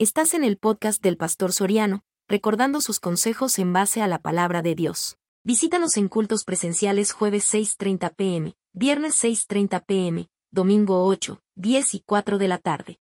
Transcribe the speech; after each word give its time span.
Estás 0.00 0.32
en 0.34 0.44
el 0.44 0.58
podcast 0.58 1.02
del 1.02 1.16
Pastor 1.16 1.52
Soriano, 1.52 2.04
recordando 2.28 2.80
sus 2.80 3.00
consejos 3.00 3.58
en 3.58 3.72
base 3.72 4.00
a 4.00 4.06
la 4.06 4.20
palabra 4.20 4.62
de 4.62 4.76
Dios. 4.76 5.18
Visítanos 5.42 5.96
en 5.96 6.06
cultos 6.06 6.44
presenciales 6.44 7.10
jueves 7.10 7.52
6.30 7.52 8.14
pm, 8.14 8.54
viernes 8.72 9.20
6.30 9.24 9.84
pm, 9.84 10.28
domingo 10.52 11.04
8, 11.04 11.42
10 11.56 11.94
y 11.94 12.00
4 12.06 12.38
de 12.38 12.46
la 12.46 12.58
tarde. 12.58 13.00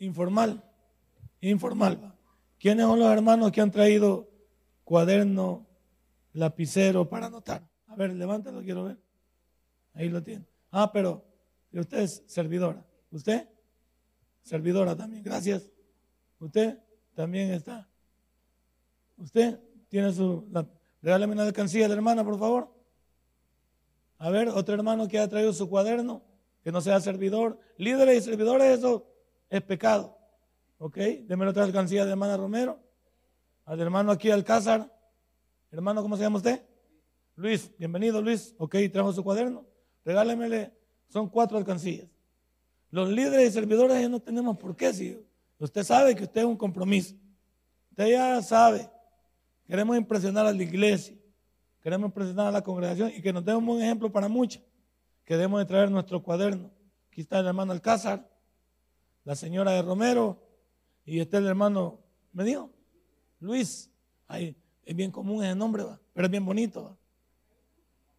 Informal, 0.00 0.64
informal. 1.42 2.18
¿Quiénes 2.58 2.86
son 2.86 2.98
los 2.98 3.12
hermanos 3.12 3.52
que 3.52 3.60
han 3.60 3.70
traído 3.70 4.28
cuaderno, 4.82 5.64
lapicero 6.32 7.08
para 7.08 7.26
anotar? 7.26 7.70
A 7.86 7.94
ver, 7.94 8.12
levántalo, 8.12 8.64
quiero 8.64 8.82
ver. 8.82 8.98
Ahí 9.94 10.08
lo 10.08 10.20
tiene. 10.24 10.44
Ah, 10.72 10.90
pero 10.92 11.24
usted 11.70 11.98
es 11.98 12.24
servidora. 12.26 12.84
¿Usted? 13.12 13.48
Servidora 14.42 14.96
también. 14.96 15.22
Gracias. 15.22 15.70
Usted 16.38 16.78
también 17.14 17.52
está. 17.52 17.88
Usted 19.16 19.58
tiene 19.88 20.12
su... 20.12 20.46
La, 20.50 20.66
regálame 21.02 21.32
una 21.32 21.44
alcancía 21.44 21.86
a 21.86 21.88
la 21.88 21.94
hermana, 21.94 22.24
por 22.24 22.38
favor. 22.38 22.74
A 24.18 24.30
ver, 24.30 24.48
otro 24.48 24.74
hermano 24.74 25.08
que 25.08 25.18
ha 25.18 25.28
traído 25.28 25.52
su 25.52 25.68
cuaderno, 25.68 26.22
que 26.62 26.72
no 26.72 26.80
sea 26.80 27.00
servidor. 27.00 27.58
Líderes 27.76 28.18
y 28.18 28.30
servidores, 28.30 28.78
eso 28.78 29.06
es 29.50 29.62
pecado. 29.62 30.16
¿Ok? 30.78 30.96
Deme 30.96 31.46
otra 31.46 31.64
alcancía 31.64 32.04
de 32.04 32.10
hermana 32.10 32.36
Romero. 32.36 32.80
Al 33.64 33.80
hermano 33.80 34.12
aquí 34.12 34.30
Alcázar. 34.30 34.92
Hermano, 35.70 36.02
¿cómo 36.02 36.16
se 36.16 36.22
llama 36.22 36.36
usted? 36.36 36.62
Luis, 37.34 37.70
bienvenido 37.78 38.22
Luis. 38.22 38.54
Ok, 38.58 38.76
trajo 38.92 39.12
su 39.12 39.22
cuaderno. 39.22 39.66
Regálemele, 40.04 40.72
son 41.08 41.28
cuatro 41.28 41.58
alcancías. 41.58 42.08
Los 42.90 43.08
líderes 43.10 43.50
y 43.50 43.52
servidores 43.52 44.00
ya 44.00 44.08
no 44.08 44.20
tenemos 44.20 44.56
por 44.56 44.76
qué, 44.76 44.94
si 44.94 45.18
Usted 45.58 45.84
sabe 45.84 46.14
que 46.14 46.24
usted 46.24 46.42
es 46.42 46.46
un 46.46 46.56
compromiso. 46.56 47.14
Usted 47.90 48.08
ya 48.08 48.42
sabe. 48.42 48.90
Queremos 49.66 49.96
impresionar 49.96 50.46
a 50.46 50.52
la 50.52 50.62
iglesia. 50.62 51.16
Queremos 51.80 52.08
impresionar 52.08 52.48
a 52.48 52.50
la 52.50 52.62
congregación 52.62 53.10
y 53.16 53.22
que 53.22 53.32
nos 53.32 53.44
dé 53.44 53.54
un 53.54 53.80
ejemplo 53.80 54.10
para 54.12 54.28
muchos. 54.28 54.62
Que 55.24 55.34
debemos 55.34 55.60
de 55.60 55.66
traer 55.66 55.90
nuestro 55.90 56.22
cuaderno. 56.22 56.70
Aquí 57.10 57.22
está 57.22 57.38
el 57.38 57.46
hermano 57.46 57.72
Alcázar, 57.72 58.28
la 59.24 59.34
señora 59.34 59.72
de 59.72 59.82
Romero 59.82 60.42
y 61.04 61.20
este 61.20 61.38
el 61.38 61.46
hermano, 61.46 62.00
me 62.32 62.44
dijo, 62.44 62.70
Luis. 63.40 63.90
Ahí, 64.28 64.56
es 64.84 64.94
bien 64.94 65.10
común 65.10 65.44
ese 65.44 65.54
nombre, 65.54 65.84
¿va? 65.84 66.00
pero 66.12 66.26
es 66.26 66.30
bien 66.30 66.44
bonito. 66.44 66.98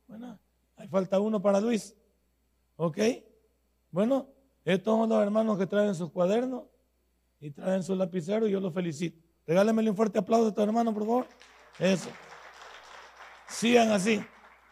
Bueno, 0.08 0.40
ahí 0.78 0.88
falta 0.88 1.20
uno 1.20 1.42
para 1.42 1.60
Luis. 1.60 1.96
¿Ok? 2.78 2.98
Bueno, 3.92 4.28
estos 4.64 4.98
son 4.98 5.10
los 5.10 5.22
hermanos 5.22 5.58
que 5.58 5.68
traen 5.68 5.94
sus 5.94 6.12
cuadernos 6.12 6.64
y 7.40 7.52
traen 7.52 7.84
su 7.84 7.96
lapicero 7.96 8.48
y 8.48 8.52
yo 8.52 8.60
los 8.60 8.74
felicito. 8.74 9.20
Regálenme 9.46 9.90
un 9.90 9.96
fuerte 9.96 10.20
aplauso 10.20 10.50
a 10.50 10.54
tu 10.54 10.62
hermano, 10.62 10.94
por 10.94 11.04
favor. 11.04 11.28
Eso. 11.80 12.10
Sigan 13.48 13.92
así. 13.92 14.22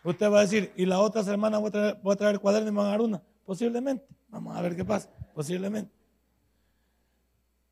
Usted 0.04 0.30
va 0.30 0.40
a 0.40 0.42
decir, 0.42 0.72
y 0.76 0.86
la 0.86 1.00
otra 1.00 1.24
semana 1.24 1.58
voy 1.58 1.70
a 1.70 1.72
traer, 1.72 2.00
voy 2.02 2.38
cuaderno 2.38 2.70
y 2.70 2.72
me 2.72 2.78
van 2.78 2.88
a 2.88 2.92
dar 2.92 3.02
una. 3.02 3.24
Posiblemente. 3.46 4.06
Vamos 4.28 4.56
a 4.56 4.62
ver 4.62 4.76
qué 4.76 4.84
pasa. 4.84 5.10
Posiblemente. 5.34 5.92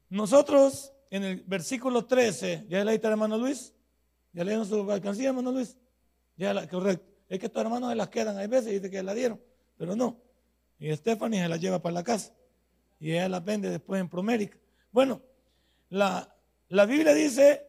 Nosotros, 0.10 0.94
en 1.10 1.24
el 1.24 1.44
versículo 1.44 2.06
13, 2.06 2.68
¿ya 2.70 2.84
leíste, 2.84 3.08
hermano 3.08 3.38
Luis? 3.38 3.74
¿Ya 4.32 4.44
leyeron 4.44 4.66
su 4.66 4.90
alcancía, 4.92 5.30
hermano 5.30 5.52
Luis? 5.52 5.78
Ya 6.38 6.54
la, 6.54 6.68
correcto. 6.68 7.06
Es 7.28 7.40
que 7.40 7.48
estos 7.48 7.62
hermanos 7.62 7.90
se 7.90 7.96
las 7.96 8.10
quedan, 8.10 8.38
hay 8.38 8.48
veces 8.48 8.72
dice 8.72 8.90
que 8.90 9.02
la 9.04 9.14
dieron, 9.14 9.42
pero 9.78 9.96
no. 9.96 10.22
Y 10.80 10.96
Stephanie 10.96 11.42
se 11.42 11.50
la 11.50 11.58
lleva 11.58 11.82
para 11.82 11.94
la 11.94 12.04
casa. 12.04 12.34
Y 13.00 13.12
ella 13.12 13.28
la 13.28 13.40
vende 13.40 13.70
después 13.70 14.00
en 14.00 14.10
Promérica. 14.10 14.58
Bueno, 14.94 15.24
la, 15.90 16.32
Biblia 16.70 17.16
dice, 17.16 17.66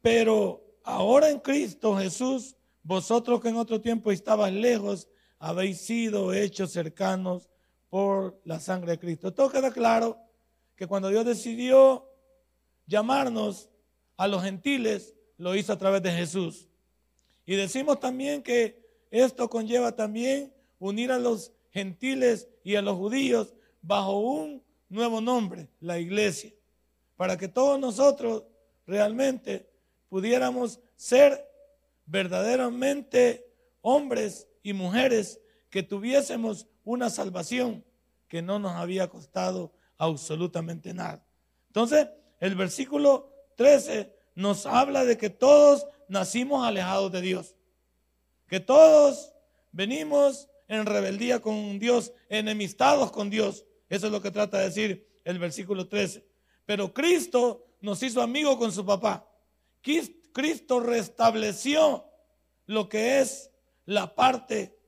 pero 0.00 0.62
ahora 0.84 1.28
en 1.28 1.40
Cristo 1.40 1.96
Jesús, 1.96 2.54
vosotros 2.84 3.40
que 3.40 3.48
en 3.48 3.56
otro 3.56 3.80
tiempo 3.80 4.12
estabais 4.12 4.54
lejos, 4.54 5.08
habéis 5.40 5.80
sido 5.80 6.32
hechos 6.32 6.70
cercanos 6.70 7.48
por 7.90 8.40
la 8.44 8.60
sangre 8.60 8.92
de 8.92 9.00
Cristo. 9.00 9.34
Todo 9.34 9.50
queda 9.50 9.72
claro 9.72 10.20
que 10.76 10.86
cuando 10.86 11.08
Dios 11.08 11.24
decidió 11.24 12.08
llamarnos 12.86 13.70
a 14.16 14.28
los 14.28 14.44
gentiles, 14.44 15.16
lo 15.36 15.56
hizo 15.56 15.72
a 15.72 15.78
través 15.78 16.00
de 16.04 16.12
Jesús. 16.12 16.68
Y 17.44 17.56
decimos 17.56 17.98
también 17.98 18.40
que 18.40 18.80
esto 19.10 19.50
conlleva 19.50 19.96
también 19.96 20.54
unir 20.78 21.10
a 21.10 21.18
los 21.18 21.50
gentiles 21.72 22.48
y 22.62 22.76
a 22.76 22.82
los 22.82 22.96
judíos 22.96 23.52
bajo 23.82 24.20
un 24.20 24.62
nuevo 24.92 25.20
nombre, 25.20 25.68
la 25.80 25.98
iglesia, 25.98 26.52
para 27.16 27.36
que 27.36 27.48
todos 27.48 27.80
nosotros 27.80 28.44
realmente 28.86 29.68
pudiéramos 30.08 30.80
ser 30.96 31.48
verdaderamente 32.04 33.46
hombres 33.80 34.46
y 34.62 34.74
mujeres 34.74 35.40
que 35.70 35.82
tuviésemos 35.82 36.66
una 36.84 37.08
salvación 37.08 37.82
que 38.28 38.42
no 38.42 38.58
nos 38.58 38.72
había 38.72 39.08
costado 39.08 39.72
absolutamente 39.96 40.92
nada. 40.92 41.24
Entonces, 41.68 42.08
el 42.38 42.54
versículo 42.54 43.32
13 43.56 44.14
nos 44.34 44.66
habla 44.66 45.04
de 45.04 45.16
que 45.16 45.30
todos 45.30 45.86
nacimos 46.08 46.66
alejados 46.66 47.10
de 47.12 47.22
Dios, 47.22 47.56
que 48.46 48.60
todos 48.60 49.32
venimos 49.70 50.50
en 50.68 50.84
rebeldía 50.84 51.40
con 51.40 51.78
Dios, 51.78 52.12
enemistados 52.28 53.10
con 53.10 53.30
Dios, 53.30 53.64
eso 53.92 54.06
es 54.06 54.12
lo 54.12 54.22
que 54.22 54.30
trata 54.30 54.56
de 54.56 54.64
decir 54.64 55.06
el 55.22 55.38
versículo 55.38 55.86
13. 55.86 56.26
Pero 56.64 56.94
Cristo 56.94 57.76
nos 57.82 58.02
hizo 58.02 58.22
amigos 58.22 58.56
con 58.56 58.72
su 58.72 58.86
papá. 58.86 59.28
Cristo 60.32 60.80
restableció 60.80 62.06
lo 62.64 62.88
que 62.88 63.20
es 63.20 63.50
la 63.84 64.14
parte 64.14 64.78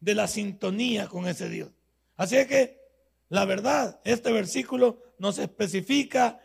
de 0.00 0.14
la 0.14 0.28
sintonía 0.28 1.08
con 1.08 1.28
ese 1.28 1.50
Dios. 1.50 1.72
Así 2.16 2.36
que 2.46 2.80
la 3.28 3.44
verdad, 3.44 4.00
este 4.04 4.32
versículo 4.32 5.02
nos 5.18 5.36
especifica 5.36 6.40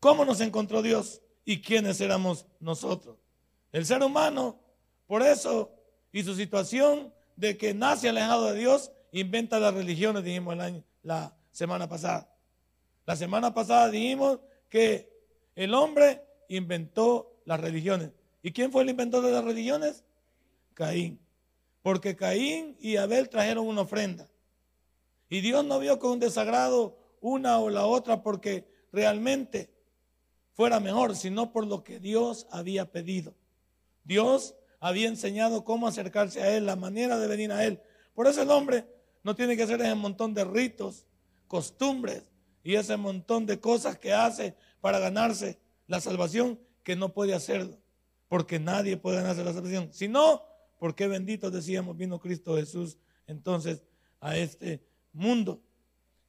cómo 0.00 0.24
nos 0.24 0.40
encontró 0.40 0.80
Dios 0.80 1.20
y 1.44 1.60
quiénes 1.60 2.00
éramos 2.00 2.46
nosotros. 2.60 3.18
El 3.72 3.84
ser 3.84 4.02
humano, 4.02 4.58
por 5.06 5.20
eso, 5.20 5.70
y 6.12 6.22
su 6.22 6.34
situación 6.34 7.12
de 7.36 7.58
que 7.58 7.74
nace 7.74 8.08
alejado 8.08 8.50
de 8.50 8.58
Dios, 8.58 8.90
inventa 9.12 9.60
las 9.60 9.74
religiones, 9.74 10.24
dijimos 10.24 10.54
el 10.54 10.60
año, 10.62 10.84
la 11.04 11.36
semana 11.52 11.88
pasada. 11.88 12.28
La 13.06 13.14
semana 13.14 13.54
pasada 13.54 13.90
dijimos 13.90 14.40
que 14.68 15.08
el 15.54 15.72
hombre 15.74 16.24
inventó 16.48 17.36
las 17.44 17.60
religiones. 17.60 18.10
¿Y 18.42 18.52
quién 18.52 18.72
fue 18.72 18.82
el 18.82 18.90
inventor 18.90 19.24
de 19.24 19.30
las 19.30 19.44
religiones? 19.44 20.04
Caín. 20.74 21.20
Porque 21.82 22.16
Caín 22.16 22.76
y 22.80 22.96
Abel 22.96 23.28
trajeron 23.28 23.68
una 23.68 23.82
ofrenda. 23.82 24.28
Y 25.28 25.40
Dios 25.40 25.64
no 25.64 25.78
vio 25.78 25.98
con 25.98 26.18
desagrado 26.18 26.98
una 27.20 27.58
o 27.58 27.70
la 27.70 27.86
otra 27.86 28.22
porque 28.22 28.66
realmente 28.92 29.70
fuera 30.52 30.80
mejor, 30.80 31.16
sino 31.16 31.52
por 31.52 31.66
lo 31.66 31.84
que 31.84 32.00
Dios 32.00 32.46
había 32.50 32.90
pedido. 32.90 33.34
Dios 34.04 34.54
había 34.80 35.08
enseñado 35.08 35.64
cómo 35.64 35.88
acercarse 35.88 36.42
a 36.42 36.56
Él, 36.56 36.66
la 36.66 36.76
manera 36.76 37.18
de 37.18 37.26
venir 37.26 37.52
a 37.52 37.64
Él. 37.64 37.80
Por 38.14 38.26
eso 38.26 38.42
el 38.42 38.50
hombre 38.50 38.86
no 39.24 39.34
tiene 39.34 39.56
que 39.56 39.64
hacer 39.64 39.80
ese 39.80 39.94
montón 39.94 40.34
de 40.34 40.44
ritos, 40.44 41.06
costumbres 41.48 42.30
y 42.62 42.76
ese 42.76 42.96
montón 42.96 43.46
de 43.46 43.58
cosas 43.58 43.98
que 43.98 44.12
hace 44.12 44.54
para 44.80 44.98
ganarse 44.98 45.58
la 45.86 46.00
salvación 46.00 46.60
que 46.82 46.94
no 46.94 47.12
puede 47.12 47.34
hacerlo. 47.34 47.78
Porque 48.28 48.60
nadie 48.60 48.96
puede 48.96 49.16
ganarse 49.16 49.42
la 49.42 49.52
salvación. 49.52 49.88
Si 49.92 50.08
no, 50.08 50.42
porque 50.78 51.08
bendito 51.08 51.50
decíamos 51.50 51.96
vino 51.96 52.20
Cristo 52.20 52.56
Jesús 52.56 52.98
entonces 53.26 53.82
a 54.20 54.36
este 54.36 54.84
mundo. 55.12 55.62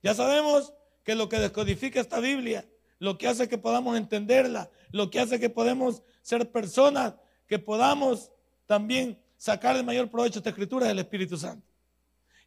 Ya 0.01 0.13
sabemos 0.13 0.73
que 1.03 1.15
lo 1.15 1.27
que 1.27 1.39
descodifica 1.39 1.99
esta 1.99 2.19
Biblia, 2.19 2.67
lo 2.99 3.17
que 3.17 3.27
hace 3.27 3.49
que 3.49 3.57
podamos 3.57 3.97
entenderla, 3.97 4.69
lo 4.91 5.09
que 5.09 5.19
hace 5.19 5.39
que 5.39 5.49
podamos 5.49 6.01
ser 6.21 6.49
personas, 6.51 7.15
que 7.47 7.59
podamos 7.59 8.31
también 8.65 9.19
sacar 9.37 9.75
el 9.75 9.83
mayor 9.83 10.09
provecho 10.09 10.35
de 10.35 10.39
esta 10.39 10.49
escritura 10.51 10.85
es 10.85 10.91
el 10.93 10.99
Espíritu 10.99 11.37
Santo. 11.37 11.64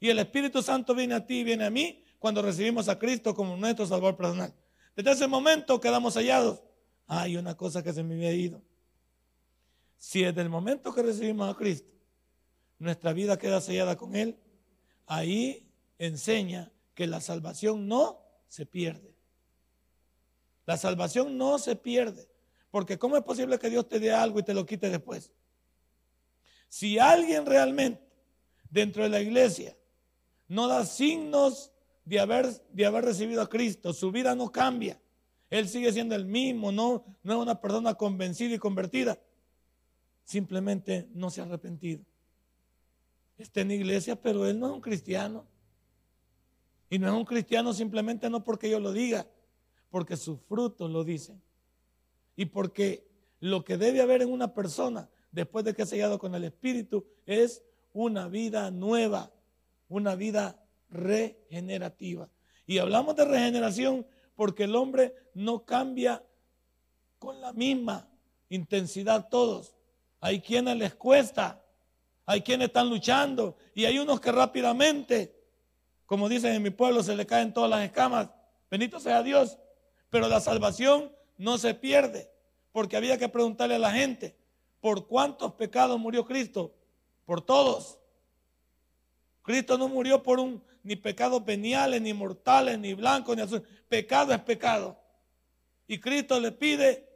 Y 0.01 0.09
el 0.09 0.19
Espíritu 0.19 0.63
Santo 0.63 0.95
viene 0.95 1.15
a 1.15 1.27
ti 1.27 1.41
y 1.41 1.45
viene 1.45 1.65
a 1.65 1.71
mí 1.71 2.05
cuando 2.19 2.43
recibimos 2.43 2.89
a 2.89 2.99
Cristo 2.99 3.35
como 3.35 3.57
nuestro 3.57 3.87
Salvador 3.87 4.17
personal. 4.17 4.55
Desde 4.95 5.13
ese 5.13 5.27
momento 5.27 5.81
quedamos 5.81 6.15
hallados. 6.15 6.63
Hay 7.07 7.37
una 7.37 7.57
cosa 7.57 7.83
que 7.83 7.93
se 7.93 8.03
me 8.03 8.15
había 8.15 8.33
ido. 8.33 8.63
Si 9.97 10.23
desde 10.23 10.43
el 10.43 10.49
momento 10.49 10.95
que 10.95 11.03
recibimos 11.03 11.53
a 11.53 11.57
Cristo, 11.57 11.91
nuestra 12.79 13.13
vida 13.13 13.39
queda 13.39 13.61
sellada 13.61 13.97
con 13.97 14.15
Él, 14.15 14.39
ahí 15.07 15.69
enseña 15.99 16.71
que 16.95 17.07
la 17.07 17.21
salvación 17.21 17.89
no 17.89 18.21
se 18.49 18.67
pierde. 18.67 19.15
La 20.67 20.77
salvación 20.77 21.39
no 21.39 21.59
se 21.59 21.77
pierde. 21.77 22.29
Porque 22.71 22.99
¿cómo 22.99 23.17
es 23.17 23.23
posible 23.23 23.59
que 23.59 23.71
Dios 23.71 23.89
te 23.89 23.99
dé 23.99 24.13
algo 24.13 24.39
y 24.39 24.43
te 24.43 24.53
lo 24.53 24.67
quite 24.67 24.91
después? 24.91 25.33
Si 26.69 26.99
alguien 26.99 27.47
realmente 27.47 28.07
dentro 28.69 29.03
de 29.03 29.09
la 29.09 29.21
iglesia 29.21 29.78
no 30.49 30.67
da 30.67 30.85
signos 30.85 31.71
de 32.05 32.19
haber, 32.19 32.47
de 32.73 32.87
haber 32.87 33.05
recibido 33.05 33.43
a 33.43 33.49
Cristo, 33.49 33.93
su 33.93 34.11
vida 34.11 34.35
no 34.35 34.51
cambia. 34.51 35.01
Él 35.51 35.69
sigue 35.69 35.93
siendo 35.93 36.15
el 36.15 36.25
mismo, 36.25 36.73
no, 36.73 37.05
no 37.23 37.33
es 37.35 37.39
una 37.39 37.61
persona 37.61 37.95
convencida 37.95 38.55
y 38.55 38.59
convertida. 38.59 39.19
Simplemente 40.25 41.09
no 41.15 41.31
se 41.31 41.41
ha 41.41 41.45
arrepentido. 41.45 42.03
Está 43.39 43.61
en 43.61 43.71
iglesia, 43.71 44.21
pero 44.21 44.47
él 44.47 44.59
no 44.59 44.67
es 44.69 44.73
un 44.73 44.81
cristiano. 44.81 45.47
Y 46.91 46.99
no 46.99 47.07
es 47.07 47.13
un 47.13 47.25
cristiano 47.25 47.73
simplemente 47.73 48.29
no 48.29 48.43
porque 48.43 48.71
yo 48.71 48.81
lo 48.81 48.93
diga, 48.93 49.27
porque 49.91 50.17
sus 50.17 50.41
frutos 50.41 50.91
lo 50.91 51.05
dicen. 51.05 51.41
Y 52.37 52.47
porque 52.47 53.07
lo 53.41 53.65
que 53.65 53.77
debe 53.77 54.01
haber 54.01 54.23
en 54.23 54.33
una 54.33 54.55
persona 54.55 55.09
después 55.31 55.65
de 55.65 55.75
que 55.75 55.83
ha 55.83 55.87
sellado 55.87 56.19
con 56.19 56.35
el 56.35 56.45
Espíritu 56.45 57.07
es 57.27 57.63
una 57.93 58.29
vida 58.29 58.71
nueva, 58.71 59.33
una 59.89 60.15
vida 60.15 60.63
regenerativa. 60.91 62.29
Y 62.67 62.79
hablamos 62.79 63.17
de 63.17 63.25
regeneración 63.25 64.07
porque 64.35 64.65
el 64.65 64.77
hombre 64.77 65.15
no 65.35 65.65
cambia 65.65 66.23
con 67.19 67.41
la 67.41 67.53
misma 67.53 68.09
intensidad 68.49 69.29
todos. 69.29 69.75
Hay 70.21 70.41
quienes 70.41 70.77
les 70.77 70.95
cuesta, 70.95 71.63
hay 72.27 72.43
quienes 72.43 72.69
están 72.69 72.89
luchando 72.89 73.57
y 73.75 73.85
hay 73.85 73.99
unos 73.99 74.21
que 74.21 74.33
rápidamente, 74.33 75.35
como 76.07 76.29
dicen 76.29 76.55
en 76.55 76.63
mi 76.63 76.71
pueblo, 76.71 77.03
se 77.03 77.17
le 77.17 77.27
caen 77.27 77.53
todas 77.53 77.71
las 77.71 77.85
escamas. 77.85 78.31
Bendito 78.71 79.01
sea 79.01 79.23
Dios. 79.23 79.59
Pero 80.11 80.29
la 80.29 80.41
salvación 80.41 81.13
no 81.37 81.59
se 81.59 81.75
pierde, 81.75 82.31
porque 82.73 82.97
había 82.97 83.19
que 83.19 83.29
preguntarle 83.29 83.75
a 83.75 83.79
la 83.79 83.93
gente, 83.93 84.37
¿por 84.81 85.07
cuántos 85.07 85.53
pecados 85.55 85.99
murió 85.99 86.25
Cristo? 86.25 86.75
Por 87.25 87.43
todos. 87.43 87.98
Cristo 89.49 89.79
no 89.79 89.89
murió 89.89 90.23
por 90.23 90.39
un 90.41 90.63
ni 90.83 90.95
pecados 90.95 91.43
veniales, 91.43 92.03
ni 92.03 92.13
mortales, 92.13 92.79
ni 92.79 92.93
blancos, 92.93 93.35
ni 93.35 93.41
azules. 93.41 93.67
Pecado 93.89 94.35
es 94.35 94.41
pecado. 94.41 95.01
Y 95.87 95.99
Cristo 96.01 96.39
le 96.39 96.53
pide 96.53 97.09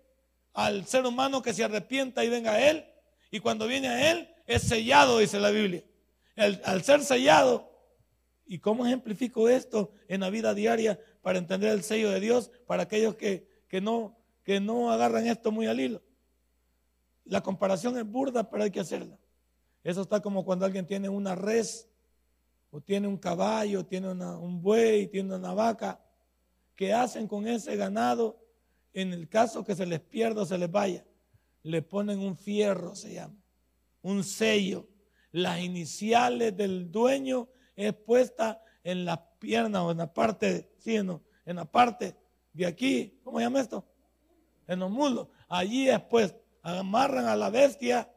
al 0.55 0.87
ser 0.87 1.05
humano 1.05 1.43
que 1.43 1.53
se 1.53 1.63
arrepienta 1.63 2.25
y 2.25 2.31
venga 2.31 2.53
a 2.53 2.71
Él. 2.71 2.87
Y 3.31 3.41
cuando 3.41 3.67
viene 3.67 3.89
a 3.89 4.11
Él, 4.13 4.31
es 4.47 4.63
sellado, 4.63 5.19
dice 5.19 5.39
la 5.39 5.51
Biblia. 5.51 5.85
al 6.37 6.83
ser 6.83 7.05
sellado, 7.05 7.71
¿y 8.47 8.61
cómo 8.61 8.87
ejemplifico 8.87 9.51
esto 9.51 9.93
en 10.09 10.21
la 10.23 10.31
vida 10.31 10.55
diaria 10.55 10.99
para 11.21 11.39
entender 11.39 11.73
el 11.73 11.83
sello 11.83 12.09
de 12.09 12.21
Dios 12.21 12.51
para 12.67 12.85
aquellos 12.85 13.15
que, 13.15 13.47
que, 13.69 13.83
no, 13.83 14.17
que 14.43 14.59
no 14.59 14.91
agarran 14.91 15.27
esto 15.27 15.53
muy 15.53 15.67
al 15.67 15.81
hilo? 15.81 16.03
La 17.27 17.43
comparación 17.43 17.99
es 17.99 18.07
burda, 18.07 18.49
pero 18.49 18.63
hay 18.65 18.71
que 18.71 18.81
hacerla. 18.81 19.19
Eso 19.85 20.01
está 20.01 20.23
como 20.23 20.47
cuando 20.47 20.65
alguien 20.65 20.87
tiene 20.87 21.11
una 21.11 21.35
res 21.35 21.92
o 22.73 22.81
tiene 22.81 23.07
un 23.07 23.19
caballo, 23.19 23.85
tiene 23.85 24.09
un 24.09 24.63
buey, 24.63 25.07
tiene 25.07 25.37
una 25.37 25.53
vaca, 25.53 26.03
¿qué 26.75 26.93
hacen 26.95 27.29
con 27.29 27.47
ese 27.47 27.77
ganado 27.77 28.43
en 28.95 29.13
el 29.13 29.29
caso 29.29 29.63
que 29.63 29.75
se 29.75 29.85
les 29.85 30.01
pierda 30.01 30.43
o 30.43 30.47
se 30.47 30.57
les 30.57 30.71
vaya? 30.71 31.05
Le 31.63 31.83
ponen 31.83 32.19
un 32.21 32.35
fierro, 32.35 32.95
se 32.95 33.13
llama, 33.13 33.37
un 34.01 34.25
sello. 34.25 34.89
Las 35.33 35.61
iniciales 35.61 36.57
del 36.57 36.91
dueño 36.91 37.51
es 37.77 37.93
puesta 37.93 38.63
en 38.83 39.05
la 39.05 39.31
pierna 39.39 39.85
o 39.85 39.91
en 39.91 39.99
la 39.99 40.13
parte, 40.13 40.73
sí, 40.79 40.97
en 40.97 41.21
la 41.45 41.67
parte 41.67 42.17
de 42.55 42.65
aquí, 42.65 43.21
¿cómo 43.23 43.39
se 43.39 43.45
llama 43.45 43.61
esto? 43.61 43.87
En 44.67 44.79
los 44.79 44.91
muslos. 44.91 45.29
Allí 45.47 45.91
es 45.91 46.01
pues, 46.01 46.35
amarran 46.63 47.27
a 47.27 47.37
la 47.37 47.51
bestia, 47.51 48.11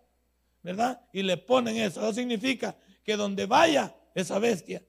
¿verdad? 0.64 1.02
Y 1.12 1.24
le 1.24 1.36
ponen 1.36 1.76
eso. 1.76 2.00
Eso 2.00 2.14
significa 2.14 2.78
que 3.04 3.18
donde 3.18 3.46
vaya, 3.46 3.94
esa 4.16 4.40
bestia 4.40 4.82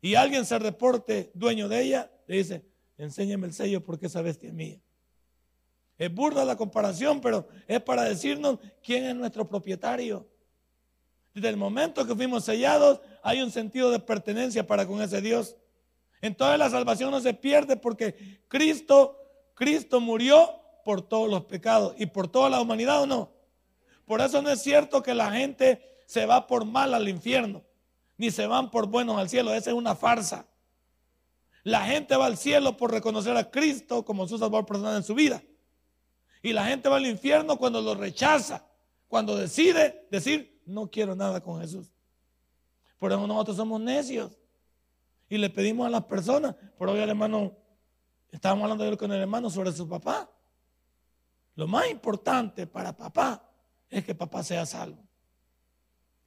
y 0.00 0.16
alguien 0.16 0.44
se 0.44 0.58
reporte 0.58 1.30
dueño 1.32 1.68
de 1.68 1.80
ella, 1.80 2.10
le 2.26 2.38
dice, 2.38 2.64
enséñame 2.98 3.46
el 3.46 3.52
sello 3.52 3.84
porque 3.84 4.06
esa 4.06 4.20
bestia 4.20 4.48
es 4.48 4.54
mía. 4.54 4.80
Es 5.96 6.12
burda 6.12 6.44
la 6.44 6.56
comparación, 6.56 7.20
pero 7.20 7.46
es 7.68 7.80
para 7.80 8.02
decirnos 8.02 8.58
quién 8.82 9.04
es 9.04 9.14
nuestro 9.14 9.48
propietario. 9.48 10.26
Desde 11.32 11.48
el 11.48 11.56
momento 11.56 12.04
que 12.04 12.16
fuimos 12.16 12.44
sellados, 12.44 13.00
hay 13.22 13.40
un 13.40 13.52
sentido 13.52 13.92
de 13.92 14.00
pertenencia 14.00 14.66
para 14.66 14.86
con 14.86 15.00
ese 15.00 15.20
Dios. 15.20 15.54
Entonces 16.20 16.58
la 16.58 16.68
salvación 16.68 17.12
no 17.12 17.20
se 17.20 17.34
pierde 17.34 17.76
porque 17.76 18.40
Cristo, 18.48 19.18
Cristo 19.54 20.00
murió 20.00 20.60
por 20.84 21.00
todos 21.02 21.30
los 21.30 21.44
pecados 21.44 21.94
y 21.96 22.06
por 22.06 22.26
toda 22.26 22.50
la 22.50 22.60
humanidad 22.60 23.02
o 23.02 23.06
no. 23.06 23.32
Por 24.04 24.20
eso 24.20 24.42
no 24.42 24.50
es 24.50 24.60
cierto 24.60 25.00
que 25.00 25.14
la 25.14 25.30
gente 25.30 25.80
se 26.06 26.26
va 26.26 26.48
por 26.48 26.64
mal 26.64 26.92
al 26.92 27.08
infierno 27.08 27.62
ni 28.22 28.30
se 28.30 28.46
van 28.46 28.70
por 28.70 28.86
buenos 28.86 29.18
al 29.18 29.28
cielo. 29.28 29.52
Esa 29.52 29.70
es 29.70 29.76
una 29.76 29.96
farsa. 29.96 30.46
La 31.64 31.84
gente 31.86 32.14
va 32.14 32.26
al 32.26 32.36
cielo 32.36 32.76
por 32.76 32.92
reconocer 32.92 33.36
a 33.36 33.50
Cristo 33.50 34.04
como 34.04 34.28
su 34.28 34.38
salvador 34.38 34.64
personal 34.64 34.96
en 34.96 35.02
su 35.02 35.12
vida. 35.12 35.42
Y 36.40 36.52
la 36.52 36.64
gente 36.66 36.88
va 36.88 36.98
al 36.98 37.06
infierno 37.06 37.56
cuando 37.56 37.80
lo 37.80 37.96
rechaza, 37.96 38.64
cuando 39.08 39.36
decide 39.36 40.06
decir, 40.08 40.62
no 40.66 40.88
quiero 40.88 41.16
nada 41.16 41.40
con 41.40 41.60
Jesús. 41.60 41.92
Por 42.96 43.10
eso 43.10 43.26
nosotros 43.26 43.56
somos 43.56 43.80
necios. 43.80 44.38
Y 45.28 45.36
le 45.36 45.50
pedimos 45.50 45.88
a 45.88 45.90
las 45.90 46.04
personas, 46.04 46.54
por 46.78 46.90
hoy 46.90 47.00
el 47.00 47.08
hermano, 47.08 47.56
estábamos 48.30 48.70
hablando 48.70 48.96
con 48.98 49.10
el 49.10 49.20
hermano 49.20 49.50
sobre 49.50 49.72
su 49.72 49.88
papá. 49.88 50.30
Lo 51.56 51.66
más 51.66 51.90
importante 51.90 52.68
para 52.68 52.96
papá 52.96 53.50
es 53.90 54.04
que 54.04 54.14
papá 54.14 54.44
sea 54.44 54.64
salvo. 54.64 55.02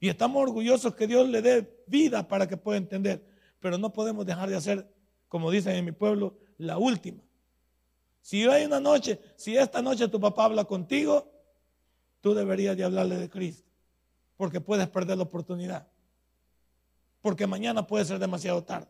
Y 0.06 0.08
estamos 0.08 0.40
orgullosos 0.40 0.94
que 0.94 1.08
Dios 1.08 1.28
le 1.28 1.42
dé 1.42 1.82
vida 1.88 2.28
para 2.28 2.46
que 2.46 2.56
pueda 2.56 2.78
entender. 2.78 3.26
Pero 3.58 3.76
no 3.76 3.92
podemos 3.92 4.24
dejar 4.24 4.48
de 4.48 4.54
hacer, 4.54 4.88
como 5.26 5.50
dicen 5.50 5.74
en 5.74 5.84
mi 5.84 5.90
pueblo, 5.90 6.38
la 6.58 6.78
última. 6.78 7.24
Si 8.20 8.44
hay 8.44 8.66
una 8.66 8.78
noche, 8.78 9.18
si 9.34 9.56
esta 9.56 9.82
noche 9.82 10.06
tu 10.06 10.20
papá 10.20 10.44
habla 10.44 10.64
contigo, 10.64 11.28
tú 12.20 12.34
deberías 12.34 12.76
de 12.76 12.84
hablarle 12.84 13.16
de 13.16 13.28
Cristo. 13.28 13.68
Porque 14.36 14.60
puedes 14.60 14.88
perder 14.88 15.16
la 15.16 15.24
oportunidad. 15.24 15.88
Porque 17.20 17.48
mañana 17.48 17.84
puede 17.84 18.04
ser 18.04 18.20
demasiado 18.20 18.62
tarde. 18.62 18.86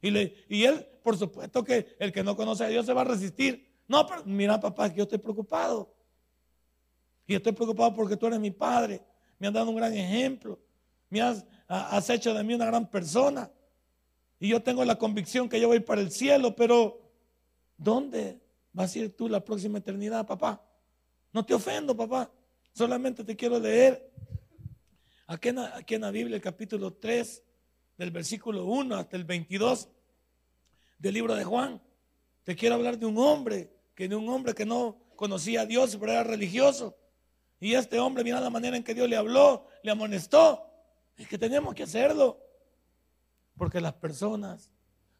Y, 0.00 0.10
le, 0.10 0.36
y 0.48 0.64
él, 0.64 0.86
por 1.02 1.18
supuesto 1.18 1.62
que 1.64 1.96
el 1.98 2.14
que 2.14 2.24
no 2.24 2.34
conoce 2.34 2.64
a 2.64 2.68
Dios 2.68 2.86
se 2.86 2.94
va 2.94 3.02
a 3.02 3.04
resistir. 3.04 3.76
No, 3.88 4.06
pero 4.06 4.24
mira 4.24 4.58
papá, 4.58 4.88
que 4.88 4.96
yo 4.96 5.02
estoy 5.02 5.18
preocupado. 5.18 5.94
Y 7.26 7.34
estoy 7.34 7.52
preocupado 7.52 7.94
porque 7.94 8.16
tú 8.16 8.26
eres 8.26 8.40
mi 8.40 8.52
padre 8.52 9.02
me 9.38 9.48
has 9.48 9.52
dado 9.52 9.70
un 9.70 9.76
gran 9.76 9.94
ejemplo, 9.94 10.58
me 11.10 11.20
has, 11.20 11.44
hecho 12.10 12.34
de 12.34 12.42
mí 12.42 12.54
una 12.54 12.66
gran 12.66 12.88
persona. 12.90 13.50
Y 14.38 14.48
yo 14.48 14.62
tengo 14.62 14.84
la 14.84 14.96
convicción 14.96 15.48
que 15.48 15.60
yo 15.60 15.68
voy 15.68 15.80
para 15.80 16.00
el 16.00 16.10
cielo, 16.10 16.54
pero 16.54 17.00
¿dónde 17.76 18.40
vas 18.72 18.94
a 18.94 18.98
ir 18.98 19.16
tú 19.16 19.28
la 19.28 19.44
próxima 19.44 19.78
eternidad, 19.78 20.26
papá? 20.26 20.62
No 21.32 21.44
te 21.44 21.54
ofendo, 21.54 21.96
papá. 21.96 22.30
Solamente 22.72 23.24
te 23.24 23.34
quiero 23.34 23.58
leer 23.58 24.10
aquí 25.26 25.48
en, 25.48 25.58
aquí 25.58 25.94
en 25.94 26.02
la 26.02 26.10
Biblia, 26.10 26.36
el 26.36 26.42
capítulo 26.42 26.92
3, 26.92 27.42
del 27.96 28.10
versículo 28.10 28.66
1 28.66 28.94
hasta 28.96 29.16
el 29.16 29.24
22 29.24 29.88
del 30.98 31.14
libro 31.14 31.34
de 31.34 31.44
Juan. 31.44 31.80
Te 32.44 32.54
quiero 32.54 32.74
hablar 32.74 32.98
de 32.98 33.06
un 33.06 33.18
hombre, 33.18 33.72
que 33.94 34.08
de 34.08 34.14
un 34.14 34.28
hombre 34.28 34.54
que 34.54 34.66
no 34.66 34.98
conocía 35.16 35.62
a 35.62 35.66
Dios, 35.66 35.96
pero 35.98 36.12
era 36.12 36.24
religioso. 36.24 36.96
Y 37.60 37.74
este 37.74 37.98
hombre, 37.98 38.22
mira 38.22 38.40
la 38.40 38.50
manera 38.50 38.76
en 38.76 38.84
que 38.84 38.94
Dios 38.94 39.08
le 39.08 39.16
habló, 39.16 39.66
le 39.82 39.90
amonestó. 39.90 40.66
Es 41.16 41.26
que 41.26 41.38
tenemos 41.38 41.74
que 41.74 41.84
hacerlo. 41.84 42.38
Porque 43.56 43.80
las 43.80 43.94
personas 43.94 44.70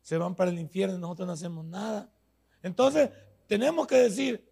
se 0.03 0.19
van 0.19 0.35
para 0.35 0.51
el 0.51 0.59
infierno 0.59 0.97
y 0.97 1.01
nosotros 1.01 1.27
no 1.27 1.33
hacemos 1.33 1.65
nada. 1.65 2.11
Entonces, 2.63 3.11
tenemos 3.47 3.87
que 3.87 3.97
decir 3.97 4.47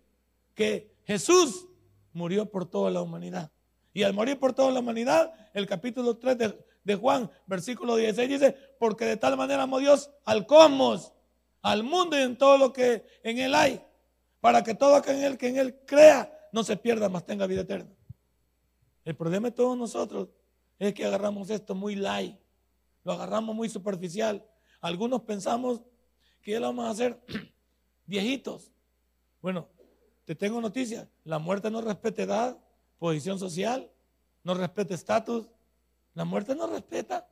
que 0.54 0.94
Jesús 1.04 1.68
murió 2.12 2.50
por 2.50 2.66
toda 2.66 2.90
la 2.90 3.02
humanidad. 3.02 3.50
Y 3.92 4.02
al 4.02 4.14
morir 4.14 4.38
por 4.38 4.52
toda 4.52 4.72
la 4.72 4.80
humanidad, 4.80 5.32
el 5.52 5.66
capítulo 5.66 6.16
3 6.16 6.38
de, 6.82 6.94
Juan, 6.96 7.30
versículo 7.46 7.96
16 7.96 8.28
dice, 8.28 8.56
porque 8.78 9.04
de 9.04 9.16
tal 9.16 9.36
manera 9.36 9.62
amó 9.62 9.78
Dios 9.78 10.10
al 10.24 10.46
cosmos, 10.46 11.12
al 11.62 11.82
mundo 11.82 12.18
y 12.18 12.22
en 12.22 12.36
todo 12.36 12.58
lo 12.58 12.72
que 12.72 13.06
en 13.22 13.38
él 13.38 13.54
hay, 13.54 13.84
para 14.40 14.62
que 14.64 14.74
todo 14.74 14.96
aquel 14.96 15.38
que 15.38 15.48
en 15.48 15.58
él 15.58 15.80
crea 15.86 16.30
no 16.54 16.62
se 16.62 16.76
pierda, 16.76 17.08
más 17.08 17.26
tenga 17.26 17.48
vida 17.48 17.62
eterna. 17.62 17.90
El 19.04 19.16
problema 19.16 19.48
de 19.48 19.56
todos 19.56 19.76
nosotros 19.76 20.28
es 20.78 20.94
que 20.94 21.04
agarramos 21.04 21.50
esto 21.50 21.74
muy 21.74 21.96
light, 21.96 22.38
lo 23.02 23.12
agarramos 23.12 23.56
muy 23.56 23.68
superficial. 23.68 24.46
Algunos 24.80 25.22
pensamos 25.22 25.82
que 26.40 26.52
ya 26.52 26.60
lo 26.60 26.68
vamos 26.68 26.86
a 26.86 26.90
hacer 26.90 27.20
viejitos. 28.06 28.70
Bueno, 29.42 29.68
te 30.24 30.36
tengo 30.36 30.60
noticias, 30.60 31.08
la 31.24 31.40
muerte 31.40 31.72
no 31.72 31.80
respeta 31.80 32.22
edad, 32.22 32.58
posición 33.00 33.36
social, 33.36 33.90
no 34.44 34.54
respeta 34.54 34.94
estatus, 34.94 35.48
la 36.14 36.24
muerte 36.24 36.54
no 36.54 36.68
respeta. 36.68 37.28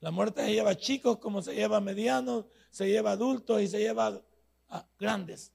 La 0.00 0.10
muerte 0.10 0.44
se 0.44 0.52
lleva 0.52 0.70
a 0.70 0.76
chicos 0.76 1.16
como 1.16 1.40
se 1.40 1.54
lleva 1.54 1.78
a 1.78 1.80
medianos, 1.80 2.44
se 2.70 2.88
lleva 2.88 3.10
a 3.10 3.14
adultos 3.14 3.62
y 3.62 3.68
se 3.68 3.78
lleva 3.78 4.20
a 4.68 4.86
grandes. 4.98 5.50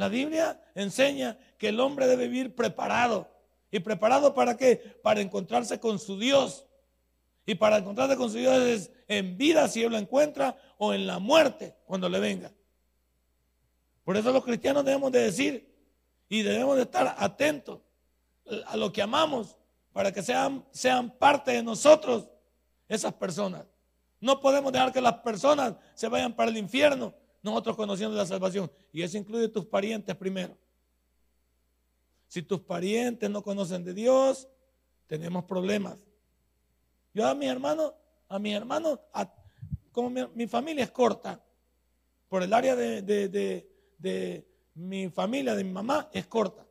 La 0.00 0.08
Biblia 0.08 0.58
enseña 0.74 1.36
que 1.58 1.68
el 1.68 1.78
hombre 1.78 2.06
debe 2.06 2.26
vivir 2.26 2.54
preparado. 2.54 3.28
¿Y 3.70 3.80
preparado 3.80 4.32
para 4.32 4.56
qué? 4.56 4.76
Para 5.02 5.20
encontrarse 5.20 5.78
con 5.78 5.98
su 5.98 6.18
Dios. 6.18 6.64
Y 7.44 7.54
para 7.54 7.76
encontrarse 7.76 8.16
con 8.16 8.30
su 8.30 8.38
Dios 8.38 8.88
en 9.08 9.36
vida 9.36 9.68
si 9.68 9.82
Él 9.82 9.92
lo 9.92 9.98
encuentra 9.98 10.56
o 10.78 10.94
en 10.94 11.06
la 11.06 11.18
muerte 11.18 11.76
cuando 11.84 12.08
le 12.08 12.18
venga. 12.18 12.50
Por 14.02 14.16
eso 14.16 14.32
los 14.32 14.42
cristianos 14.42 14.86
debemos 14.86 15.12
de 15.12 15.20
decir 15.20 15.70
y 16.30 16.40
debemos 16.40 16.76
de 16.76 16.84
estar 16.84 17.14
atentos 17.18 17.80
a 18.68 18.78
lo 18.78 18.90
que 18.90 19.02
amamos 19.02 19.58
para 19.92 20.12
que 20.12 20.22
sean, 20.22 20.64
sean 20.70 21.10
parte 21.10 21.50
de 21.50 21.62
nosotros 21.62 22.26
esas 22.88 23.12
personas. 23.12 23.66
No 24.18 24.40
podemos 24.40 24.72
dejar 24.72 24.94
que 24.94 25.02
las 25.02 25.18
personas 25.18 25.74
se 25.92 26.08
vayan 26.08 26.32
para 26.32 26.50
el 26.50 26.56
infierno, 26.56 27.12
nosotros 27.42 27.76
conociendo 27.76 28.16
la 28.16 28.26
salvación. 28.26 28.70
Y 28.92 29.02
eso 29.02 29.16
incluye 29.16 29.48
tus 29.48 29.66
parientes 29.66 30.14
primero. 30.16 30.56
Si 32.28 32.42
tus 32.42 32.60
parientes 32.60 33.28
no 33.28 33.42
conocen 33.42 33.84
de 33.84 33.94
Dios, 33.94 34.48
tenemos 35.06 35.44
problemas. 35.44 35.98
Yo 37.12 37.26
a 37.26 37.34
mi 37.34 37.46
hermano, 37.46 37.94
a 38.28 38.38
mi 38.38 38.54
hermano, 38.54 39.00
como 39.90 40.10
mi, 40.10 40.46
familia 40.46 40.84
es 40.84 40.90
corta, 40.92 41.42
por 42.28 42.42
el 42.42 42.52
área 42.52 42.76
de, 42.76 43.66
mi 44.74 45.08
familia, 45.08 45.54
de 45.54 45.64
mi 45.64 45.72
mamá, 45.72 46.08
es 46.12 46.26
corta. 46.26 46.64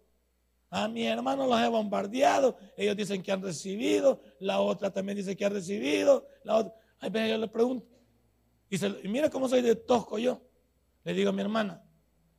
A 0.69 0.87
mi 0.87 1.05
hermano 1.05 1.47
los 1.47 1.59
he 1.59 1.67
bombardeado. 1.67 2.55
Ellos 2.77 2.95
dicen 2.95 3.23
que 3.23 3.31
han 3.31 3.41
recibido. 3.41 4.21
La 4.39 4.61
otra 4.61 4.91
también 4.91 5.17
dice 5.17 5.35
que 5.35 5.43
ha 5.43 5.49
recibido. 5.49 6.27
La 6.43 6.57
otra. 6.57 6.73
Ay, 6.99 7.11
yo 7.11 7.37
le 7.37 7.47
pregunto. 7.47 7.87
Y, 8.69 8.77
mira 9.07 9.29
cómo 9.29 9.49
soy 9.49 9.61
de 9.61 9.75
tosco 9.75 10.19
yo. 10.19 10.39
Le 11.09 11.15
digo 11.15 11.31
a 11.31 11.33
mi 11.33 11.41
hermana. 11.41 11.83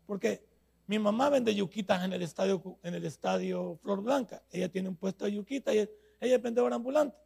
Porque 0.06 0.46
mi 0.86 1.00
mamá 1.00 1.28
vende 1.28 1.52
yuquitas 1.52 2.04
en 2.04 2.12
el 2.12 2.22
estadio, 2.22 2.78
en 2.84 2.94
el 2.94 3.04
estadio 3.04 3.76
Flor 3.82 4.00
Blanca. 4.00 4.44
Ella 4.48 4.68
tiene 4.68 4.88
un 4.88 4.94
puesto 4.94 5.24
de 5.24 5.32
yuquita 5.32 5.74
y 5.74 5.78
ella 5.78 6.36
es 6.36 6.40
vendedora 6.40 6.76
ambulante. 6.76 7.16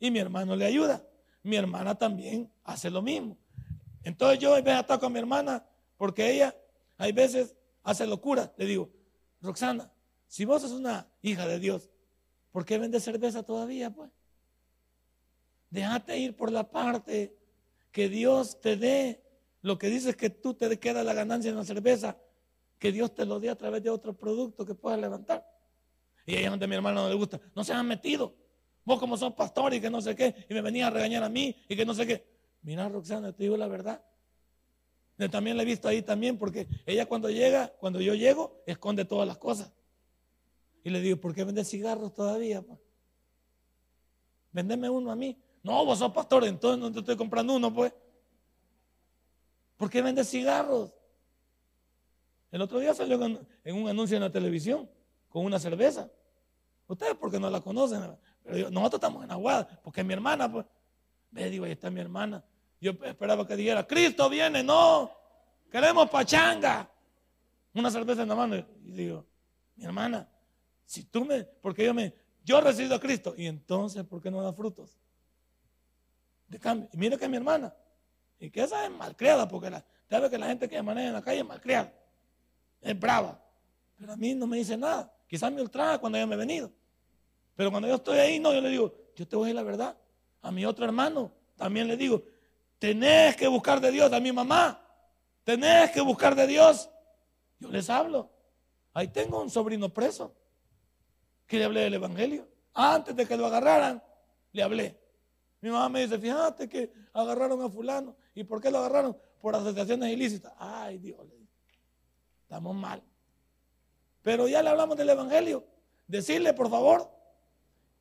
Y 0.00 0.10
mi 0.10 0.18
hermano 0.18 0.56
le 0.56 0.64
ayuda. 0.64 1.06
Mi 1.44 1.54
hermana 1.54 1.94
también 1.94 2.50
hace 2.64 2.90
lo 2.90 3.02
mismo. 3.02 3.38
Entonces 4.02 4.40
yo 4.40 4.52
a 4.52 4.60
veces 4.60 4.80
ataco 4.80 5.06
a 5.06 5.10
mi 5.10 5.20
hermana 5.20 5.64
porque 5.96 6.28
ella 6.28 6.52
hay 6.98 7.12
veces 7.12 7.54
hace 7.84 8.04
locura. 8.04 8.52
Le 8.56 8.66
digo, 8.66 8.90
Roxana, 9.42 9.92
si 10.26 10.44
vos 10.44 10.62
sos 10.62 10.72
una 10.72 11.06
hija 11.22 11.46
de 11.46 11.60
Dios, 11.60 11.88
¿por 12.50 12.64
qué 12.64 12.78
vendes 12.78 13.04
cerveza 13.04 13.44
todavía, 13.44 13.90
pues? 13.90 14.10
Déjate 15.70 16.18
ir 16.18 16.34
por 16.34 16.50
la 16.50 16.68
parte 16.68 17.38
que 17.92 18.08
Dios 18.08 18.60
te 18.60 18.76
dé. 18.76 19.23
Lo 19.64 19.78
que 19.78 19.86
dices 19.86 20.14
que 20.14 20.28
tú 20.28 20.52
te 20.52 20.78
queda 20.78 21.02
la 21.02 21.14
ganancia 21.14 21.48
en 21.48 21.56
la 21.56 21.64
cerveza, 21.64 22.18
que 22.78 22.92
Dios 22.92 23.14
te 23.14 23.24
lo 23.24 23.40
dé 23.40 23.48
a 23.48 23.56
través 23.56 23.82
de 23.82 23.88
otro 23.88 24.12
producto 24.12 24.66
que 24.66 24.74
puedas 24.74 25.00
levantar. 25.00 25.42
Y 26.26 26.36
ahí 26.36 26.44
es 26.44 26.50
donde 26.50 26.66
a 26.66 26.68
mi 26.68 26.74
hermano 26.74 27.04
no 27.04 27.08
le 27.08 27.14
gusta. 27.14 27.40
No 27.56 27.64
se 27.64 27.72
han 27.72 27.88
metido. 27.88 28.34
Vos 28.84 29.00
como 29.00 29.16
sos 29.16 29.32
pastor 29.32 29.72
y 29.72 29.80
que 29.80 29.88
no 29.88 30.02
sé 30.02 30.14
qué, 30.14 30.46
y 30.50 30.52
me 30.52 30.60
venías 30.60 30.88
a 30.88 30.90
regañar 30.90 31.22
a 31.24 31.30
mí 31.30 31.56
y 31.66 31.76
que 31.76 31.86
no 31.86 31.94
sé 31.94 32.06
qué. 32.06 32.26
Mira, 32.60 32.90
Roxana, 32.90 33.32
te 33.32 33.44
digo 33.44 33.56
la 33.56 33.66
verdad. 33.66 34.04
Yo 35.16 35.30
también 35.30 35.56
la 35.56 35.62
he 35.62 35.66
visto 35.66 35.88
ahí 35.88 36.02
también, 36.02 36.36
porque 36.36 36.68
ella 36.84 37.06
cuando 37.06 37.30
llega, 37.30 37.68
cuando 37.68 38.02
yo 38.02 38.12
llego, 38.12 38.62
esconde 38.66 39.06
todas 39.06 39.26
las 39.26 39.38
cosas. 39.38 39.72
Y 40.82 40.90
le 40.90 41.00
digo, 41.00 41.18
¿por 41.18 41.34
qué 41.34 41.42
vende 41.42 41.64
cigarros 41.64 42.12
todavía? 42.12 42.60
Pa? 42.60 42.76
Vendeme 44.52 44.90
uno 44.90 45.10
a 45.10 45.16
mí. 45.16 45.42
No, 45.62 45.86
vos 45.86 46.00
sos 46.00 46.12
pastor, 46.12 46.44
entonces 46.44 46.78
no 46.78 46.92
te 46.92 46.98
estoy 46.98 47.16
comprando 47.16 47.56
uno, 47.56 47.72
pues. 47.72 47.94
¿Por 49.84 49.90
qué 49.90 50.00
vende 50.00 50.24
cigarros? 50.24 50.94
El 52.50 52.62
otro 52.62 52.78
día 52.78 52.94
salió 52.94 53.22
en 53.22 53.76
un 53.76 53.86
anuncio 53.86 54.16
en 54.16 54.22
la 54.22 54.32
televisión 54.32 54.88
con 55.28 55.44
una 55.44 55.58
cerveza. 55.58 56.10
Ustedes 56.86 57.14
porque 57.16 57.38
no 57.38 57.50
la 57.50 57.60
conocen, 57.60 58.16
pero 58.42 58.70
nosotros 58.70 58.94
estamos 58.94 59.24
en 59.24 59.30
Aguada, 59.30 59.78
porque 59.84 60.02
mi 60.02 60.14
hermana, 60.14 60.50
pues. 60.50 60.64
Ve, 61.32 61.50
digo, 61.50 61.66
ahí 61.66 61.72
está 61.72 61.90
mi 61.90 62.00
hermana. 62.00 62.42
Yo 62.80 62.92
esperaba 62.92 63.46
que 63.46 63.56
dijera, 63.56 63.86
Cristo 63.86 64.30
viene, 64.30 64.62
no, 64.62 65.10
queremos 65.70 66.08
pachanga. 66.08 66.90
Una 67.74 67.90
cerveza 67.90 68.22
en 68.22 68.28
la 68.30 68.36
mano. 68.36 68.56
Y 68.56 68.90
digo, 68.90 69.26
mi 69.76 69.84
hermana, 69.84 70.26
si 70.86 71.04
tú 71.04 71.26
me, 71.26 71.44
porque 71.44 71.84
yo 71.84 71.92
me, 71.92 72.14
yo 72.42 72.58
recibo 72.62 72.94
a 72.94 73.00
Cristo, 73.00 73.34
y 73.36 73.44
entonces, 73.44 74.02
¿por 74.04 74.22
qué 74.22 74.30
no 74.30 74.40
da 74.40 74.54
frutos? 74.54 74.98
De 76.48 76.58
cambio, 76.58 76.88
y 76.90 76.96
mira 76.96 77.18
que 77.18 77.28
mi 77.28 77.36
hermana, 77.36 77.74
y 78.38 78.50
que 78.50 78.62
esa 78.62 78.84
es 78.84 78.90
malcriada, 78.90 79.48
porque 79.48 79.70
la, 79.70 79.84
sabe 80.08 80.30
que 80.30 80.38
la 80.38 80.46
gente 80.46 80.68
que 80.68 80.82
maneja 80.82 81.08
en 81.08 81.14
la 81.14 81.22
calle 81.22 81.40
es 81.40 81.46
malcriada, 81.46 81.92
es 82.80 82.98
brava, 82.98 83.42
pero 83.96 84.12
a 84.12 84.16
mí 84.16 84.34
no 84.34 84.46
me 84.46 84.58
dice 84.58 84.76
nada. 84.76 85.12
Quizás 85.26 85.50
me 85.50 85.62
ultraja 85.62 85.98
cuando 85.98 86.18
yo 86.18 86.26
me 86.26 86.34
he 86.34 86.38
venido, 86.38 86.70
pero 87.56 87.70
cuando 87.70 87.88
yo 87.88 87.94
estoy 87.96 88.18
ahí, 88.18 88.38
no, 88.38 88.52
yo 88.52 88.60
le 88.60 88.68
digo, 88.68 88.94
yo 89.16 89.26
te 89.26 89.36
voy 89.36 89.44
a 89.44 89.46
decir 89.46 89.56
la 89.56 89.62
verdad. 89.62 89.96
A 90.42 90.50
mi 90.50 90.66
otro 90.66 90.84
hermano 90.84 91.32
también 91.56 91.88
le 91.88 91.96
digo, 91.96 92.22
tenés 92.78 93.36
que 93.36 93.48
buscar 93.48 93.80
de 93.80 93.90
Dios, 93.90 94.12
a 94.12 94.20
mi 94.20 94.32
mamá, 94.32 94.80
tenés 95.44 95.90
que 95.90 96.00
buscar 96.00 96.34
de 96.34 96.46
Dios. 96.46 96.90
Yo 97.58 97.70
les 97.70 97.88
hablo. 97.88 98.30
Ahí 98.92 99.08
tengo 99.08 99.40
un 99.40 99.50
sobrino 99.50 99.88
preso 99.88 100.34
que 101.46 101.58
le 101.58 101.64
hablé 101.64 101.80
del 101.80 101.94
Evangelio. 101.94 102.48
Antes 102.74 103.14
de 103.16 103.26
que 103.26 103.36
lo 103.36 103.46
agarraran, 103.46 104.02
le 104.52 104.62
hablé. 104.62 105.03
Mi 105.64 105.70
mamá 105.70 105.88
me 105.88 106.02
dice, 106.02 106.18
fíjate 106.18 106.68
que 106.68 106.92
agarraron 107.14 107.62
a 107.62 107.70
fulano. 107.70 108.14
¿Y 108.34 108.44
por 108.44 108.60
qué 108.60 108.70
lo 108.70 108.80
agarraron? 108.80 109.16
Por 109.40 109.56
asociaciones 109.56 110.12
ilícitas. 110.12 110.52
Ay, 110.58 110.98
Dios, 110.98 111.26
estamos 112.42 112.76
mal. 112.76 113.02
Pero 114.20 114.46
ya 114.46 114.62
le 114.62 114.68
hablamos 114.68 114.94
del 114.98 115.08
Evangelio. 115.08 115.64
Decirle, 116.06 116.52
por 116.52 116.68
favor, 116.68 117.10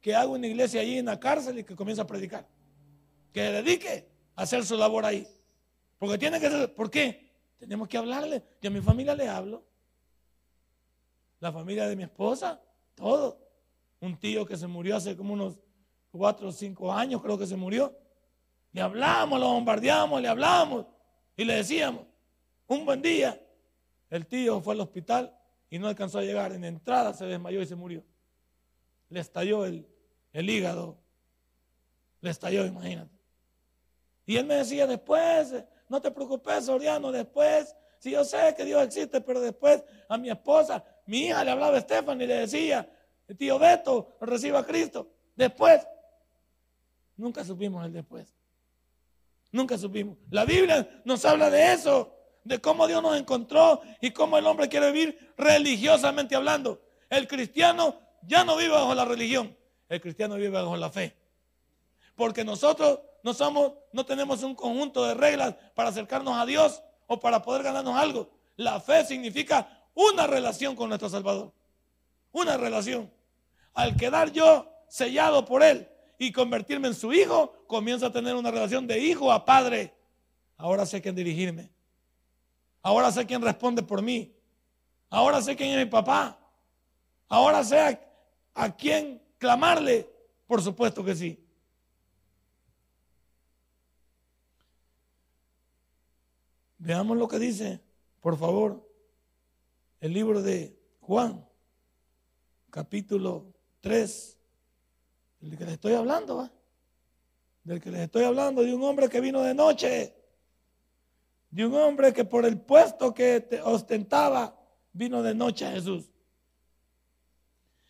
que 0.01 0.13
haga 0.13 0.27
una 0.27 0.45
iglesia 0.45 0.81
allí 0.81 0.97
en 0.97 1.05
la 1.05 1.17
cárcel 1.17 1.59
y 1.59 1.63
que 1.63 1.73
comience 1.73 2.01
a 2.01 2.05
predicar. 2.05 2.45
Que 3.31 3.43
dedique 3.43 4.09
a 4.35 4.41
hacer 4.41 4.65
su 4.65 4.75
labor 4.75 5.05
ahí. 5.05 5.25
Porque 5.97 6.17
tiene 6.17 6.41
que 6.41 6.49
ser, 6.49 6.75
¿por 6.75 6.91
qué? 6.91 7.31
Tenemos 7.59 7.87
que 7.87 7.97
hablarle. 7.97 8.43
Yo 8.61 8.71
a 8.71 8.73
mi 8.73 8.81
familia 8.81 9.15
le 9.15 9.29
hablo. 9.29 9.63
La 11.39 11.53
familia 11.53 11.87
de 11.87 11.95
mi 11.95 12.03
esposa, 12.03 12.61
todo. 12.93 13.39
Un 14.01 14.19
tío 14.19 14.45
que 14.45 14.57
se 14.57 14.67
murió 14.67 14.97
hace 14.97 15.15
como 15.15 15.33
unos 15.33 15.57
cuatro 16.13 16.49
o 16.49 16.51
cinco 16.51 16.93
años, 16.93 17.21
creo 17.21 17.37
que 17.37 17.47
se 17.47 17.55
murió. 17.55 17.97
Le 18.71 18.81
hablamos, 18.81 19.39
lo 19.39 19.47
bombardeamos, 19.47 20.21
le 20.21 20.27
hablamos 20.27 20.85
y 21.35 21.43
le 21.43 21.55
decíamos, 21.55 22.03
un 22.67 22.85
buen 22.85 23.01
día, 23.01 23.39
el 24.09 24.27
tío 24.27 24.61
fue 24.61 24.75
al 24.75 24.81
hospital 24.81 25.35
y 25.69 25.79
no 25.79 25.87
alcanzó 25.87 26.19
a 26.19 26.21
llegar. 26.21 26.53
En 26.53 26.63
entrada 26.63 27.13
se 27.13 27.25
desmayó 27.25 27.61
y 27.61 27.65
se 27.65 27.75
murió. 27.75 28.03
Le 29.09 29.19
estalló 29.19 29.65
el, 29.65 29.87
el 30.31 30.49
hígado. 30.49 30.97
Le 32.21 32.29
estalló, 32.29 32.65
imagínate. 32.65 33.11
Y 34.25 34.37
él 34.37 34.45
me 34.45 34.55
decía 34.55 34.87
después, 34.87 35.53
no 35.89 35.99
te 35.99 36.11
preocupes, 36.11 36.65
Soriano, 36.65 37.11
después, 37.11 37.75
si 37.97 38.11
yo 38.11 38.23
sé 38.23 38.53
que 38.55 38.65
Dios 38.65 38.83
existe, 38.83 39.19
pero 39.19 39.41
después 39.41 39.83
a 40.07 40.17
mi 40.17 40.29
esposa, 40.29 40.83
mi 41.07 41.25
hija 41.25 41.43
le 41.43 41.51
hablaba 41.51 41.75
a 41.75 41.79
Estefan 41.79 42.21
y 42.21 42.27
le 42.27 42.35
decía, 42.35 42.87
el 43.27 43.35
tío 43.35 43.57
Beto 43.57 44.15
reciba 44.21 44.59
a 44.59 44.65
Cristo. 44.65 45.11
Después, 45.35 45.85
nunca 47.17 47.43
supimos 47.43 47.85
el 47.85 47.93
después. 47.93 48.33
Nunca 49.51 49.77
supimos. 49.77 50.17
La 50.31 50.45
Biblia 50.45 51.01
nos 51.05 51.23
habla 51.25 51.49
de 51.49 51.73
eso, 51.73 52.15
de 52.43 52.59
cómo 52.59 52.87
Dios 52.87 53.01
nos 53.03 53.17
encontró 53.17 53.81
y 54.01 54.11
cómo 54.11 54.37
el 54.37 54.47
hombre 54.47 54.67
quiere 54.67 54.91
vivir 54.91 55.33
religiosamente 55.37 56.35
hablando. 56.35 56.81
El 57.09 57.27
cristiano 57.27 57.99
ya 58.23 58.43
no 58.43 58.57
vive 58.57 58.69
bajo 58.69 58.95
la 58.95 59.05
religión, 59.05 59.55
el 59.89 60.01
cristiano 60.01 60.35
vive 60.35 60.49
bajo 60.49 60.75
la 60.75 60.89
fe. 60.89 61.15
Porque 62.15 62.43
nosotros 62.43 62.99
no 63.21 63.33
somos, 63.33 63.73
no 63.91 64.05
tenemos 64.05 64.43
un 64.43 64.55
conjunto 64.55 65.05
de 65.05 65.13
reglas 65.13 65.55
para 65.75 65.89
acercarnos 65.89 66.35
a 66.37 66.45
Dios 66.45 66.81
o 67.07 67.19
para 67.19 67.41
poder 67.41 67.63
ganarnos 67.63 67.95
algo. 67.95 68.29
La 68.55 68.79
fe 68.79 69.05
significa 69.05 69.85
una 69.93 70.25
relación 70.25 70.75
con 70.75 70.89
nuestro 70.89 71.09
Salvador. 71.09 71.53
Una 72.31 72.57
relación. 72.57 73.11
Al 73.73 73.95
quedar 73.95 74.31
yo 74.31 74.71
sellado 74.87 75.45
por 75.45 75.63
Él 75.63 75.87
y 76.17 76.31
convertirme 76.31 76.87
en 76.87 76.93
su 76.93 77.13
hijo, 77.13 77.65
comienzo 77.67 78.05
a 78.05 78.11
tener 78.11 78.35
una 78.35 78.51
relación 78.51 78.87
de 78.87 78.99
hijo 78.99 79.31
a 79.31 79.45
padre. 79.45 79.93
Ahora 80.57 80.85
sé 80.85 81.01
quién 81.01 81.15
dirigirme. 81.15 81.71
Ahora 82.81 83.11
sé 83.11 83.25
quién 83.25 83.41
responde 83.41 83.83
por 83.83 84.01
mí. 84.01 84.35
Ahora 85.09 85.41
sé 85.41 85.55
quién 85.55 85.71
es 85.71 85.85
mi 85.85 85.91
papá. 85.91 86.39
Ahora 87.27 87.63
sé 87.63 87.79
a, 87.79 87.99
a 88.53 88.75
quién 88.75 89.21
clamarle. 89.37 90.09
Por 90.47 90.61
supuesto 90.61 91.03
que 91.03 91.15
sí. 91.15 91.39
Veamos 96.77 97.17
lo 97.17 97.29
que 97.29 97.39
dice, 97.39 97.79
por 98.19 98.37
favor, 98.37 98.85
el 100.01 100.11
libro 100.11 100.41
de 100.41 100.77
Juan, 100.99 101.47
capítulo 102.69 103.53
3, 103.79 104.37
del 105.43 105.57
que 105.57 105.65
les 105.65 105.73
estoy 105.73 105.93
hablando, 105.93 106.49
del 107.65 107.81
que 107.81 107.91
les 107.91 108.01
estoy 108.01 108.23
hablando, 108.23 108.61
de 108.61 108.73
un 108.73 108.81
hombre 108.81 109.09
que 109.09 109.19
vino 109.19 109.41
de 109.41 109.53
noche, 109.53 110.15
de 111.49 111.65
un 111.65 111.75
hombre 111.75 112.13
que 112.13 112.23
por 112.23 112.45
el 112.45 112.61
puesto 112.61 113.13
que 113.13 113.61
ostentaba, 113.65 114.57
vino 114.93 115.21
de 115.21 115.35
noche 115.35 115.65
a 115.65 115.71
Jesús. 115.71 116.09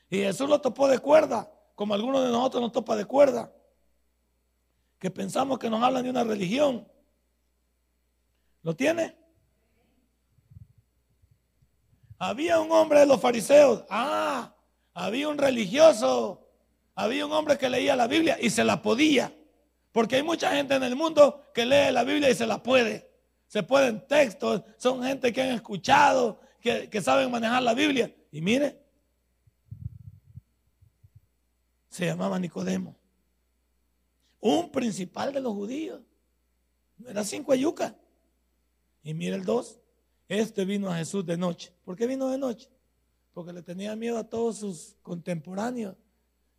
Y 0.10 0.18
Jesús 0.18 0.50
lo 0.50 0.60
topó 0.62 0.88
de 0.88 0.98
cuerda, 0.98 1.52
como 1.76 1.94
algunos 1.94 2.24
de 2.24 2.32
nosotros 2.32 2.62
nos 2.62 2.72
topa 2.72 2.96
de 2.96 3.06
cuerda. 3.06 3.54
que 4.98 5.12
pensamos 5.12 5.60
que 5.60 5.70
nos 5.70 5.84
hablan 5.84 6.04
de 6.04 6.10
una 6.10 6.24
religión. 6.24 6.88
¿Lo 8.64 8.74
tiene? 8.76 9.16
Había 12.18 12.60
un 12.62 12.72
hombre 12.72 13.02
de 13.02 13.06
los 13.06 13.20
fariseos. 13.20 13.84
Ah, 13.90 14.56
había 14.94 15.28
un 15.28 15.38
religioso. 15.38 16.43
Había 16.96 17.26
un 17.26 17.32
hombre 17.32 17.58
que 17.58 17.70
leía 17.70 17.96
la 17.96 18.08
Biblia 18.08 18.38
y 18.40 18.50
se 18.50 18.64
la 18.64 18.82
podía. 18.82 19.36
Porque 19.92 20.16
hay 20.18 20.24
mucha 20.24 20.56
gente 20.56 20.76
en 20.76 20.84
el 20.84 20.96
mundo 20.96 21.52
que 21.54 21.66
lee 21.66 21.92
la 21.92 22.04
Biblia 22.04 22.30
y 22.30 22.36
se 22.36 22.48
la 22.48 22.62
puede. 22.62 23.10
Se 23.48 23.64
pueden 23.64 24.06
textos. 24.08 24.64
Son 24.78 25.04
gente 25.04 25.32
que 25.32 25.42
han 25.42 25.50
escuchado, 25.50 26.40
que, 26.60 26.90
que 26.90 27.02
saben 27.02 27.30
manejar 27.32 27.62
la 27.64 27.74
Biblia. 27.74 28.14
Y 28.32 28.42
mire, 28.42 28.84
se 31.90 32.06
llamaba 32.06 32.40
Nicodemo. 32.40 32.96
Un 34.40 34.72
principal 34.72 35.32
de 35.32 35.40
los 35.40 35.54
judíos. 35.54 36.02
Era 37.08 37.24
cinco 37.24 37.54
yuca. 37.56 37.96
Y 39.04 39.14
mire 39.14 39.36
el 39.36 39.46
dos. 39.46 39.80
Este 40.28 40.66
vino 40.66 40.92
a 40.92 40.98
Jesús 40.98 41.26
de 41.26 41.38
noche. 41.38 41.72
¿Por 41.84 41.96
qué 41.96 42.08
vino 42.08 42.30
de 42.30 42.38
noche? 42.38 42.70
Porque 43.34 43.54
le 43.54 43.62
tenía 43.62 43.96
miedo 43.96 44.18
a 44.18 44.24
todos 44.24 44.58
sus 44.58 44.96
contemporáneos 45.02 45.96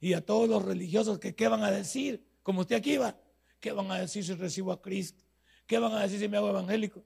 y 0.04 0.12
a 0.12 0.20
todos 0.20 0.46
los 0.50 0.62
religiosos 0.62 1.18
que 1.18 1.34
qué 1.34 1.48
van 1.48 1.62
a 1.62 1.70
decir, 1.70 2.22
como 2.42 2.60
usted 2.60 2.76
aquí 2.76 2.98
va, 2.98 3.16
qué 3.58 3.72
van 3.72 3.90
a 3.90 3.98
decir 3.98 4.22
si 4.22 4.34
recibo 4.34 4.70
a 4.70 4.82
Cristo, 4.82 5.24
qué 5.66 5.78
van 5.78 5.92
a 5.92 6.02
decir 6.02 6.20
si 6.20 6.28
me 6.28 6.36
hago 6.36 6.50
evangélico 6.50 7.02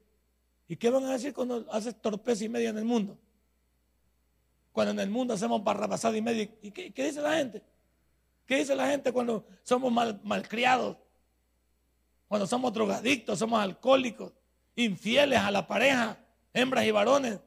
y 0.67 0.75
qué 0.75 0.90
van 0.90 1.05
a 1.05 1.12
decir 1.12 1.33
cuando 1.33 1.64
haces 1.71 1.95
torpeza 2.02 2.45
y 2.45 2.49
media 2.49 2.71
en 2.71 2.78
el 2.78 2.85
mundo. 2.85 3.17
Cuando 4.73 4.90
en 4.90 4.99
el 4.99 5.11
mundo 5.11 5.33
hacemos 5.33 5.62
barrabasada 5.62 6.17
y 6.17 6.23
media. 6.23 6.50
¿Y 6.61 6.73
qué, 6.73 7.05
dice 7.05 7.23
la 7.23 7.37
gente? 7.37 7.62
¿Qué 8.45 8.57
dice 8.57 8.75
la 8.75 8.88
gente 8.88 9.12
cuando 9.12 9.47
somos 9.62 9.93
mal, 9.93 10.21
malcriados? 10.25 10.97
Cuando 12.26 12.49
somos 12.49 12.73
drogadictos, 12.73 13.38
somos 13.38 13.61
alcohólicos, 13.61 14.33
infieles 14.75 15.38
a 15.38 15.52
la 15.52 15.69
pareja, 15.69 16.19
hembras 16.52 16.85
y 16.85 16.90
varones, 16.90 17.38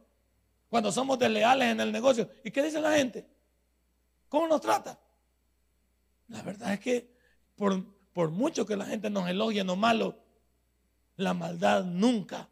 cuando 0.69 0.93
somos 0.93 1.19
desleales 1.19 1.73
en 1.73 1.81
el 1.81 1.91
negocio. 1.91 2.29
¿Y 2.41 2.51
qué 2.51 2.63
dice 2.63 2.79
la 2.79 2.93
gente? 2.93 3.27
¿Cómo 4.29 4.47
nos 4.47 4.61
trata? 4.61 4.97
La 6.31 6.41
verdad 6.41 6.73
es 6.73 6.79
que 6.79 7.07
por, 7.55 7.83
por 8.13 8.31
mucho 8.31 8.65
que 8.65 8.75
la 8.75 8.85
gente 8.85 9.09
nos 9.09 9.29
elogie 9.29 9.63
lo 9.63 9.75
malo, 9.75 10.17
la 11.17 11.33
maldad 11.33 11.83
nunca, 11.83 12.49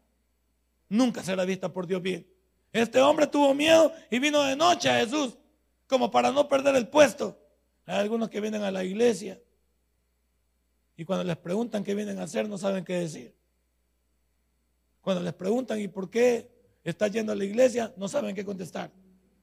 nunca 0.88 1.22
será 1.22 1.44
vista 1.44 1.72
por 1.72 1.86
Dios 1.86 2.02
bien. 2.02 2.26
Este 2.72 3.00
hombre 3.00 3.26
tuvo 3.26 3.54
miedo 3.54 3.92
y 4.10 4.18
vino 4.18 4.42
de 4.42 4.54
noche 4.54 4.88
a 4.88 5.00
Jesús, 5.00 5.36
como 5.86 6.10
para 6.10 6.30
no 6.30 6.48
perder 6.48 6.76
el 6.76 6.88
puesto. 6.88 7.36
Hay 7.86 7.98
algunos 7.98 8.30
que 8.30 8.40
vienen 8.40 8.62
a 8.62 8.70
la 8.70 8.84
iglesia 8.84 9.40
y 11.00 11.04
cuando 11.06 11.24
les 11.24 11.38
preguntan 11.38 11.82
qué 11.82 11.94
vienen 11.94 12.18
a 12.18 12.24
hacer 12.24 12.46
no 12.46 12.58
saben 12.58 12.84
qué 12.84 12.92
decir. 12.92 13.34
Cuando 15.00 15.22
les 15.22 15.32
preguntan, 15.32 15.80
¿y 15.80 15.88
por 15.88 16.10
qué 16.10 16.50
está 16.84 17.08
yendo 17.08 17.32
a 17.32 17.34
la 17.34 17.44
iglesia? 17.44 17.94
No 17.96 18.06
saben 18.06 18.34
qué 18.34 18.44
contestar. 18.44 18.92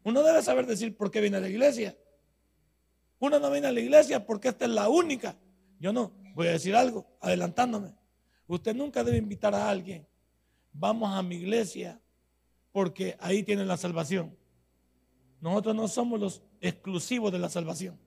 Uno 0.03 0.22
debe 0.22 0.44
saber 0.44 0.67
decir 0.67 0.96
por 0.96 1.10
qué 1.10 1.20
viene 1.20 1.38
a 1.38 1.39
la 1.39 1.50
iglesia. 1.50 1.98
Uno 3.20 3.40
no 3.40 3.50
viene 3.50 3.68
a 3.68 3.72
la 3.72 3.80
iglesia 3.80 4.26
porque 4.26 4.50
esta 4.50 4.66
es 4.66 4.72
la 4.72 4.90
única. 4.90 5.36
Yo 5.80 5.92
no. 5.92 6.12
Voy 6.36 6.48
a 6.48 6.52
decir 6.52 6.76
algo, 6.76 7.08
adelantándome. 7.20 7.96
Usted 8.48 8.76
nunca 8.76 9.04
debe 9.04 9.18
invitar 9.18 9.56
a 9.56 9.70
alguien. 9.70 10.08
Vamos 10.72 11.16
a 11.16 11.24
mi 11.24 11.36
iglesia 11.36 12.00
porque 12.72 13.18
ahí 13.20 13.42
tienen 13.44 13.68
la 13.68 13.78
salvación. 13.78 14.38
Nosotros 15.42 15.76
no 15.76 15.88
somos 15.88 16.20
los 16.20 16.42
exclusivos 16.62 17.32
de 17.32 17.40
la 17.40 17.50
salvación. 17.50 18.00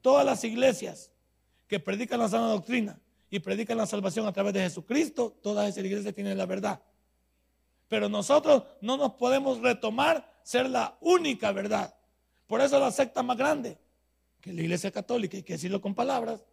Todas 0.00 0.24
las 0.24 0.44
iglesias 0.44 1.12
que 1.66 1.80
predican 1.80 2.20
la 2.20 2.28
sana 2.28 2.48
doctrina 2.48 3.00
y 3.28 3.40
predican 3.40 3.76
la 3.76 3.86
salvación 3.86 4.26
a 4.26 4.32
través 4.32 4.54
de 4.54 4.60
Jesucristo, 4.60 5.36
todas 5.42 5.68
esas 5.68 5.84
iglesias 5.84 6.14
tienen 6.14 6.38
la 6.38 6.46
verdad. 6.46 6.80
Pero 7.88 8.08
nosotros 8.08 8.64
no 8.80 8.96
nos 8.96 9.14
podemos 9.14 9.60
retomar 9.60 10.40
ser 10.42 10.70
la 10.70 10.96
única 11.00 11.52
verdad. 11.52 11.95
Por 12.46 12.60
eso 12.60 12.78
la 12.78 12.90
secta 12.90 13.22
más 13.22 13.36
grande, 13.36 13.78
que 14.40 14.52
la 14.52 14.62
iglesia 14.62 14.90
católica, 14.90 15.36
y 15.36 15.42
que 15.42 15.54
decirlo 15.54 15.80
con 15.80 15.94
palabras, 15.94 16.44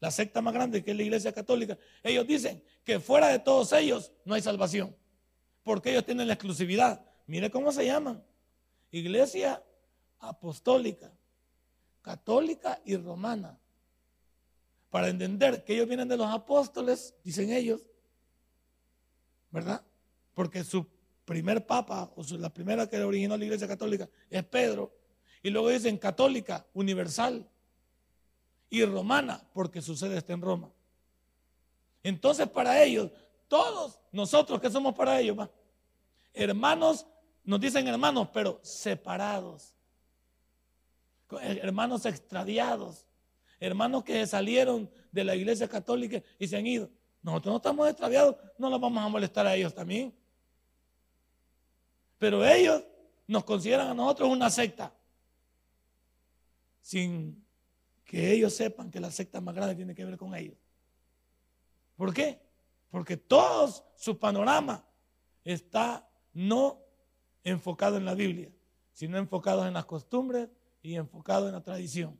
la 0.00 0.10
secta 0.10 0.40
más 0.40 0.54
grande 0.54 0.82
que 0.82 0.92
es 0.92 0.96
la 0.96 1.02
iglesia 1.02 1.32
católica, 1.32 1.76
ellos 2.02 2.26
dicen 2.26 2.62
que 2.84 3.00
fuera 3.00 3.28
de 3.28 3.38
todos 3.38 3.72
ellos 3.72 4.12
no 4.24 4.34
hay 4.34 4.42
salvación, 4.42 4.96
porque 5.62 5.90
ellos 5.90 6.04
tienen 6.04 6.26
la 6.26 6.34
exclusividad. 6.34 7.04
Mire 7.26 7.50
cómo 7.50 7.72
se 7.72 7.84
llaman. 7.84 8.24
Iglesia 8.90 9.62
apostólica, 10.18 11.12
católica 12.00 12.80
y 12.84 12.96
romana 12.96 13.58
para 14.90 15.08
entender 15.08 15.64
que 15.64 15.74
ellos 15.74 15.88
vienen 15.88 16.08
de 16.08 16.16
los 16.16 16.32
apóstoles, 16.32 17.14
dicen 17.22 17.50
ellos, 17.52 17.86
¿verdad? 19.50 19.84
Porque 20.34 20.64
su 20.64 20.86
primer 21.24 21.66
papa, 21.66 22.10
o 22.16 22.22
la 22.36 22.52
primera 22.52 22.88
que 22.88 23.02
originó 23.02 23.36
la 23.36 23.44
iglesia 23.44 23.68
católica, 23.68 24.08
es 24.30 24.44
Pedro. 24.44 24.94
Y 25.42 25.50
luego 25.50 25.68
dicen 25.68 25.98
católica, 25.98 26.66
universal, 26.74 27.48
y 28.70 28.84
romana, 28.84 29.42
porque 29.52 29.80
su 29.80 29.96
sede 29.96 30.18
está 30.18 30.32
en 30.32 30.42
Roma. 30.42 30.70
Entonces 32.02 32.48
para 32.48 32.82
ellos, 32.82 33.10
todos 33.48 33.98
nosotros 34.12 34.60
que 34.60 34.70
somos 34.70 34.94
para 34.94 35.20
ellos, 35.20 35.48
hermanos, 36.34 37.06
nos 37.44 37.60
dicen 37.60 37.88
hermanos, 37.88 38.28
pero 38.32 38.60
separados, 38.62 39.74
hermanos 41.30 42.04
extradiados, 42.06 43.06
hermanos 43.58 44.04
que 44.04 44.26
salieron 44.26 44.90
de 45.10 45.24
la 45.24 45.34
iglesia 45.34 45.68
católica 45.68 46.22
y 46.38 46.46
se 46.46 46.56
han 46.56 46.66
ido. 46.66 46.90
Nosotros 47.22 47.52
no 47.52 47.56
estamos 47.56 47.88
extraviados, 47.88 48.36
no 48.58 48.70
los 48.70 48.80
vamos 48.80 49.02
a 49.02 49.08
molestar 49.08 49.46
a 49.46 49.54
ellos 49.54 49.74
también. 49.74 50.14
Pero 52.18 52.44
ellos 52.44 52.84
nos 53.26 53.44
consideran 53.44 53.88
a 53.88 53.94
nosotros 53.94 54.30
una 54.30 54.50
secta, 54.50 54.92
sin 56.88 57.44
que 58.02 58.32
ellos 58.32 58.54
sepan 58.54 58.90
que 58.90 58.98
la 58.98 59.10
secta 59.10 59.42
más 59.42 59.54
grande 59.54 59.74
tiene 59.74 59.94
que 59.94 60.06
ver 60.06 60.16
con 60.16 60.34
ellos. 60.34 60.56
¿Por 61.96 62.14
qué? 62.14 62.40
Porque 62.88 63.18
todo 63.18 63.70
su 63.94 64.18
panorama 64.18 64.88
está 65.44 66.08
no 66.32 66.80
enfocado 67.44 67.98
en 67.98 68.06
la 68.06 68.14
Biblia, 68.14 68.50
sino 68.94 69.18
enfocado 69.18 69.66
en 69.66 69.74
las 69.74 69.84
costumbres 69.84 70.48
y 70.80 70.94
enfocado 70.94 71.46
en 71.48 71.52
la 71.52 71.62
tradición. 71.62 72.18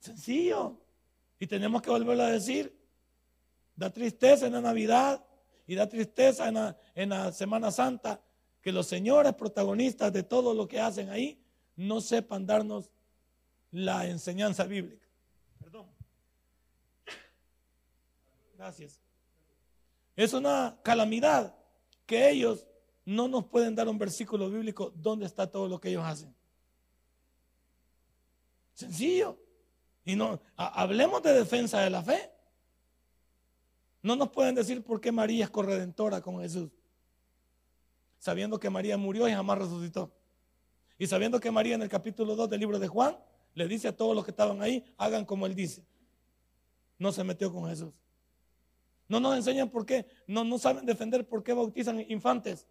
Sencillo. 0.00 0.78
Y 1.38 1.46
tenemos 1.46 1.80
que 1.80 1.88
volverlo 1.88 2.24
a 2.24 2.30
decir. 2.30 2.78
Da 3.74 3.88
tristeza 3.88 4.48
en 4.48 4.52
la 4.52 4.60
Navidad 4.60 5.24
y 5.66 5.76
da 5.76 5.88
tristeza 5.88 6.76
en 6.94 7.08
la, 7.08 7.32
Semana 7.32 7.70
Santa 7.70 8.20
que 8.60 8.70
los 8.70 8.86
señores 8.86 9.32
protagonistas 9.32 10.12
de 10.12 10.24
todo 10.24 10.52
lo 10.52 10.68
que 10.68 10.78
hacen 10.78 11.08
ahí 11.08 11.42
no 11.74 12.02
sepan 12.02 12.44
darnos 12.44 12.90
la 13.70 14.06
enseñanza 14.06 14.64
bíblica. 14.64 15.06
Perdón. 15.58 15.86
Gracias. 18.56 19.00
Es 20.16 20.32
una 20.32 20.78
calamidad 20.82 21.54
que 22.06 22.30
ellos 22.30 22.66
no 23.04 23.28
nos 23.28 23.46
pueden 23.46 23.74
dar 23.74 23.88
un 23.88 23.98
versículo 23.98 24.50
bíblico 24.50 24.92
donde 24.96 25.26
está 25.26 25.50
todo 25.50 25.68
lo 25.68 25.80
que 25.80 25.90
ellos 25.90 26.04
hacen. 26.04 26.34
Sencillo. 28.74 29.38
Y 30.04 30.16
no, 30.16 30.40
hablemos 30.56 31.22
de 31.22 31.34
defensa 31.34 31.80
de 31.80 31.90
la 31.90 32.02
fe. 32.02 32.32
No 34.02 34.16
nos 34.16 34.30
pueden 34.30 34.54
decir 34.54 34.82
por 34.82 35.00
qué 35.00 35.12
María 35.12 35.44
es 35.44 35.50
corredentora 35.50 36.20
con 36.20 36.40
Jesús. 36.40 36.70
Sabiendo 38.18 38.58
que 38.58 38.70
María 38.70 38.96
murió 38.96 39.28
y 39.28 39.32
jamás 39.32 39.58
resucitó. 39.58 40.12
Y 40.96 41.06
sabiendo 41.06 41.38
que 41.40 41.50
María 41.50 41.74
en 41.74 41.82
el 41.82 41.88
capítulo 41.88 42.34
2 42.34 42.50
del 42.50 42.60
libro 42.60 42.78
de 42.78 42.88
Juan 42.88 43.18
le 43.54 43.68
dice 43.68 43.88
a 43.88 43.96
todos 43.96 44.14
los 44.14 44.24
que 44.24 44.30
estaban 44.30 44.62
ahí, 44.62 44.84
hagan 44.96 45.24
como 45.24 45.46
él 45.46 45.54
dice. 45.54 45.84
No 46.98 47.12
se 47.12 47.24
metió 47.24 47.52
con 47.52 47.68
Jesús. 47.68 47.92
No 49.08 49.20
nos 49.20 49.36
enseñan 49.36 49.70
por 49.70 49.86
qué, 49.86 50.06
no, 50.26 50.44
no 50.44 50.58
saben 50.58 50.84
defender 50.84 51.26
por 51.26 51.42
qué 51.42 51.54
bautizan 51.54 52.04
infantes. 52.10 52.66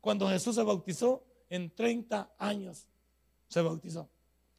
Cuando 0.00 0.28
Jesús 0.28 0.54
se 0.54 0.62
bautizó, 0.62 1.24
en 1.48 1.74
30 1.74 2.34
años 2.38 2.86
se 3.48 3.62
bautizó. 3.62 4.08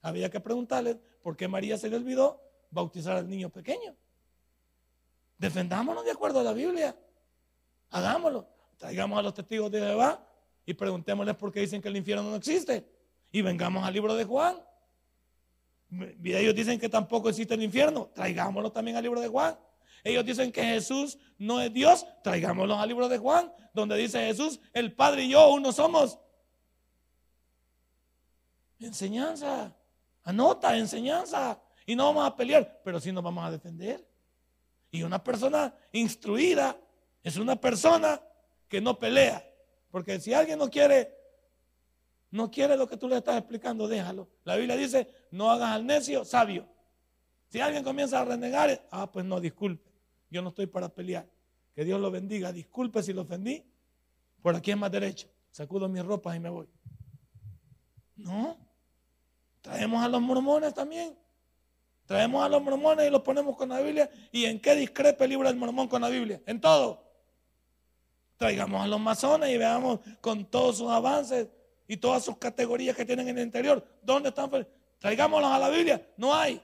Había 0.01 0.29
que 0.29 0.39
preguntarle 0.39 0.99
por 1.21 1.35
qué 1.35 1.47
María 1.47 1.77
se 1.77 1.89
le 1.89 1.95
olvidó 1.95 2.41
bautizar 2.71 3.17
al 3.17 3.29
niño 3.29 3.49
pequeño. 3.49 3.95
Defendámonos 5.37 6.05
de 6.05 6.11
acuerdo 6.11 6.39
a 6.39 6.43
la 6.43 6.53
Biblia. 6.53 6.97
Hagámoslo. 7.91 8.47
Traigamos 8.77 9.17
a 9.17 9.21
los 9.21 9.33
testigos 9.33 9.71
de 9.71 9.79
Jehová 9.79 10.27
y 10.65 10.73
preguntémosles 10.73 11.35
por 11.35 11.51
qué 11.51 11.61
dicen 11.61 11.81
que 11.81 11.87
el 11.87 11.97
infierno 11.97 12.29
no 12.29 12.35
existe. 12.35 12.85
Y 13.31 13.41
vengamos 13.41 13.83
al 13.83 13.93
libro 13.93 14.15
de 14.15 14.25
Juan. 14.25 14.57
Ellos 16.23 16.55
dicen 16.55 16.79
que 16.79 16.89
tampoco 16.89 17.29
existe 17.29 17.53
el 17.53 17.63
infierno. 17.63 18.09
Traigámoslo 18.13 18.71
también 18.71 18.97
al 18.97 19.03
libro 19.03 19.21
de 19.21 19.27
Juan. 19.27 19.57
Ellos 20.03 20.25
dicen 20.25 20.51
que 20.51 20.63
Jesús 20.63 21.17
no 21.37 21.61
es 21.61 21.73
Dios. 21.73 22.05
Traigámoslo 22.23 22.77
al 22.77 22.87
libro 22.87 23.09
de 23.09 23.17
Juan, 23.17 23.51
donde 23.73 23.97
dice 23.97 24.19
Jesús, 24.19 24.59
el 24.73 24.93
Padre 24.93 25.23
y 25.23 25.29
yo 25.29 25.49
uno 25.49 25.71
somos. 25.71 26.19
Enseñanza. 28.79 29.75
Anota, 30.23 30.77
enseñanza. 30.77 31.61
y 31.87 31.95
no 31.95 32.05
vamos 32.05 32.27
a 32.27 32.35
pelear, 32.35 32.81
pero 32.83 32.99
sí 32.99 33.11
nos 33.11 33.23
vamos 33.23 33.45
a 33.45 33.51
defender. 33.51 34.07
Y 34.91 35.03
una 35.03 35.23
persona 35.23 35.73
instruida 35.91 36.77
es 37.21 37.37
una 37.37 37.55
persona 37.55 38.21
que 38.67 38.81
no 38.81 38.97
pelea. 38.97 39.47
Porque 39.91 40.19
si 40.19 40.33
alguien 40.33 40.59
no 40.59 40.69
quiere, 40.69 41.15
no 42.31 42.51
quiere 42.51 42.75
lo 42.75 42.87
que 42.87 42.97
tú 42.97 43.07
le 43.07 43.17
estás 43.17 43.37
explicando, 43.37 43.87
déjalo. 43.87 44.29
La 44.43 44.55
Biblia 44.55 44.75
dice, 44.75 45.09
no 45.31 45.49
hagas 45.51 45.71
al 45.71 45.85
necio 45.85 46.25
sabio. 46.25 46.67
Si 47.49 47.59
alguien 47.59 47.83
comienza 47.83 48.19
a 48.19 48.25
renegar, 48.25 48.85
ah, 48.91 49.11
pues 49.11 49.25
no, 49.25 49.39
disculpe. 49.39 49.89
Yo 50.29 50.41
no 50.41 50.49
estoy 50.49 50.65
para 50.65 50.89
pelear. 50.89 51.27
Que 51.73 51.85
Dios 51.85 51.99
lo 51.99 52.11
bendiga. 52.11 52.51
Disculpe 52.51 53.03
si 53.03 53.13
lo 53.13 53.21
ofendí. 53.21 53.63
Por 54.41 54.55
aquí 54.55 54.71
es 54.71 54.77
más 54.77 54.91
derecho. 54.91 55.29
Sacudo 55.51 55.87
mis 55.87 56.03
ropas 56.03 56.35
y 56.35 56.39
me 56.39 56.49
voy. 56.49 56.67
No. 58.17 58.57
Traemos 59.61 60.03
a 60.03 60.09
los 60.09 60.21
mormones 60.21 60.73
también. 60.73 61.17
Traemos 62.05 62.43
a 62.43 62.49
los 62.49 62.61
mormones 62.61 63.07
y 63.07 63.09
los 63.09 63.21
ponemos 63.21 63.55
con 63.55 63.69
la 63.69 63.79
Biblia. 63.79 64.09
¿Y 64.31 64.45
en 64.45 64.59
qué 64.59 64.75
discrepa 64.75 65.23
el 65.23 65.31
libro 65.31 65.47
del 65.47 65.57
mormón 65.57 65.87
con 65.87 66.01
la 66.01 66.09
Biblia? 66.09 66.41
En 66.45 66.59
todo. 66.59 67.03
Traigamos 68.37 68.83
a 68.83 68.87
los 68.87 68.99
masones 68.99 69.49
y 69.49 69.57
veamos 69.57 70.01
con 70.21 70.45
todos 70.45 70.77
sus 70.77 70.91
avances 70.91 71.47
y 71.87 71.97
todas 71.97 72.23
sus 72.23 72.37
categorías 72.37 72.95
que 72.95 73.05
tienen 73.05 73.27
en 73.27 73.37
el 73.37 73.45
interior. 73.45 73.85
¿Dónde 74.01 74.29
están? 74.29 74.49
Traigámoslos 74.99 75.51
a 75.51 75.59
la 75.59 75.69
Biblia. 75.69 76.07
No 76.17 76.33
hay. 76.33 76.61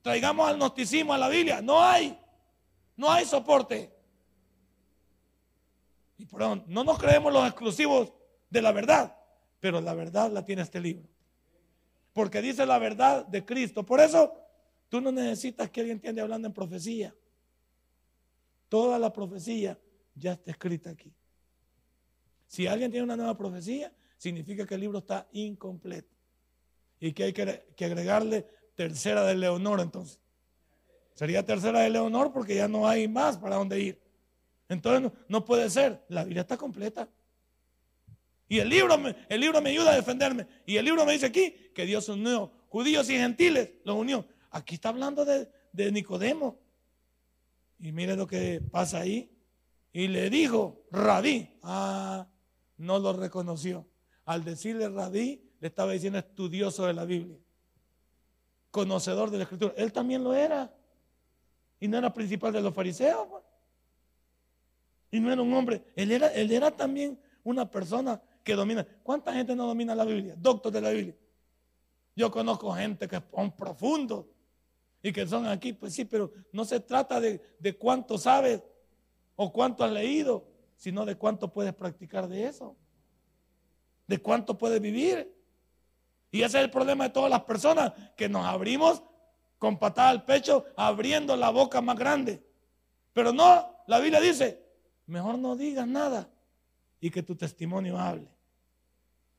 Traigamos 0.00 0.48
al 0.48 0.56
gnosticismo 0.56 1.12
a 1.12 1.18
la 1.18 1.28
Biblia. 1.28 1.60
No 1.60 1.82
hay. 1.82 2.18
No 2.96 3.10
hay 3.10 3.24
soporte. 3.24 3.92
Y 6.18 6.26
perdón, 6.26 6.64
no 6.66 6.84
nos 6.84 6.98
creemos 6.98 7.32
los 7.32 7.46
exclusivos 7.46 8.12
de 8.48 8.62
la 8.62 8.72
verdad, 8.72 9.16
pero 9.60 9.80
la 9.80 9.94
verdad 9.94 10.30
la 10.30 10.44
tiene 10.44 10.62
este 10.62 10.80
libro. 10.80 11.08
Porque 12.12 12.42
dice 12.42 12.66
la 12.66 12.78
verdad 12.78 13.26
de 13.26 13.44
Cristo. 13.44 13.84
Por 13.84 14.00
eso 14.00 14.32
tú 14.88 15.00
no 15.00 15.10
necesitas 15.10 15.70
que 15.70 15.80
alguien 15.80 15.96
entienda 15.96 16.22
hablando 16.22 16.48
en 16.48 16.54
profecía. 16.54 17.14
Toda 18.68 18.98
la 18.98 19.12
profecía 19.12 19.78
ya 20.14 20.32
está 20.32 20.50
escrita 20.50 20.90
aquí. 20.90 21.12
Si 22.46 22.66
alguien 22.66 22.90
tiene 22.90 23.04
una 23.04 23.16
nueva 23.16 23.36
profecía, 23.36 23.92
significa 24.22 24.64
que 24.64 24.76
el 24.76 24.82
libro 24.82 24.98
está 24.98 25.26
incompleto. 25.32 26.14
Y 27.00 27.12
que 27.12 27.24
hay 27.24 27.32
que, 27.32 27.84
agregarle 27.84 28.46
tercera 28.76 29.24
de 29.24 29.34
Leonor 29.34 29.80
entonces. 29.80 30.20
Sería 31.14 31.44
tercera 31.44 31.80
de 31.80 31.90
Leonor 31.90 32.32
porque 32.32 32.54
ya 32.54 32.68
no 32.68 32.86
hay 32.86 33.08
más 33.08 33.36
para 33.36 33.56
dónde 33.56 33.80
ir. 33.80 34.00
Entonces 34.68 35.10
no, 35.26 35.44
puede 35.44 35.68
ser. 35.68 36.04
La 36.08 36.22
Biblia 36.22 36.42
está 36.42 36.56
completa. 36.56 37.08
Y 38.48 38.60
el 38.60 38.68
libro, 38.68 38.96
me, 38.96 39.16
el 39.28 39.40
libro 39.40 39.60
me 39.60 39.70
ayuda 39.70 39.90
a 39.90 39.96
defenderme. 39.96 40.46
Y 40.66 40.76
el 40.76 40.84
libro 40.84 41.04
me 41.04 41.14
dice 41.14 41.26
aquí 41.26 41.56
que 41.74 41.84
Dios 41.84 42.08
unió 42.08 42.52
judíos 42.68 43.10
y 43.10 43.16
gentiles, 43.16 43.70
los 43.82 43.96
unió. 43.96 44.24
Aquí 44.52 44.76
está 44.76 44.90
hablando 44.90 45.24
de, 45.24 45.50
de 45.72 45.90
Nicodemo. 45.90 46.60
Y 47.80 47.90
mire 47.90 48.14
lo 48.14 48.28
que 48.28 48.60
pasa 48.70 49.00
ahí. 49.00 49.36
Y 49.92 50.06
le 50.06 50.30
dijo, 50.30 50.86
Rabí. 50.92 51.58
Ah, 51.62 52.28
no 52.76 53.00
lo 53.00 53.12
reconoció. 53.12 53.88
Al 54.24 54.44
decirle 54.44 54.88
Rabí, 54.88 55.42
le 55.60 55.68
estaba 55.68 55.92
diciendo 55.92 56.18
estudioso 56.18 56.86
de 56.86 56.94
la 56.94 57.04
Biblia 57.04 57.38
conocedor 58.72 59.30
de 59.30 59.36
la 59.36 59.44
escritura. 59.44 59.72
Él 59.76 59.92
también 59.92 60.24
lo 60.24 60.34
era. 60.34 60.74
Y 61.78 61.86
no 61.86 61.98
era 61.98 62.12
principal 62.12 62.52
de 62.52 62.60
los 62.60 62.74
fariseos. 62.74 63.28
Pues. 63.28 63.44
Y 65.12 65.20
no 65.20 65.30
era 65.30 65.40
un 65.40 65.52
hombre. 65.52 65.84
Él 65.94 66.10
era, 66.10 66.28
él 66.28 66.50
era 66.50 66.72
también 66.72 67.20
una 67.44 67.70
persona 67.70 68.20
que 68.42 68.54
domina. 68.54 68.84
¿Cuánta 69.04 69.32
gente 69.32 69.54
no 69.54 69.66
domina 69.66 69.94
la 69.94 70.04
Biblia? 70.04 70.34
Doctor 70.36 70.72
de 70.72 70.80
la 70.80 70.90
Biblia. 70.90 71.14
Yo 72.16 72.30
conozco 72.30 72.72
gente 72.72 73.06
que 73.06 73.22
son 73.32 73.54
profundos 73.54 74.24
y 75.02 75.12
que 75.12 75.26
son 75.26 75.46
aquí. 75.46 75.74
Pues 75.74 75.92
sí, 75.92 76.04
pero 76.04 76.32
no 76.50 76.64
se 76.64 76.80
trata 76.80 77.20
de, 77.20 77.40
de 77.58 77.76
cuánto 77.76 78.16
sabes 78.16 78.62
o 79.36 79.52
cuánto 79.52 79.84
has 79.84 79.92
leído, 79.92 80.46
sino 80.76 81.04
de 81.04 81.16
cuánto 81.16 81.52
puedes 81.52 81.74
practicar 81.74 82.26
de 82.26 82.46
eso. 82.46 82.74
De 84.06 84.18
cuánto 84.18 84.58
puedes 84.58 84.80
vivir. 84.80 85.32
Y 86.30 86.42
ese 86.42 86.58
es 86.58 86.64
el 86.64 86.70
problema 86.70 87.04
de 87.04 87.10
todas 87.10 87.30
las 87.30 87.42
personas, 87.42 87.92
que 88.16 88.28
nos 88.28 88.44
abrimos 88.46 89.02
con 89.58 89.78
patada 89.78 90.08
al 90.08 90.24
pecho, 90.24 90.64
abriendo 90.76 91.36
la 91.36 91.50
boca 91.50 91.80
más 91.80 91.96
grande. 91.96 92.42
Pero 93.12 93.32
no, 93.32 93.76
la 93.86 94.00
Biblia 94.00 94.20
dice, 94.20 94.60
mejor 95.06 95.38
no 95.38 95.56
digas 95.56 95.86
nada 95.86 96.28
y 96.98 97.10
que 97.10 97.22
tu 97.22 97.36
testimonio 97.36 97.98
hable. 97.98 98.28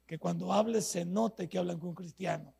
Que 0.06 0.19
cuando 0.19 0.54
hables 0.54 0.86
se 0.86 1.04
note 1.04 1.49
que 1.49 1.58
hablan 1.58 1.80
con 1.80 1.89
un 1.89 1.95
cristiano. 1.95 2.54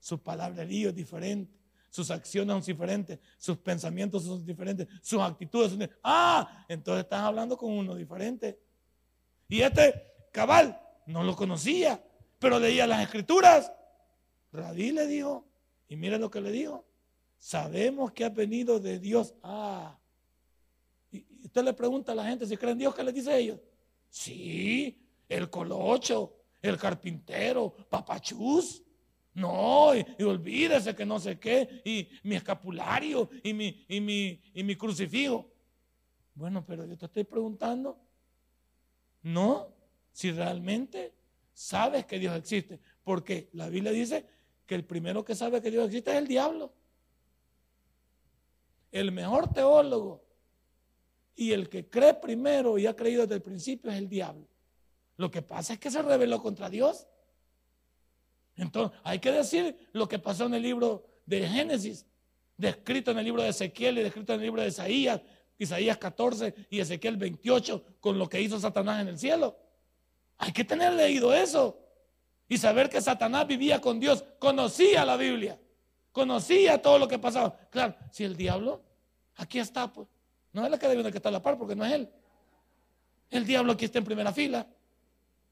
Su 0.00 0.22
palabrerío 0.22 0.88
es 0.90 0.94
diferente, 0.94 1.58
sus 1.90 2.10
acciones 2.10 2.54
son 2.54 2.62
diferentes, 2.62 3.18
sus 3.38 3.58
pensamientos 3.58 4.24
son 4.24 4.44
diferentes, 4.44 4.86
sus 5.02 5.20
actitudes 5.20 5.70
son 5.70 5.78
diferentes. 5.80 6.00
Ah, 6.02 6.64
entonces 6.68 7.04
estás 7.04 7.20
hablando 7.20 7.56
con 7.56 7.72
uno 7.72 7.94
diferente. 7.94 8.58
Y 9.48 9.60
este 9.60 10.12
cabal 10.32 10.80
no 11.06 11.22
lo 11.22 11.34
conocía, 11.34 12.02
pero 12.38 12.58
leía 12.58 12.86
las 12.86 13.02
escrituras. 13.02 13.72
Radí 14.52 14.92
le 14.92 15.06
dijo, 15.06 15.46
y 15.88 15.96
mire 15.96 16.18
lo 16.18 16.30
que 16.30 16.40
le 16.40 16.50
dijo, 16.50 16.84
sabemos 17.38 18.12
que 18.12 18.24
ha 18.24 18.28
venido 18.28 18.80
de 18.80 18.98
Dios. 18.98 19.34
Ah, 19.42 19.98
y 21.10 21.24
usted 21.44 21.62
le 21.62 21.72
pregunta 21.72 22.12
a 22.12 22.14
la 22.14 22.26
gente 22.26 22.46
si 22.46 22.56
creen 22.56 22.78
Dios, 22.78 22.94
¿qué 22.94 23.04
les 23.04 23.14
dice 23.14 23.32
a 23.32 23.38
ellos? 23.38 23.60
Sí, 24.08 24.98
el 25.28 25.50
colocho, 25.50 26.36
el 26.62 26.76
carpintero, 26.76 27.74
papachus. 27.88 28.82
No, 29.34 29.94
y, 29.94 30.22
olvídese 30.22 30.94
que 30.94 31.04
no 31.04 31.20
sé 31.20 31.38
qué, 31.38 31.82
y 31.84 32.08
mi 32.26 32.36
escapulario, 32.36 33.28
y 33.42 33.52
mi, 33.52 33.84
y 33.86 34.00
mi, 34.00 34.40
y 34.54 34.64
mi 34.64 34.76
crucifijo. 34.76 35.52
Bueno, 36.34 36.64
pero 36.64 36.86
yo 36.86 36.96
te 36.96 37.04
estoy 37.04 37.24
preguntando, 37.24 37.98
no, 39.22 39.75
si 40.16 40.32
realmente 40.32 41.12
sabes 41.52 42.06
que 42.06 42.18
Dios 42.18 42.34
existe. 42.34 42.80
Porque 43.04 43.50
la 43.52 43.68
Biblia 43.68 43.92
dice 43.92 44.24
que 44.64 44.74
el 44.74 44.82
primero 44.82 45.22
que 45.22 45.34
sabe 45.34 45.60
que 45.60 45.70
Dios 45.70 45.84
existe 45.84 46.10
es 46.10 46.16
el 46.16 46.26
diablo. 46.26 46.72
El 48.90 49.12
mejor 49.12 49.52
teólogo 49.52 50.24
y 51.34 51.52
el 51.52 51.68
que 51.68 51.90
cree 51.90 52.14
primero 52.14 52.78
y 52.78 52.86
ha 52.86 52.96
creído 52.96 53.24
desde 53.24 53.34
el 53.34 53.42
principio 53.42 53.90
es 53.90 53.98
el 53.98 54.08
diablo. 54.08 54.48
Lo 55.18 55.30
que 55.30 55.42
pasa 55.42 55.74
es 55.74 55.78
que 55.78 55.90
se 55.90 56.00
rebeló 56.00 56.40
contra 56.40 56.70
Dios. 56.70 57.06
Entonces, 58.56 58.98
hay 59.04 59.18
que 59.18 59.32
decir 59.32 59.90
lo 59.92 60.08
que 60.08 60.18
pasó 60.18 60.46
en 60.46 60.54
el 60.54 60.62
libro 60.62 61.04
de 61.26 61.46
Génesis, 61.46 62.06
descrito 62.56 63.10
en 63.10 63.18
el 63.18 63.26
libro 63.26 63.42
de 63.42 63.50
Ezequiel 63.50 63.98
y 63.98 64.02
descrito 64.02 64.32
en 64.32 64.40
el 64.40 64.46
libro 64.46 64.62
de 64.62 64.68
Isaías, 64.68 65.20
Isaías 65.58 65.98
14 65.98 66.54
y 66.70 66.80
Ezequiel 66.80 67.18
28, 67.18 67.98
con 68.00 68.18
lo 68.18 68.30
que 68.30 68.40
hizo 68.40 68.58
Satanás 68.58 69.02
en 69.02 69.08
el 69.08 69.18
cielo. 69.18 69.65
Hay 70.38 70.52
que 70.52 70.64
tener 70.64 70.92
leído 70.92 71.32
eso 71.32 71.78
y 72.48 72.58
saber 72.58 72.88
que 72.88 73.00
Satanás 73.00 73.46
vivía 73.46 73.80
con 73.80 73.98
Dios, 73.98 74.24
conocía 74.38 75.04
la 75.04 75.16
Biblia, 75.16 75.58
conocía 76.12 76.80
todo 76.80 76.98
lo 76.98 77.08
que 77.08 77.18
pasaba. 77.18 77.56
Claro, 77.70 77.96
si 78.10 78.24
el 78.24 78.36
diablo, 78.36 78.82
aquí 79.36 79.58
está, 79.58 79.92
pues, 79.92 80.08
no 80.52 80.64
es 80.64 80.70
la 80.70 80.78
que 80.78 80.88
debe 80.88 81.10
que 81.10 81.18
está 81.18 81.28
a 81.28 81.32
la 81.32 81.42
par, 81.42 81.58
porque 81.58 81.74
no 81.74 81.84
es 81.84 81.92
él. 81.92 82.10
El 83.30 83.44
diablo 83.44 83.72
aquí 83.72 83.86
está 83.86 83.98
en 83.98 84.04
primera 84.04 84.32
fila. 84.32 84.66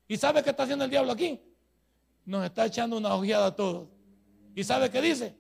¿Y 0.07 0.17
sabe 0.17 0.43
qué 0.43 0.51
está 0.51 0.63
haciendo 0.63 0.85
el 0.85 0.91
diablo 0.91 1.13
aquí? 1.13 1.41
Nos 2.25 2.45
está 2.45 2.67
echando 2.67 2.97
una 2.97 3.15
ojeada 3.15 3.47
a 3.47 3.55
todos. 3.57 3.89
¿Y 4.55 4.63
sabe 4.63 4.91
qué 4.91 5.01
dice? 5.01 5.37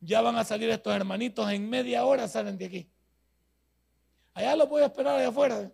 Ya 0.00 0.20
van 0.20 0.36
a 0.36 0.44
salir 0.44 0.70
estos 0.70 0.94
hermanitos 0.94 1.50
en 1.50 1.68
media 1.68 2.04
hora, 2.04 2.28
salen 2.28 2.56
de 2.56 2.64
aquí. 2.66 2.90
Allá 4.34 4.56
los 4.56 4.68
voy 4.68 4.82
a 4.82 4.86
esperar 4.86 5.18
allá 5.18 5.28
afuera. 5.28 5.70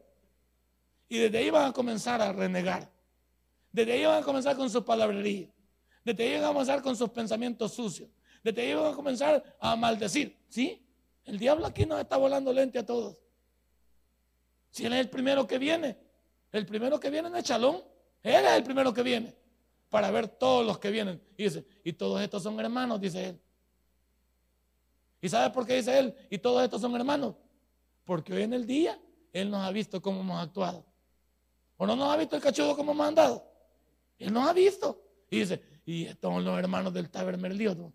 Y 1.09 1.19
desde 1.19 1.39
ahí 1.39 1.51
van 1.51 1.71
a 1.71 1.73
comenzar 1.73 2.21
a 2.21 2.33
renegar. 2.33 2.91
Desde 3.73 3.93
ahí 3.93 4.05
van 4.05 4.23
a 4.23 4.25
comenzar 4.25 4.57
con 4.57 4.69
su 4.71 4.85
palabrería. 4.85 5.49
Desde 6.05 6.25
ahí 6.25 6.35
van 6.35 6.45
a 6.45 6.49
comenzar 6.49 6.83
con 6.83 6.97
sus 6.97 7.11
pensamientos 7.11 7.73
sucios. 7.75 8.09
Desde 8.43 8.63
ahí 8.63 8.75
van 8.75 8.93
a 8.93 8.97
comenzar 8.97 9.57
a 9.61 9.77
maldecir. 9.77 10.39
¿Sí? 10.49 10.85
El 11.25 11.39
diablo 11.39 11.67
aquí 11.67 11.85
nos 11.85 12.01
está 12.01 12.17
volando 12.17 12.53
lente 12.53 12.79
a 12.79 12.87
todos. 12.87 13.19
Si 14.71 14.87
él 14.87 14.93
es 14.93 15.01
el 15.01 15.11
primero 15.11 15.47
que 15.47 15.59
viene, 15.59 15.99
el 16.53 16.67
primero 16.67 16.99
que 16.99 17.11
viene 17.11 17.37
es 17.37 17.45
Chalón. 17.45 17.83
Él 18.23 18.45
es 18.45 18.53
el 18.53 18.65
primero 18.65 18.93
que 18.93 19.03
viene 19.03 19.37
para 19.89 20.11
ver 20.11 20.29
todos 20.29 20.65
los 20.65 20.79
que 20.79 20.91
vienen. 20.91 21.23
Y 21.37 21.45
dice, 21.45 21.65
y 21.85 21.93
todos 21.93 22.21
estos 22.21 22.43
son 22.43 22.59
hermanos, 22.61 23.01
dice 23.01 23.29
él. 23.29 23.41
¿Y 25.21 25.29
sabe 25.29 25.53
por 25.53 25.67
qué 25.67 25.77
dice 25.77 25.99
él? 25.99 26.15
Y 26.31 26.39
todos 26.39 26.63
estos 26.63 26.81
son 26.81 26.95
hermanos. 26.95 27.35
Porque 28.05 28.33
hoy 28.33 28.43
en 28.43 28.55
el 28.55 28.67
día 28.67 28.99
él 29.33 29.51
nos 29.51 29.61
ha 29.61 29.71
visto 29.71 30.01
cómo 30.01 30.21
hemos 30.21 30.43
actuado. 30.43 30.85
¿O 31.77 31.87
no 31.87 31.97
nos 31.97 32.13
ha 32.13 32.17
visto 32.17 32.37
el 32.37 32.43
cachudo 32.43 32.77
cómo 32.77 32.93
hemos 32.93 33.07
andado? 33.07 33.45
Él 34.19 34.33
nos 34.33 34.49
ha 34.49 34.53
visto. 34.53 35.03
Y 35.31 35.41
dice, 35.41 35.63
y 35.85 36.07
estos 36.07 36.33
son 36.33 36.45
los 36.45 36.59
hermanos 36.59 36.93
del 36.93 37.11
tabermerlioto. 37.11 37.93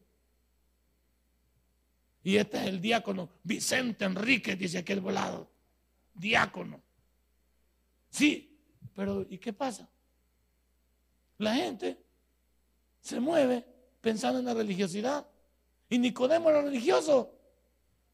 Y 2.24 2.38
este 2.38 2.58
es 2.58 2.68
el 2.68 2.80
diácono 2.80 3.30
Vicente 3.44 4.06
Enrique, 4.06 4.56
dice 4.56 4.80
aquel 4.80 5.02
volado. 5.02 5.50
Diácono. 6.14 6.82
Sí, 8.10 8.58
pero 8.96 9.26
¿y 9.30 9.38
qué 9.38 9.52
pasa? 9.52 9.90
La 11.38 11.56
gente 11.56 12.02
se 13.02 13.20
mueve 13.20 13.66
pensando 14.00 14.40
en 14.40 14.46
la 14.46 14.54
religiosidad. 14.54 15.28
Y 15.90 15.98
Nicodemo 15.98 16.50
era 16.50 16.62
religioso. 16.62 17.38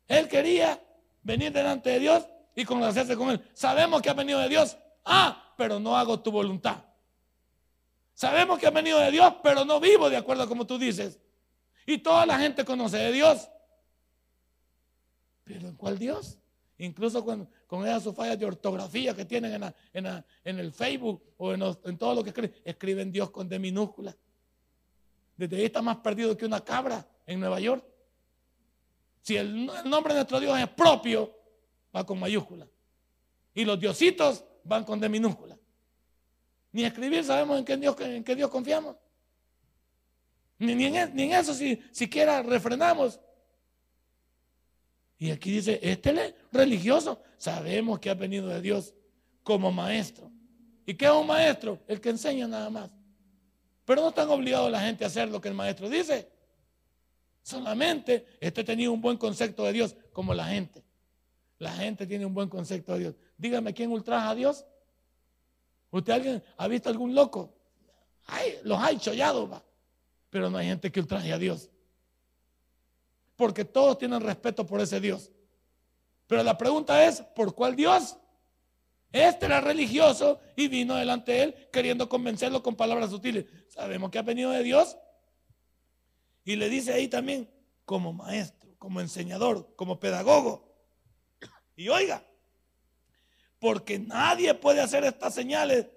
Él 0.08 0.28
quería 0.28 0.82
venir 1.22 1.52
delante 1.52 1.91
de 1.91 2.00
Dios 2.00 2.26
y 2.56 2.65
congraciarse 2.65 3.15
con 3.15 3.30
Él. 3.30 3.50
Sabemos 3.54 4.02
que 4.02 4.10
ha 4.10 4.13
venido 4.13 4.39
de 4.39 4.50
Dios. 4.50 4.78
Ah, 5.06 5.54
pero 5.56 5.80
no 5.80 5.95
hago 5.95 6.19
tu 6.19 6.32
voluntad. 6.32 6.84
Sabemos 8.19 8.60
que 8.60 8.67
ha 8.67 8.71
venido 8.71 8.99
de 8.99 9.12
Dios, 9.12 9.36
pero 9.41 9.63
no 9.63 9.79
vivo 9.79 10.10
de 10.10 10.17
acuerdo 10.17 10.43
a 10.43 10.47
como 10.47 10.67
tú 10.67 10.77
dices. 10.77 11.17
Y 11.86 11.99
toda 11.99 12.25
la 12.25 12.38
gente 12.38 12.65
conoce 12.65 12.97
de 12.97 13.13
Dios. 13.13 13.47
Pero 15.45 15.69
¿en 15.69 15.75
cuál 15.77 15.97
Dios? 15.97 16.38
Incluso 16.79 17.23
con, 17.23 17.49
con 17.65 17.88
esas 17.88 18.03
sus 18.03 18.13
fallas 18.13 18.38
de 18.38 18.45
ortografía 18.45 19.15
que 19.15 19.23
tienen 19.23 19.63
en, 19.93 20.05
en, 20.43 20.60
el 20.60 20.73
Facebook 20.73 21.23
o 21.38 21.53
en, 21.53 21.97
todo 21.97 22.13
lo 22.13 22.21
que 22.21 22.32
escriben, 22.32 22.53
escriben 22.65 23.10
Dios 23.10 23.32
con 23.32 23.47
D 23.47 23.58
minúscula. 23.58 24.13
Desde 25.38 25.55
ahí 25.55 25.63
está 25.63 25.82
más 25.82 25.95
perdido 25.99 26.36
que 26.36 26.45
una 26.45 26.60
cabra 26.60 27.08
en 27.25 27.39
Nueva 27.39 27.62
York. 27.62 27.86
Si 29.21 29.38
el, 29.38 29.65
nombre 29.86 30.13
de 30.13 30.19
nuestro 30.19 30.41
Dios 30.41 30.60
es 30.60 30.67
propio, 30.67 31.34
va 31.95 32.05
con 32.05 32.19
mayúscula. 32.19 32.67
Y 33.53 33.63
los 33.63 33.79
diositos 33.79 34.43
van 34.65 34.84
con 34.84 34.99
D 34.99 35.08
minúscula. 35.08 35.58
Ni 36.71 36.84
escribir 36.84 37.23
sabemos 37.23 37.60
en 37.60 37.65
qué 38.23 38.36
Dios, 38.36 38.49
confiamos. 38.49 38.95
Ni, 40.60 40.71
en, 40.71 41.15
ni 41.15 41.23
en 41.23 41.32
eso 41.32 41.53
si, 41.53 41.82
siquiera 41.91 42.41
refrenamos. 42.43 43.19
Y 45.17 45.32
aquí 45.32 45.51
dice, 45.51 45.79
este 45.82 46.36
religioso, 46.51 47.21
sabemos 47.38 47.99
que 47.99 48.10
ha 48.10 48.13
venido 48.13 48.47
de 48.47 48.62
Dios 48.62 48.93
como 49.43 49.71
maestro. 49.71 50.32
¿Y 50.86 50.93
qué 50.93 51.05
es 51.05 51.12
un 51.12 51.27
maestro? 51.27 51.79
El 51.88 51.99
que 51.99 52.10
enseña 52.10 52.47
nada 52.47 52.69
más. 52.69 52.91
Pero 53.86 54.01
no 54.01 54.10
están 54.10 54.29
obligados 54.29 54.71
la 54.71 54.82
gente 54.82 55.03
a 55.03 55.08
hacer 55.08 55.29
lo 55.29 55.41
que 55.41 55.49
el 55.49 55.55
maestro 55.55 55.89
dice. 55.89 56.29
Solamente 57.41 58.25
este 58.39 58.63
tenía 58.63 58.91
un 58.91 59.01
buen 59.01 59.17
concepto 59.17 59.63
de 59.63 59.73
Dios, 59.73 59.95
como 60.13 60.34
la 60.34 60.45
gente. 60.45 60.84
La 61.58 61.73
gente 61.73 62.05
tiene 62.05 62.25
un 62.25 62.34
buen 62.34 62.47
concepto 62.47 62.93
de 62.93 62.99
Dios. 62.99 63.15
Dígame, 63.38 63.73
¿quién 63.73 63.91
ultraja 63.91 64.29
a 64.29 64.36
Dios? 64.36 64.65
¿Usted 65.91 66.13
alguien 66.13 66.43
ha 66.58 66.67
visto 66.67 66.89
algún 66.89 67.15
loco? 67.15 67.54
Ay, 68.25 68.60
los 68.63 68.80
hay 68.80 68.97
chollados, 68.97 69.52
va. 69.52 69.63
Pero 70.30 70.49
no 70.49 70.58
hay 70.58 70.67
gente 70.67 70.91
que 70.91 70.99
ultraje 70.99 71.34
a 71.34 71.38
Dios 71.38 71.69
porque 73.39 73.63
todos 73.63 73.97
tienen 73.97 74.19
respeto 74.19 74.65
por 74.65 74.82
ese 74.82 74.99
Dios. 74.99 75.32
Pero 76.28 76.43
la 76.43 76.58
pregunta 76.58 77.06
es, 77.06 77.21
¿por 77.21 77.56
cuál 77.56 77.73
Dios? 77.73 78.17
Este 79.13 79.45
era 79.45 79.62
religioso 79.62 80.41
y 80.58 80.67
vino 80.67 80.95
delante 80.95 81.32
de 81.32 81.43
él 81.43 81.69
queriendo 81.71 82.10
convencerlo 82.10 82.62
con 82.62 82.75
palabras 82.75 83.12
sutiles. 83.12 83.45
Sabemos 83.69 84.12
que 84.12 84.19
ha 84.19 84.23
venido 84.23 84.52
de 84.52 84.62
Dios. 84.62 84.97
Y 86.43 86.58
le 86.58 86.67
dice 86.67 86.91
ahí 86.91 87.08
también, 87.08 87.49
como 87.86 88.12
maestro, 88.12 88.75
como 88.78 88.99
enseñador, 88.99 89.73
como 89.78 90.02
pedagogo. 90.02 90.75
Y 91.78 91.88
oiga, 91.88 92.21
porque 93.60 94.00
nadie 94.00 94.54
puede 94.54 94.82
hacer 94.82 95.04
estas 95.04 95.34
señales 95.34 95.88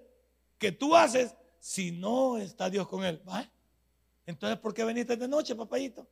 que 0.57 0.71
tú 0.71 0.95
haces 0.95 1.35
si 1.59 1.91
no 1.91 2.37
está 2.37 2.69
Dios 2.69 2.87
con 2.87 3.03
él. 3.03 3.21
Entonces, 4.25 4.59
¿por 4.59 4.73
qué 4.73 4.83
veniste 4.83 5.15
de 5.15 5.27
noche, 5.27 5.55
papayito? 5.55 6.05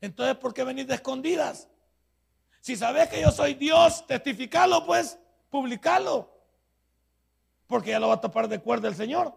Entonces, 0.00 0.36
¿por 0.36 0.52
qué 0.52 0.64
venís 0.64 0.86
de 0.86 0.94
escondidas? 0.94 1.68
Si 2.60 2.76
sabes 2.76 3.08
que 3.08 3.20
yo 3.20 3.30
soy 3.30 3.54
Dios, 3.54 4.06
testificalo 4.06 4.84
pues, 4.84 5.18
publicalo. 5.48 6.30
Porque 7.66 7.90
ya 7.90 7.98
lo 7.98 8.08
va 8.08 8.14
a 8.14 8.20
tapar 8.20 8.48
de 8.48 8.60
cuerda 8.60 8.88
el 8.88 8.94
Señor. 8.94 9.34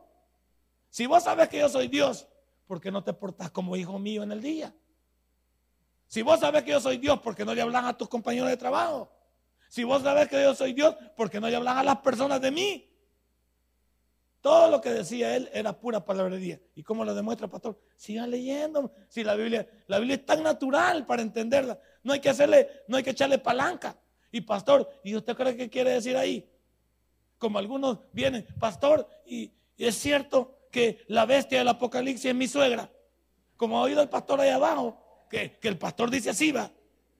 Si 0.90 1.06
vos 1.06 1.24
sabes 1.24 1.48
que 1.48 1.60
yo 1.60 1.70
soy 1.70 1.88
Dios, 1.88 2.28
¿por 2.66 2.82
qué 2.82 2.92
no 2.92 3.04
te 3.04 3.14
portas 3.14 3.50
como 3.52 3.76
hijo 3.76 3.98
mío 3.98 4.24
en 4.24 4.32
el 4.32 4.42
día? 4.42 4.74
Si 6.08 6.22
vos 6.22 6.40
sabes 6.40 6.64
que 6.64 6.72
yo 6.72 6.80
soy 6.80 6.98
Dios, 6.98 7.20
¿por 7.20 7.36
qué 7.36 7.46
no 7.46 7.54
le 7.54 7.62
hablan 7.62 7.86
a 7.86 7.98
tus 7.98 8.08
compañeros 8.08 8.50
de 8.50 8.58
trabajo? 8.58 9.12
Si 9.70 9.84
vos 9.84 10.02
sabes 10.02 10.28
que 10.28 10.42
yo 10.42 10.56
soy 10.56 10.74
Dios, 10.74 10.96
¿por 11.16 11.30
qué 11.30 11.40
no 11.40 11.50
le 11.50 11.56
hablan 11.56 11.78
a 11.78 11.84
las 11.84 11.98
personas 11.98 12.42
de 12.42 12.52
mí? 12.52 12.88
Todo 14.42 14.70
lo 14.70 14.80
que 14.80 14.92
decía 14.92 15.36
él 15.36 15.50
era 15.52 15.78
pura 15.78 16.06
palabrería. 16.06 16.62
¿Y 16.76 16.84
cómo 16.84 17.04
lo 17.04 17.14
demuestra, 17.14 17.48
pastor? 17.48 17.78
Sigan 17.96 18.30
leyendo. 18.30 18.94
Si 19.10 19.24
la 19.24 19.36
Biblia, 19.36 19.68
la 19.88 20.00
Biblia 20.00 20.16
es 20.16 20.26
tan 20.26 20.44
natural 20.44 21.06
para 21.06 21.22
entenderla. 21.22 21.80
No 22.04 22.14
hay 22.14 22.22
que 22.22 22.30
hacerle, 22.30 22.70
no 22.88 22.98
hay 22.98 23.04
que 23.04 23.10
echarle 23.10 23.40
palanca. 23.40 23.98
Y 24.32 24.42
pastor, 24.42 24.90
¿y 25.04 25.16
usted 25.16 25.36
cree 25.36 25.58
que 25.58 25.70
quiere 25.70 25.92
decir 25.92 26.16
ahí? 26.16 26.50
Como 27.38 27.60
algunos 27.60 28.00
vienen, 28.14 28.48
pastor, 28.60 29.08
y, 29.26 29.52
es 29.78 29.96
cierto 29.96 30.58
que 30.72 31.04
la 31.08 31.26
bestia 31.26 31.60
del 31.60 31.68
Apocalipsis 31.68 32.26
es 32.26 32.36
mi 32.36 32.48
suegra. 32.48 32.90
Como 33.58 33.78
ha 33.78 33.82
oído 33.82 34.02
el 34.02 34.10
pastor 34.10 34.40
ahí 34.42 34.50
abajo, 34.50 35.26
que, 35.30 35.58
que 35.60 35.68
el 35.68 35.78
pastor 35.78 36.10
dice 36.10 36.30
así, 36.30 36.52
va, 36.52 36.72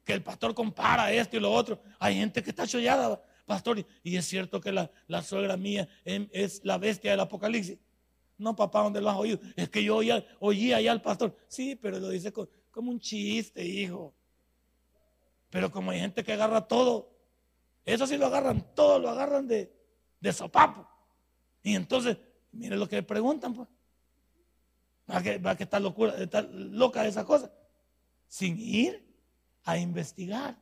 que 0.08 0.14
el 0.14 0.24
pastor 0.24 0.56
compara 0.56 1.12
esto 1.12 1.36
y 1.36 1.42
lo 1.42 1.52
otro. 1.52 1.82
Hay 2.00 2.16
gente 2.16 2.42
que 2.42 2.52
está 2.52 2.66
chollada, 2.66 3.22
pastor, 3.46 3.86
y 4.02 4.16
es 4.16 4.26
cierto 4.26 4.62
que 4.62 4.72
la, 4.72 5.22
suegra 5.22 5.58
mía 5.58 5.90
es 6.06 6.62
la 6.64 6.78
bestia 6.78 7.12
del 7.12 7.20
Apocalipsis. 7.20 7.78
No, 8.38 8.56
papá, 8.56 8.84
¿dónde 8.84 9.02
lo 9.02 9.10
has 9.10 9.18
oído? 9.18 9.40
Es 9.58 9.68
que 9.68 9.84
yo 9.84 9.98
oía, 9.98 10.26
oía 10.40 10.78
allá 10.78 10.94
al 10.94 11.02
pastor. 11.02 11.36
Sí, 11.50 11.76
pero 11.76 12.00
lo 12.00 12.08
dice 12.08 12.32
como 12.72 12.90
un 12.90 13.02
chiste, 13.02 13.66
hijo. 13.66 14.16
Pero 15.50 15.70
como 15.70 15.92
hay 15.92 16.00
gente 16.00 16.24
que 16.24 16.32
agarra 16.32 16.66
todo, 16.66 17.12
eso 17.84 18.08
sí 18.08 18.18
lo 18.18 18.28
agarran 18.28 18.74
todo, 18.76 19.00
lo 19.00 19.10
agarran 19.10 19.46
de, 19.46 19.74
de 20.22 20.32
sopapo. 20.32 20.88
Y 21.64 21.76
entonces, 21.76 22.18
mire 22.54 22.78
lo 22.78 22.88
que 22.88 23.04
preguntan, 23.04 23.54
pues. 23.54 23.68
Va 25.12 25.22
que, 25.22 25.38
va 25.38 25.58
que 25.58 25.64
está, 25.64 25.82
locura, 25.82 26.16
está 26.18 26.44
loca 26.44 27.06
esa 27.06 27.26
cosa. 27.26 27.52
Sin 28.30 28.58
ir 28.58 29.07
a 29.68 29.78
investigar. 29.78 30.58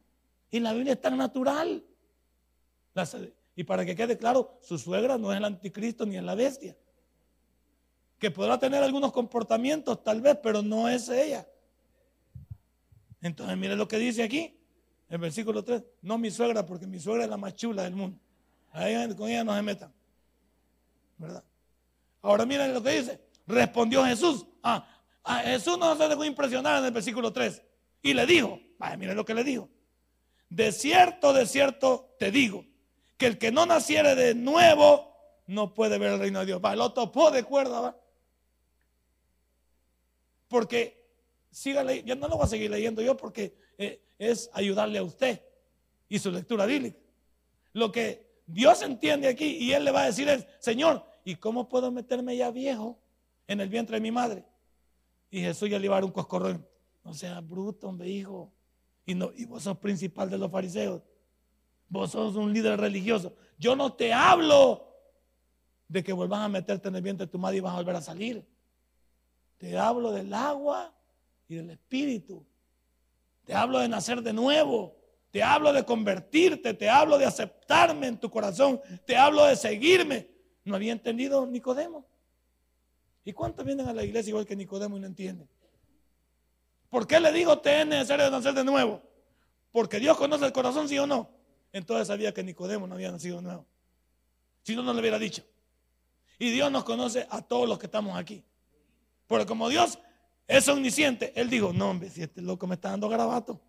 Y 0.51 0.59
la 0.59 0.73
Biblia 0.73 0.93
es 0.93 1.01
tan 1.01 1.17
natural 1.17 1.83
y 3.55 3.63
para 3.63 3.85
que 3.85 3.95
quede 3.95 4.17
claro, 4.17 4.57
su 4.61 4.77
suegra 4.77 5.17
no 5.17 5.31
es 5.31 5.37
el 5.37 5.45
anticristo 5.45 6.05
ni 6.05 6.17
es 6.17 6.23
la 6.23 6.35
bestia. 6.35 6.77
Que 8.17 8.31
podrá 8.31 8.57
tener 8.57 8.81
algunos 8.81 9.11
comportamientos 9.11 10.01
tal 10.03 10.21
vez, 10.21 10.37
pero 10.41 10.61
no 10.61 10.87
es 10.87 11.09
ella. 11.09 11.47
Entonces 13.21 13.57
mire 13.57 13.75
lo 13.75 13.87
que 13.87 13.97
dice 13.97 14.23
aquí, 14.23 14.57
en 15.09 15.21
versículo 15.21 15.63
3. 15.63 15.83
No 16.01 16.17
mi 16.17 16.31
suegra, 16.31 16.65
porque 16.65 16.87
mi 16.87 16.99
suegra 16.99 17.25
es 17.25 17.29
la 17.29 17.37
más 17.37 17.55
chula 17.55 17.83
del 17.83 17.95
mundo. 17.95 18.17
Ahí 18.71 19.13
con 19.15 19.29
ella 19.29 19.43
no 19.43 19.53
se 19.55 19.61
metan. 19.61 19.93
¿Verdad? 21.17 21.43
Ahora 22.21 22.45
miren 22.45 22.73
lo 22.73 22.81
que 22.81 22.91
dice. 22.91 23.21
Respondió 23.45 24.05
Jesús. 24.05 24.45
Ah, 24.63 24.87
a 25.23 25.39
Jesús 25.39 25.77
no 25.77 25.95
se 25.95 26.07
dejó 26.07 26.23
impresionar 26.23 26.79
en 26.79 26.85
el 26.85 26.91
versículo 26.91 27.31
3. 27.31 27.61
Y 28.01 28.13
le 28.13 28.25
dijo, 28.25 28.59
vaya, 28.77 29.13
lo 29.13 29.25
que 29.25 29.33
le 29.33 29.43
dijo. 29.43 29.69
De 30.49 30.71
cierto, 30.71 31.33
de 31.33 31.45
cierto 31.45 32.15
te 32.19 32.31
digo 32.31 32.65
que 33.17 33.27
el 33.27 33.37
que 33.37 33.51
no 33.51 33.65
naciere 33.65 34.15
de 34.15 34.35
nuevo 34.35 35.13
no 35.47 35.73
puede 35.73 35.97
ver 35.97 36.13
el 36.13 36.19
reino 36.19 36.39
de 36.39 36.45
Dios. 36.47 36.61
Va, 36.63 36.75
lo 36.75 36.93
topó 36.93 37.31
de 37.31 37.43
cuerda, 37.43 37.79
va. 37.81 37.97
Porque, 40.47 41.05
sígale, 41.51 42.03
yo 42.03 42.15
no 42.15 42.27
lo 42.27 42.37
voy 42.37 42.45
a 42.45 42.49
seguir 42.49 42.69
leyendo 42.69 43.01
yo 43.01 43.17
porque 43.17 43.55
eh, 43.77 44.01
es 44.17 44.49
ayudarle 44.53 44.99
a 44.99 45.03
usted 45.03 45.41
y 46.07 46.19
su 46.19 46.31
lectura 46.31 46.65
bíblica. 46.65 46.97
Lo 47.73 47.91
que 47.91 48.25
Dios 48.45 48.81
entiende 48.81 49.27
aquí 49.27 49.57
y 49.57 49.73
Él 49.73 49.83
le 49.83 49.91
va 49.91 50.03
a 50.03 50.05
decir 50.05 50.29
es, 50.29 50.45
Señor, 50.59 51.05
¿y 51.23 51.35
cómo 51.35 51.67
puedo 51.67 51.91
meterme 51.91 52.37
ya 52.37 52.51
viejo 52.51 52.99
en 53.47 53.59
el 53.59 53.69
vientre 53.69 53.97
de 53.97 54.01
mi 54.01 54.11
madre? 54.11 54.45
Y 55.29 55.41
Jesús 55.41 55.69
ya 55.69 55.79
le 55.79 55.87
a 55.87 55.97
un 55.97 56.11
coscorrón. 56.11 56.65
No 57.03 57.13
sea 57.13 57.41
bruto, 57.41 57.89
hombre, 57.89 58.09
hijo. 58.09 58.51
Y, 59.05 59.45
vos 59.45 59.63
sos 59.63 59.77
principal 59.77 60.29
de 60.29 60.37
los 60.37 60.51
fariseos. 60.51 61.01
Vos 61.87 62.11
sos 62.11 62.35
un 62.35 62.51
líder 62.51 62.79
religioso. 62.79 63.35
Yo 63.57 63.75
no 63.75 63.93
te 63.93 64.11
hablo 64.11 64.87
de 65.87 66.03
que 66.03 66.13
vuelvas 66.13 66.41
a 66.41 66.49
meterte 66.49 66.87
en 66.87 66.95
el 66.95 67.01
vientre 67.01 67.27
de 67.27 67.31
tu 67.31 67.37
madre 67.37 67.57
y 67.57 67.59
vas 67.59 67.73
a 67.73 67.77
volver 67.77 67.95
a 67.95 68.01
salir. 68.01 68.45
Te 69.57 69.77
hablo 69.77 70.11
del 70.11 70.33
agua 70.33 70.93
y 71.47 71.55
del 71.55 71.69
espíritu. 71.69 72.45
Te 73.45 73.53
hablo 73.53 73.79
de 73.79 73.87
nacer 73.87 74.21
de 74.21 74.33
nuevo. 74.33 74.95
Te 75.29 75.43
hablo 75.43 75.71
de 75.71 75.85
convertirte. 75.85 76.73
Te 76.73 76.89
hablo 76.89 77.17
de 77.17 77.25
aceptarme 77.25 78.07
en 78.07 78.19
tu 78.19 78.29
corazón. 78.29 78.81
Te 79.05 79.15
hablo 79.15 79.45
de 79.45 79.55
seguirme. 79.55 80.27
¿No 80.63 80.75
había 80.75 80.91
entendido 80.91 81.45
Nicodemo? 81.45 82.07
¿Y 83.23 83.33
cuántos 83.33 83.65
vienen 83.65 83.87
a 83.87 83.93
la 83.93 84.03
iglesia 84.03 84.29
igual 84.29 84.45
que 84.45 84.55
Nicodemo 84.55 84.97
y 84.97 84.99
no 84.99 85.07
entienden? 85.07 85.47
¿Por 86.95 87.07
qué 87.07 87.19
le 87.19 87.33
digo 87.33 87.59
te 87.59 87.81
es 87.81 87.85
necesario 87.85 88.31
nacer 88.31 88.53
de 88.53 88.63
nuevo? 88.63 89.01
Porque 89.73 89.99
Dios 89.99 90.15
conoce 90.15 90.45
el 90.45 90.53
corazón, 90.53 90.87
sí 90.87 90.97
o 90.97 91.05
no. 91.05 91.29
Entonces 91.73 92.07
sabía 92.07 92.33
que 92.33 92.41
Nicodemo 92.41 92.87
no 92.87 92.95
había 92.95 93.11
nacido 93.11 93.41
nuevo. 93.41 93.65
Si 94.63 94.77
no, 94.77 94.81
no 94.81 94.93
le 94.93 95.01
hubiera 95.01 95.19
dicho. 95.19 95.43
Y 96.39 96.51
Dios 96.51 96.71
nos 96.71 96.85
conoce 96.85 97.27
a 97.29 97.41
todos 97.41 97.67
los 97.67 97.79
que 97.79 97.87
estamos 97.87 98.17
aquí. 98.17 98.45
Porque 99.27 99.45
como 99.45 99.67
Dios 99.67 99.99
es 100.47 100.69
omnisciente, 100.69 101.33
Él 101.35 101.49
dijo, 101.49 101.73
no 101.73 101.89
hombre, 101.89 102.09
si 102.09 102.21
este 102.21 102.41
loco 102.41 102.65
me 102.65 102.75
está 102.75 102.91
dando 102.91 103.09
garabato. 103.09 103.59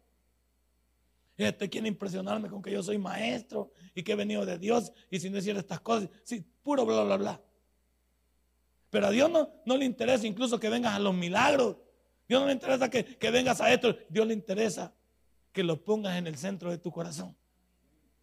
Este 1.37 1.69
quiere 1.69 1.89
impresionarme 1.89 2.49
con 2.49 2.63
que 2.63 2.71
yo 2.71 2.81
soy 2.81 2.97
maestro 2.97 3.73
y 3.93 4.05
que 4.05 4.13
he 4.13 4.15
venido 4.15 4.47
de 4.47 4.57
Dios 4.57 4.93
y 5.11 5.19
si 5.19 5.31
no 5.31 5.39
hiciera 5.39 5.59
estas 5.59 5.81
cosas, 5.81 6.09
sí, 6.23 6.45
puro 6.63 6.87
bla, 6.87 7.03
bla, 7.03 7.17
bla. 7.17 7.41
Pero 8.89 9.09
a 9.09 9.11
Dios 9.11 9.29
no 9.65 9.77
le 9.77 9.85
interesa 9.85 10.29
incluso 10.29 10.61
que 10.61 10.71
vengas 10.71 10.95
a 10.95 11.01
los 11.01 11.13
milagros. 11.13 11.79
Dios 12.29 12.41
no 12.41 12.47
le 12.47 12.53
interesa 12.53 12.91
que, 12.91 13.31
vengas 13.31 13.61
a 13.61 13.73
esto. 13.73 13.97
Dios 14.09 14.27
le 14.27 14.35
interesa 14.35 14.93
que 15.53 15.63
lo 15.63 15.83
pongas 15.83 16.17
en 16.17 16.27
el 16.27 16.37
centro 16.37 16.71
de 16.71 16.79
tu 16.79 16.91
corazón. 16.91 17.37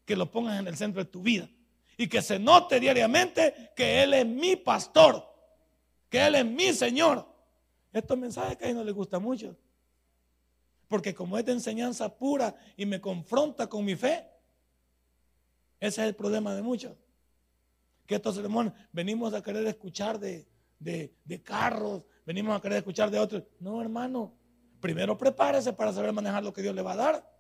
Que 0.06 0.16
lo 0.16 0.30
pongas 0.30 0.60
en 0.60 0.68
el 0.68 0.76
centro 0.76 1.04
de 1.04 1.10
tu 1.10 1.22
vida. 1.22 1.50
Y 1.98 2.08
que 2.08 2.22
se 2.22 2.40
note 2.40 2.80
diariamente 2.80 3.72
que 3.76 4.04
Él 4.04 4.14
es 4.14 4.26
mi 4.26 4.56
pastor. 4.56 5.26
Que 6.10 6.26
Él 6.26 6.36
es 6.36 6.46
mi 6.46 6.74
Señor. 6.74 7.28
Estos 7.94 8.18
mensajes 8.18 8.58
que 8.58 8.66
a 8.66 8.74
no 8.74 8.84
le 8.84 8.92
gusta 8.92 9.20
mucho. 9.20 9.56
Porque 10.88 11.14
como 11.14 11.38
es 11.38 11.46
de 11.46 11.54
enseñanza 11.54 12.14
pura 12.14 12.56
y 12.76 12.86
me 12.86 13.00
confronta 13.00 13.68
con 13.68 13.86
mi 13.86 13.96
fe, 13.96 14.28
ese 15.80 16.02
es 16.02 16.08
el 16.08 16.16
problema 16.16 16.54
de 16.54 16.62
muchos. 16.62 16.96
Que 18.06 18.16
estos 18.16 18.36
sermones 18.36 18.74
venimos 18.92 19.34
a 19.34 19.42
querer 19.42 19.66
escuchar 19.66 20.20
de, 20.20 20.46
de, 20.80 21.42
carros, 21.44 22.04
venimos 22.26 22.56
a 22.56 22.62
querer 22.62 22.78
escuchar 22.80 23.10
de 23.10 23.20
otros. 23.20 23.44
No, 23.60 23.82
hermano, 23.82 24.34
primero 24.80 25.18
prepárese 25.18 25.74
para 25.74 25.94
saber 25.94 26.12
manejar 26.14 26.44
lo 26.44 26.54
que 26.54 26.62
Dios 26.62 26.76
le 26.76 26.82
va 26.82 26.94
a 26.94 26.98
dar. 26.98 27.34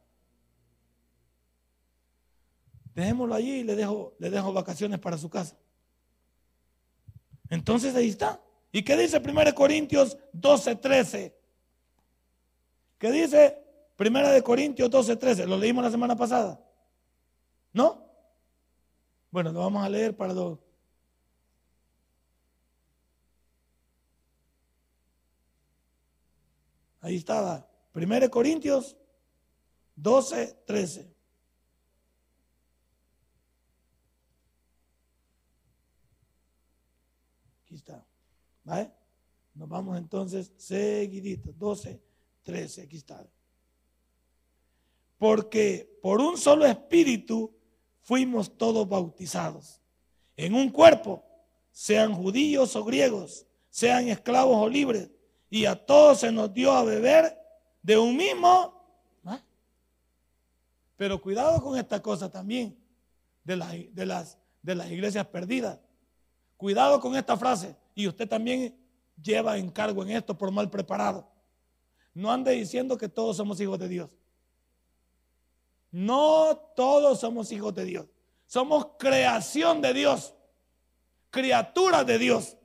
Dejémoslo 2.96 3.34
allí 3.34 3.60
y 3.60 3.64
le 3.64 3.76
dejo, 3.76 4.16
le 4.20 4.30
dejo 4.30 4.54
vacaciones 4.54 5.00
para 5.00 5.18
su 5.18 5.30
casa. 5.30 5.58
Entonces 7.50 7.96
ahí 7.96 8.10
está. 8.10 8.42
¿Y 8.72 8.84
qué 8.84 8.98
dice 8.98 9.22
1 9.24 9.56
Corintios 9.56 10.18
12, 10.34 10.76
13? 10.76 11.36
¿Qué 12.98 13.12
dice 13.12 13.58
1 14.00 14.44
Corintios 14.44 14.90
12, 14.90 15.16
13? 15.16 15.48
Lo 15.48 15.58
leímos 15.58 15.84
la 15.84 15.92
semana 15.92 16.16
pasada. 16.16 16.60
¿No? 17.72 18.04
Bueno, 19.32 19.52
lo 19.52 19.60
vamos 19.60 19.84
a 19.84 19.90
leer 19.90 20.16
para 20.16 20.34
los 20.34 20.60
Ahí 27.04 27.18
estaba. 27.18 27.70
1 27.94 28.30
Corintios 28.32 28.96
12, 29.98 30.64
13. 30.66 31.14
Aquí 37.62 37.76
está. 37.76 38.08
¿Vale? 38.64 38.90
Nos 39.54 39.68
vamos 39.68 39.98
entonces 39.98 40.54
seguidito. 40.56 41.52
12, 41.52 42.02
13. 42.42 42.84
Aquí 42.84 42.96
está. 42.96 43.30
Porque 45.18 46.00
por 46.02 46.22
un 46.22 46.38
solo 46.38 46.66
espíritu 46.66 47.54
fuimos 48.00 48.58
todos 48.58 48.88
bautizados. 48.88 49.82
En 50.38 50.56
un 50.56 50.70
cuerpo, 50.70 51.22
sean 51.70 52.14
judíos 52.14 52.78
o 52.78 52.86
griegos, 52.86 53.46
sean 53.70 54.08
esclavos 54.08 54.56
o 54.56 54.70
libres 54.70 55.13
y 55.54 55.68
a 55.68 55.76
todos 55.76 56.22
se 56.22 56.32
nos 56.32 56.52
dio 56.52 56.72
a 56.72 56.84
beber 56.84 57.38
de 57.84 57.96
un 57.96 58.18
mismo. 58.18 58.74
Pero 60.98 61.22
cuidado 61.22 61.62
con 61.62 61.78
esta 61.78 62.02
cosa 62.02 62.32
también 62.32 62.76
de 63.44 63.58
las, 63.58 63.72
de, 63.94 64.06
las, 64.08 64.40
de 64.64 64.74
las 64.74 64.90
iglesias 64.90 65.28
perdidas. 65.28 65.80
Cuidado 66.58 67.00
con 67.00 67.16
esta 67.16 67.38
frase. 67.38 67.76
Y 67.94 68.08
usted 68.08 68.28
también 68.28 68.76
lleva 69.22 69.60
encargo 69.60 70.02
en 70.02 70.10
esto 70.10 70.36
por 70.36 70.50
mal 70.50 70.72
preparado. 70.72 71.30
No 72.16 72.32
ande 72.32 72.54
diciendo 72.54 72.98
que 72.98 73.08
todos 73.08 73.38
somos 73.38 73.62
hijos 73.62 73.78
de 73.78 73.90
Dios. 73.90 74.10
No 75.92 76.58
todos 76.76 77.20
somos 77.20 77.52
hijos 77.52 77.76
de 77.76 77.86
Dios. 77.86 78.08
Somos 78.48 78.88
creación 78.98 79.82
de 79.82 79.94
Dios. 79.94 80.34
Criaturas 81.30 82.08
de 82.08 82.18
Dios. 82.18 82.58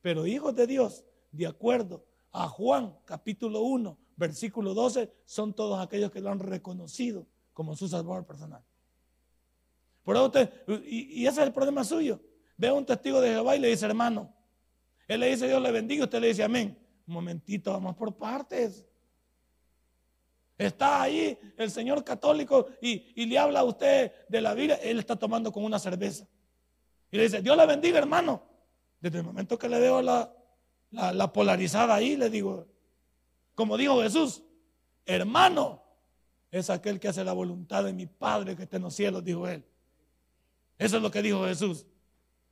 Pero 0.00 0.26
hijos 0.26 0.54
de 0.54 0.66
Dios 0.66 1.04
de 1.30 1.46
acuerdo 1.46 2.04
a 2.32 2.48
Juan 2.48 2.96
capítulo 3.04 3.60
1, 3.62 3.98
versículo 4.16 4.74
12, 4.74 5.12
son 5.24 5.54
todos 5.54 5.80
aquellos 5.80 6.10
que 6.10 6.20
lo 6.20 6.30
han 6.30 6.40
reconocido 6.40 7.26
como 7.52 7.76
su 7.76 7.88
salvador 7.88 8.26
personal. 8.26 8.62
Por 10.02 10.16
eso 10.16 10.26
usted, 10.26 10.52
y, 10.86 11.26
ese 11.26 11.40
es 11.40 11.46
el 11.46 11.52
problema 11.52 11.84
suyo. 11.84 12.20
Ve 12.56 12.68
a 12.68 12.72
un 12.72 12.86
testigo 12.86 13.20
de 13.20 13.30
Jehová 13.30 13.56
y 13.56 13.60
le 13.60 13.68
dice, 13.68 13.86
hermano, 13.86 14.34
él 15.06 15.20
le 15.20 15.30
dice 15.30 15.46
Dios 15.46 15.62
le 15.62 15.70
bendiga, 15.70 16.04
usted 16.04 16.20
le 16.20 16.28
dice 16.28 16.42
amén. 16.42 16.78
Un 17.06 17.14
momentito, 17.14 17.72
vamos 17.72 17.94
por 17.96 18.16
partes. 18.16 18.86
Está 20.56 21.02
ahí 21.02 21.38
el 21.56 21.70
señor 21.70 22.02
católico 22.02 22.66
y, 22.80 23.12
y, 23.14 23.26
le 23.26 23.38
habla 23.38 23.60
a 23.60 23.64
usted 23.64 24.12
de 24.28 24.40
la 24.40 24.54
Biblia, 24.54 24.76
él 24.76 24.98
está 24.98 25.16
tomando 25.16 25.52
con 25.52 25.64
una 25.64 25.78
cerveza. 25.78 26.26
Y 27.10 27.16
le 27.16 27.24
dice, 27.24 27.40
Dios 27.42 27.56
le 27.56 27.66
bendiga, 27.66 27.98
hermano. 27.98 28.42
Desde 29.00 29.18
el 29.18 29.24
momento 29.24 29.58
que 29.58 29.68
le 29.68 29.78
veo 29.78 30.02
la, 30.02 30.32
la, 30.90 31.32
polarizada 31.32 31.94
ahí, 31.94 32.16
le 32.16 32.30
digo, 32.30 32.66
como 33.54 33.76
dijo 33.76 34.02
Jesús, 34.02 34.42
hermano, 35.04 35.82
es 36.50 36.70
aquel 36.70 36.98
que 36.98 37.08
hace 37.08 37.24
la 37.24 37.32
voluntad 37.32 37.84
de 37.84 37.92
mi 37.92 38.06
Padre 38.06 38.56
que 38.56 38.62
está 38.62 38.76
en 38.76 38.82
los 38.82 38.94
cielos, 38.94 39.24
dijo 39.24 39.46
él. 39.46 39.64
Eso 40.78 40.96
es 40.96 41.02
lo 41.02 41.10
que 41.10 41.22
dijo 41.22 41.44
Jesús. 41.44 41.86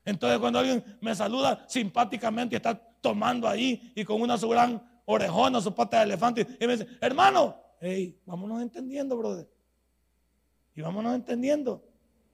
Entonces 0.04 0.38
cuando 0.38 0.58
alguien 0.58 0.84
me 1.00 1.14
saluda 1.14 1.64
simpáticamente 1.68 2.54
y 2.54 2.56
está 2.56 2.74
tomando 3.00 3.48
ahí 3.48 3.92
y 3.94 4.04
con 4.04 4.20
una 4.20 4.36
su 4.36 4.48
gran 4.48 4.82
orejona, 5.04 5.60
su 5.60 5.74
pata 5.74 5.98
de 5.98 6.04
elefante, 6.04 6.46
y 6.60 6.66
me 6.66 6.76
dice, 6.76 6.88
hermano, 7.00 7.56
hey, 7.80 8.18
vámonos 8.26 8.62
entendiendo, 8.62 9.16
brother. 9.16 9.48
Y 10.74 10.82
vámonos 10.82 11.14
entendiendo. 11.14 11.82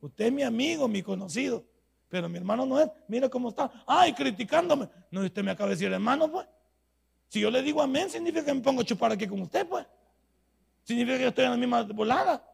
Usted 0.00 0.26
es 0.26 0.32
mi 0.32 0.42
amigo, 0.42 0.88
mi 0.88 1.02
conocido. 1.02 1.64
Pero 2.12 2.28
mi 2.28 2.36
hermano 2.36 2.66
no 2.66 2.78
es, 2.78 2.90
mira 3.08 3.26
cómo 3.30 3.48
está. 3.48 3.72
Ay, 3.86 4.12
criticándome. 4.12 4.86
No, 5.10 5.22
usted 5.22 5.42
me 5.42 5.50
acaba 5.50 5.70
de 5.70 5.76
decir, 5.76 5.90
hermano, 5.90 6.30
pues. 6.30 6.46
Si 7.28 7.40
yo 7.40 7.50
le 7.50 7.62
digo 7.62 7.80
amén, 7.80 8.10
significa 8.10 8.44
que 8.44 8.52
me 8.52 8.60
pongo 8.60 8.82
a 8.82 8.84
chupar 8.84 9.12
aquí 9.12 9.26
con 9.26 9.40
usted, 9.40 9.66
pues. 9.66 9.86
Significa 10.84 11.16
que 11.16 11.22
yo 11.22 11.28
estoy 11.30 11.46
en 11.46 11.52
la 11.52 11.56
misma 11.56 11.84
volada. 11.84 12.46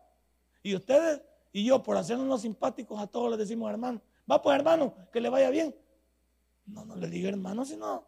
Y 0.63 0.77
ustedes 0.77 1.23
y 1.53 1.65
yo, 1.65 1.83
por 1.83 1.97
hacernos 1.97 2.43
simpáticos 2.43 3.01
a 3.01 3.09
todos, 3.09 3.31
les 3.31 3.41
decimos, 3.41 3.69
hermano, 3.69 4.01
va 4.31 4.41
pues, 4.41 4.57
hermano, 4.57 4.95
que 5.13 5.21
le 5.21 5.29
vaya 5.29 5.51
bien. 5.51 5.75
No, 6.65 6.85
no 6.85 6.95
le 6.95 7.09
diga 7.09 7.29
hermano, 7.29 7.65
si 7.65 7.77
no, 7.77 8.07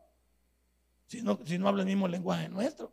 si 1.08 1.20
no, 1.20 1.36
si 1.44 1.58
no 1.58 1.66
habla 1.66 1.82
el 1.82 1.88
mismo 1.88 2.06
lenguaje 2.06 2.48
nuestro. 2.48 2.92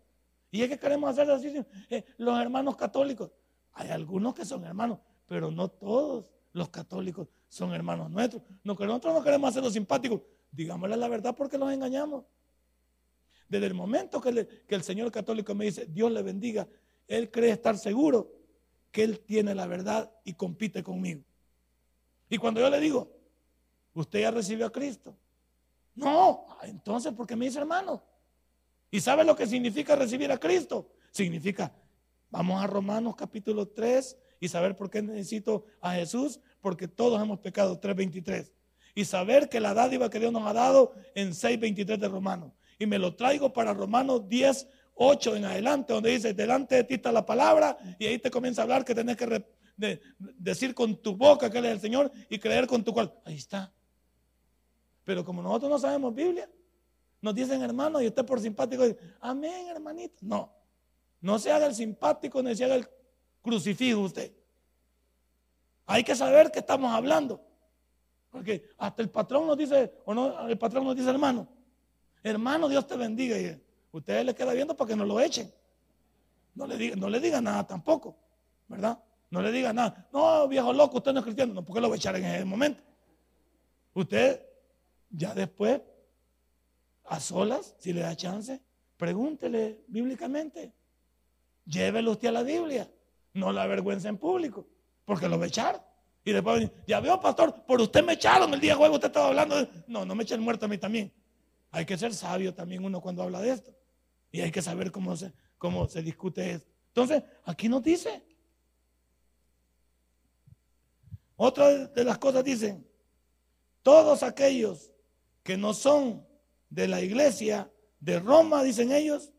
Y 0.50 0.64
es 0.64 0.70
que 0.70 0.80
queremos 0.80 1.12
hacer 1.12 1.30
así, 1.30 1.64
eh, 1.92 2.04
los 2.18 2.40
hermanos 2.40 2.76
católicos. 2.76 3.30
Hay 3.74 3.90
algunos 3.90 4.34
que 4.34 4.46
son 4.46 4.66
hermanos, 4.66 4.98
pero 5.28 5.52
no 5.52 5.68
todos 5.68 6.26
los 6.54 6.70
católicos 6.70 7.28
son 7.50 7.74
hermanos 7.74 8.10
nuestros. 8.10 8.44
No, 8.64 8.76
que 8.76 8.86
nosotros 8.86 9.14
no 9.14 9.24
queremos 9.24 9.50
hacerlos 9.50 9.74
simpáticos. 9.74 10.22
Digámosle 10.52 10.98
la 10.98 11.08
verdad 11.08 11.36
porque 11.36 11.58
los 11.58 11.72
engañamos. 11.72 12.26
Desde 13.48 13.68
el 13.68 13.74
momento 13.74 14.20
que, 14.20 14.48
el 14.68 14.84
Señor 14.84 15.12
católico 15.12 15.56
me 15.56 15.66
dice, 15.66 15.86
Dios 15.86 16.12
le 16.12 16.22
bendiga, 16.22 16.68
Él 17.08 17.32
cree 17.32 17.52
estar 17.52 17.78
seguro 17.78 18.34
que 18.92 19.04
Él 19.04 19.20
tiene 19.20 19.56
la 19.56 19.68
verdad 19.68 20.12
y 20.26 20.34
compite 20.34 20.84
conmigo. 20.84 21.24
Y 22.30 22.38
cuando 22.38 22.60
yo 22.60 22.70
le 22.70 22.80
digo, 22.80 23.10
usted 23.94 24.22
ya 24.22 24.32
recibió 24.32 24.66
a 24.66 24.72
Cristo. 24.72 25.18
No, 25.96 26.46
entonces, 26.64 27.14
¿por 27.14 27.26
qué 27.26 27.36
me 27.36 27.46
dice 27.46 27.60
hermano? 27.60 28.04
¿Y 28.92 29.00
sabe 29.00 29.24
lo 29.24 29.36
que 29.36 29.48
significa 29.48 29.96
recibir 29.96 30.32
a 30.32 30.38
Cristo? 30.38 30.92
Significa, 31.12 31.74
vamos 32.30 32.62
a 32.62 32.68
Romanos 32.68 33.16
capítulo 33.16 33.68
3 33.70 34.18
y 34.40 34.48
saber 34.50 34.76
por 34.76 34.90
qué 34.90 35.02
necesito 35.02 35.66
a 35.82 35.94
Jesús 35.94 36.40
porque 36.62 36.88
todos 36.88 37.22
hemos 37.22 37.40
pecado, 37.40 37.80
3.23. 37.80 38.52
Y 38.96 39.06
saber 39.06 39.50
que 39.50 39.60
la 39.60 39.74
dádiva 39.74 40.10
que 40.10 40.20
Dios 40.20 40.32
nos 40.32 40.48
ha 40.48 40.54
dado 40.54 40.94
en 41.16 41.30
6.23 41.30 41.98
de 41.98 42.08
Romanos. 42.08 42.52
Y 42.80 42.86
me 42.86 43.00
lo 43.00 43.16
traigo 43.16 43.54
para 43.54 43.74
Romanos 43.74 44.28
10, 44.28 44.68
8 44.96 45.36
en 45.36 45.46
adelante, 45.46 45.94
donde 45.94 46.12
dice, 46.12 46.34
delante 46.34 46.76
de 46.76 46.84
ti 46.84 46.96
está 46.96 47.12
la 47.12 47.26
palabra, 47.26 47.78
y 48.00 48.06
ahí 48.06 48.20
te 48.20 48.32
comienza 48.32 48.62
a 48.62 48.64
hablar 48.64 48.84
que 48.84 48.96
tenés 48.96 49.16
que 49.16 49.46
decir 50.38 50.74
con 50.74 50.96
tu 51.02 51.16
boca 51.16 51.50
que 51.50 51.60
es 51.60 51.66
el 51.66 51.80
Señor 51.80 52.12
y 52.30 52.40
creer 52.40 52.68
con 52.68 52.84
tu 52.84 52.94
cual. 52.94 53.14
Ahí 53.26 53.36
está. 53.36 53.72
Pero 55.04 55.24
como 55.24 55.42
nosotros 55.42 55.70
no 55.70 55.80
sabemos 55.80 56.14
Biblia, 56.14 56.50
nos 57.22 57.34
dicen 57.34 57.62
hermanos 57.62 58.02
y 58.04 58.08
usted 58.08 58.26
por 58.26 58.40
simpático 58.40 58.84
dice, 58.84 58.98
amén 59.22 59.68
hermanito. 59.68 60.18
No, 60.22 60.54
no 61.22 61.40
se 61.40 61.52
haga 61.52 61.68
el 61.68 61.76
simpático 61.76 62.42
ni 62.44 62.56
se 62.56 62.66
haga 62.66 62.76
el 62.76 62.88
crucifijo 63.42 64.02
usted. 64.02 64.32
Hay 65.88 66.04
que 66.04 66.16
saber 66.16 66.52
que 66.52 66.60
estamos 66.60 66.94
hablando. 66.94 67.42
Porque 68.30 68.70
hasta 68.78 69.02
el 69.02 69.10
patrón 69.10 69.48
nos 69.48 69.58
dice, 69.58 69.94
o 70.06 70.14
no, 70.14 70.48
el 70.48 70.58
patrón 70.58 70.84
nos 70.84 70.96
dice, 70.96 71.10
hermano, 71.10 71.48
hermano, 72.22 72.68
Dios 72.68 72.86
te 72.86 72.98
bendiga. 72.98 73.40
Y 73.40 73.60
ustedes 73.92 74.26
le 74.26 74.36
queda 74.36 74.54
viendo 74.54 74.76
para 74.76 74.90
que 74.90 74.96
no 74.98 75.06
lo 75.06 75.20
echen. 75.20 75.52
No 76.56 76.68
le, 76.68 76.76
diga, 76.76 76.96
no 76.98 77.10
le 77.10 77.42
nada 77.42 77.66
tampoco, 77.66 78.18
¿verdad? 78.68 79.02
No 79.30 79.42
le 79.42 79.52
diga 79.52 79.72
nada. 79.72 80.08
No, 80.12 80.48
viejo 80.48 80.74
loco, 80.74 80.98
usted 80.98 81.14
no 81.14 81.20
es 81.20 81.24
cristiano. 81.24 81.54
No, 81.54 81.64
porque 81.64 81.80
lo 81.80 81.90
va 81.90 81.96
echar 81.96 82.16
en 82.18 82.26
ese 82.26 82.44
momento. 82.44 82.84
Usted, 83.94 84.42
ya 85.10 85.34
después, 85.34 85.82
a 87.06 87.20
solas, 87.22 87.76
si 87.80 87.94
le 87.94 88.02
da 88.02 88.14
chance, 88.16 88.62
pregúntele 88.98 89.86
bíblicamente. 89.88 90.74
Llévelo 91.66 92.12
usted 92.12 92.28
a 92.28 92.34
la 92.34 92.44
Biblia. 92.44 92.92
No 93.34 93.54
la 93.54 93.68
vergüenza 93.68 94.10
en 94.10 94.18
público 94.18 94.68
porque 95.08 95.30
lo 95.30 95.40
va 95.40 95.46
a 95.46 95.48
echar. 95.48 95.82
Y 96.26 96.34
después, 96.34 96.70
ya 96.86 97.00
veo, 97.00 97.18
pastor, 97.22 97.64
por 97.66 97.80
usted 97.80 98.04
me 98.04 98.14
echaron 98.14 98.54
el 98.54 98.60
día 98.60 98.76
juego, 98.76 98.96
usted 98.96 99.08
estaba 99.08 99.30
hablando. 99.30 99.56
De... 99.56 99.70
No, 99.88 100.06
no 100.06 100.14
me 100.14 100.24
echen 100.24 100.42
muerto 100.42 100.66
a 100.66 100.68
mí 100.68 100.78
también. 100.78 101.14
Hay 101.72 101.86
que 101.86 101.98
ser 101.98 102.14
sabio 102.14 102.54
también 102.54 102.84
uno 102.84 103.00
cuando 103.00 103.24
habla 103.24 103.40
de 103.40 103.52
esto. 103.52 103.74
Y 104.34 104.42
hay 104.42 104.52
que 104.52 104.62
saber 104.62 104.92
cómo 104.92 105.16
se, 105.16 105.32
cómo 105.58 105.88
se 105.88 106.02
discute 106.02 106.52
esto. 106.52 106.70
Entonces, 106.90 107.24
aquí 107.46 107.70
nos 107.70 107.82
dice. 107.82 108.22
Otra 111.38 111.88
de 111.88 112.04
las 112.04 112.18
cosas 112.18 112.44
dicen, 112.44 112.86
todos 113.82 114.24
aquellos 114.24 114.92
que 115.42 115.56
no 115.56 115.74
son 115.74 116.28
de 116.70 116.90
la 116.90 117.00
iglesia 117.00 117.72
de 118.02 118.20
Roma, 118.20 118.62
dicen 118.62 118.92
ellos, 118.92 119.32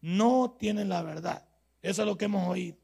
no 0.00 0.56
tienen 0.58 0.88
la 0.88 1.02
verdad. 1.02 1.46
Eso 1.82 2.02
es 2.02 2.08
lo 2.08 2.16
que 2.16 2.24
hemos 2.24 2.48
oído. 2.48 2.78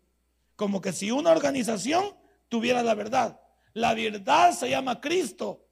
Como 0.63 0.81
que 0.81 0.93
si 0.93 1.11
una 1.11 1.33
organización 1.33 2.15
tuviera 2.49 2.85
la 2.85 2.95
verdad. 2.95 3.41
La 3.73 3.95
verdad 3.95 4.53
se 4.53 4.71
llama 4.71 5.01
Cristo. 5.01 5.67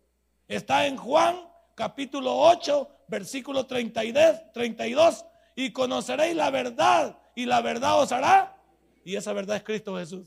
Está 0.49 0.89
en 0.89 0.97
Juan 0.97 1.49
capítulo 1.77 2.37
8, 2.37 2.89
versículo 3.07 3.67
32. 3.67 5.25
Y 5.55 5.71
conoceréis 5.71 6.35
la 6.35 6.51
verdad 6.51 7.17
y 7.37 7.47
la 7.47 7.61
verdad 7.61 8.01
os 8.01 8.11
hará. 8.11 8.61
Y 9.05 9.15
esa 9.15 9.33
verdad 9.33 9.59
es 9.59 9.63
Cristo 9.63 9.97
Jesús. 9.97 10.27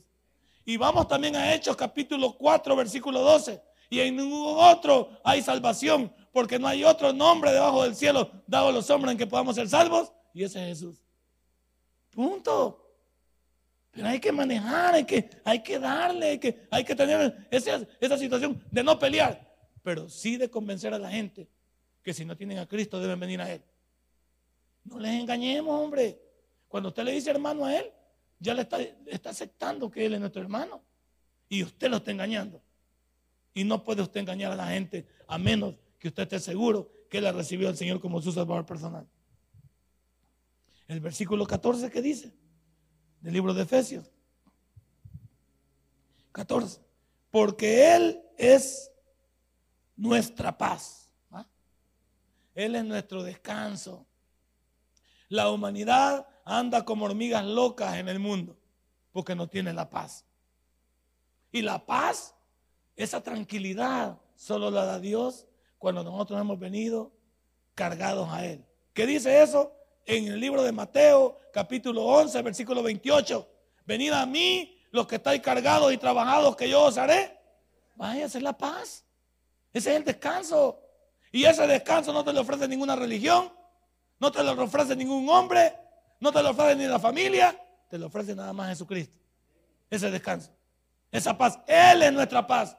Y 0.64 0.78
vamos 0.78 1.08
también 1.08 1.36
a 1.36 1.52
Hechos 1.52 1.76
capítulo 1.76 2.34
4, 2.34 2.74
versículo 2.74 3.20
12. 3.20 3.62
Y 3.90 4.00
en 4.00 4.16
ningún 4.16 4.56
otro 4.58 5.10
hay 5.24 5.42
salvación, 5.42 6.10
porque 6.32 6.58
no 6.58 6.68
hay 6.68 6.84
otro 6.84 7.12
nombre 7.12 7.52
debajo 7.52 7.82
del 7.82 7.94
cielo 7.94 8.30
dado 8.46 8.68
a 8.68 8.72
los 8.72 8.88
hombres 8.88 9.12
en 9.12 9.18
que 9.18 9.26
podamos 9.26 9.56
ser 9.56 9.68
salvos. 9.68 10.10
Y 10.32 10.42
ese 10.42 10.62
es 10.62 10.78
Jesús. 10.78 11.02
Punto. 12.12 12.83
Pero 13.94 14.08
hay 14.08 14.18
que 14.18 14.32
manejar, 14.32 14.94
hay 14.94 15.04
que, 15.04 15.30
hay 15.44 15.62
que 15.62 15.78
darle, 15.78 16.26
hay 16.30 16.38
que, 16.38 16.66
hay 16.70 16.84
que 16.84 16.94
tener 16.94 17.46
esa, 17.50 17.86
esa 18.00 18.18
situación 18.18 18.62
de 18.70 18.82
no 18.82 18.98
pelear, 18.98 19.54
pero 19.82 20.08
sí 20.08 20.36
de 20.36 20.50
convencer 20.50 20.92
a 20.92 20.98
la 20.98 21.10
gente 21.10 21.48
que 22.02 22.12
si 22.12 22.24
no 22.24 22.36
tienen 22.36 22.58
a 22.58 22.66
Cristo 22.66 23.00
deben 23.00 23.20
venir 23.20 23.40
a 23.40 23.52
Él. 23.52 23.62
No 24.84 24.98
les 24.98 25.12
engañemos, 25.12 25.80
hombre. 25.80 26.20
Cuando 26.68 26.88
usted 26.88 27.04
le 27.04 27.12
dice 27.12 27.30
hermano 27.30 27.64
a 27.64 27.76
Él, 27.76 27.86
ya 28.38 28.52
le 28.52 28.62
está, 28.62 28.80
está 29.06 29.30
aceptando 29.30 29.90
que 29.90 30.04
Él 30.04 30.14
es 30.14 30.20
nuestro 30.20 30.42
hermano. 30.42 30.82
Y 31.48 31.62
usted 31.62 31.88
lo 31.88 31.98
está 31.98 32.10
engañando. 32.10 32.62
Y 33.54 33.64
no 33.64 33.84
puede 33.84 34.02
usted 34.02 34.20
engañar 34.20 34.52
a 34.52 34.56
la 34.56 34.66
gente 34.66 35.06
a 35.28 35.38
menos 35.38 35.76
que 35.98 36.08
usted 36.08 36.24
esté 36.24 36.40
seguro 36.40 36.90
que 37.08 37.18
Él 37.18 37.26
ha 37.26 37.32
recibido 37.32 37.70
al 37.70 37.76
Señor 37.76 38.00
como 38.00 38.20
su 38.20 38.32
salvador 38.32 38.66
personal. 38.66 39.06
El 40.88 41.00
versículo 41.00 41.46
14 41.46 41.90
que 41.90 42.02
dice, 42.02 42.34
del 43.24 43.32
libro 43.32 43.54
de 43.54 43.62
Efesios. 43.62 44.04
14. 46.32 46.78
Porque 47.30 47.96
Él 47.96 48.22
es 48.36 48.92
nuestra 49.96 50.56
paz. 50.58 51.10
Él 52.54 52.76
es 52.76 52.84
nuestro 52.84 53.22
descanso. 53.22 54.06
La 55.28 55.48
humanidad 55.50 56.28
anda 56.44 56.84
como 56.84 57.06
hormigas 57.06 57.44
locas 57.44 57.96
en 57.96 58.08
el 58.08 58.18
mundo 58.18 58.58
porque 59.10 59.34
no 59.34 59.48
tiene 59.48 59.72
la 59.72 59.88
paz. 59.88 60.26
Y 61.50 61.62
la 61.62 61.86
paz, 61.86 62.34
esa 62.94 63.22
tranquilidad, 63.22 64.20
solo 64.36 64.70
la 64.70 64.84
da 64.84 65.00
Dios 65.00 65.46
cuando 65.78 66.04
nosotros 66.04 66.38
hemos 66.38 66.58
venido 66.58 67.10
cargados 67.74 68.28
a 68.28 68.44
Él. 68.44 68.64
¿Qué 68.92 69.06
dice 69.06 69.42
eso? 69.42 69.72
En 70.06 70.28
el 70.28 70.40
libro 70.40 70.62
de 70.62 70.72
Mateo, 70.72 71.38
capítulo 71.52 72.04
11, 72.04 72.42
versículo 72.42 72.82
28. 72.82 73.48
Venid 73.86 74.12
a 74.12 74.26
mí, 74.26 74.78
los 74.90 75.06
que 75.06 75.16
estáis 75.16 75.40
cargados 75.40 75.92
y 75.92 75.98
trabajados, 75.98 76.56
que 76.56 76.68
yo 76.68 76.82
os 76.82 76.98
haré. 76.98 77.38
Es 78.16 78.34
la 78.42 78.56
paz. 78.56 79.04
Ese 79.72 79.90
es 79.90 79.96
el 79.96 80.04
descanso. 80.04 80.80
Y 81.32 81.44
ese 81.44 81.66
descanso 81.66 82.12
no 82.12 82.24
te 82.24 82.32
lo 82.32 82.42
ofrece 82.42 82.68
ninguna 82.68 82.94
religión, 82.94 83.52
no 84.20 84.30
te 84.30 84.42
lo 84.42 84.52
ofrece 84.62 84.94
ningún 84.94 85.28
hombre, 85.28 85.74
no 86.20 86.32
te 86.32 86.42
lo 86.42 86.50
ofrece 86.50 86.76
ni 86.76 86.86
la 86.86 87.00
familia, 87.00 87.60
te 87.88 87.98
lo 87.98 88.06
ofrece 88.06 88.34
nada 88.34 88.52
más 88.52 88.68
Jesucristo. 88.68 89.18
Ese 89.90 90.10
descanso, 90.10 90.52
esa 91.10 91.36
paz. 91.36 91.58
Él 91.66 92.02
es 92.02 92.12
nuestra 92.12 92.46
paz. 92.46 92.76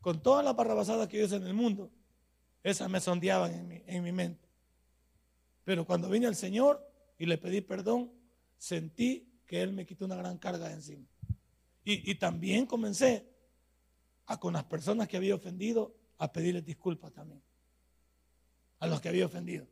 Con 0.00 0.22
todas 0.22 0.44
las 0.44 0.54
barrabasadas 0.54 1.08
que 1.08 1.18
yo 1.18 1.24
hice 1.24 1.36
en 1.36 1.46
el 1.46 1.54
mundo, 1.54 1.90
esas 2.62 2.88
me 2.88 3.00
sondeaban 3.00 3.82
en 3.86 4.02
mi 4.04 4.12
mente. 4.12 4.45
Pero 5.66 5.84
cuando 5.84 6.08
vine 6.08 6.28
al 6.28 6.36
Señor 6.36 6.80
y 7.18 7.26
le 7.26 7.38
pedí 7.38 7.60
perdón, 7.60 8.12
sentí 8.56 9.28
que 9.44 9.62
Él 9.62 9.72
me 9.72 9.84
quitó 9.84 10.04
una 10.04 10.14
gran 10.14 10.38
carga 10.38 10.68
de 10.68 10.74
encima. 10.74 11.04
Y, 11.82 12.14
también 12.14 12.66
comencé 12.66 13.28
a 14.26 14.38
con 14.38 14.52
las 14.52 14.62
personas 14.62 15.08
que 15.08 15.16
había 15.16 15.34
ofendido 15.34 15.96
a 16.18 16.32
pedirles 16.32 16.64
disculpas 16.64 17.12
también. 17.12 17.42
A 18.78 18.86
los 18.86 19.00
que 19.00 19.08
había 19.08 19.26
ofendido. 19.26 19.66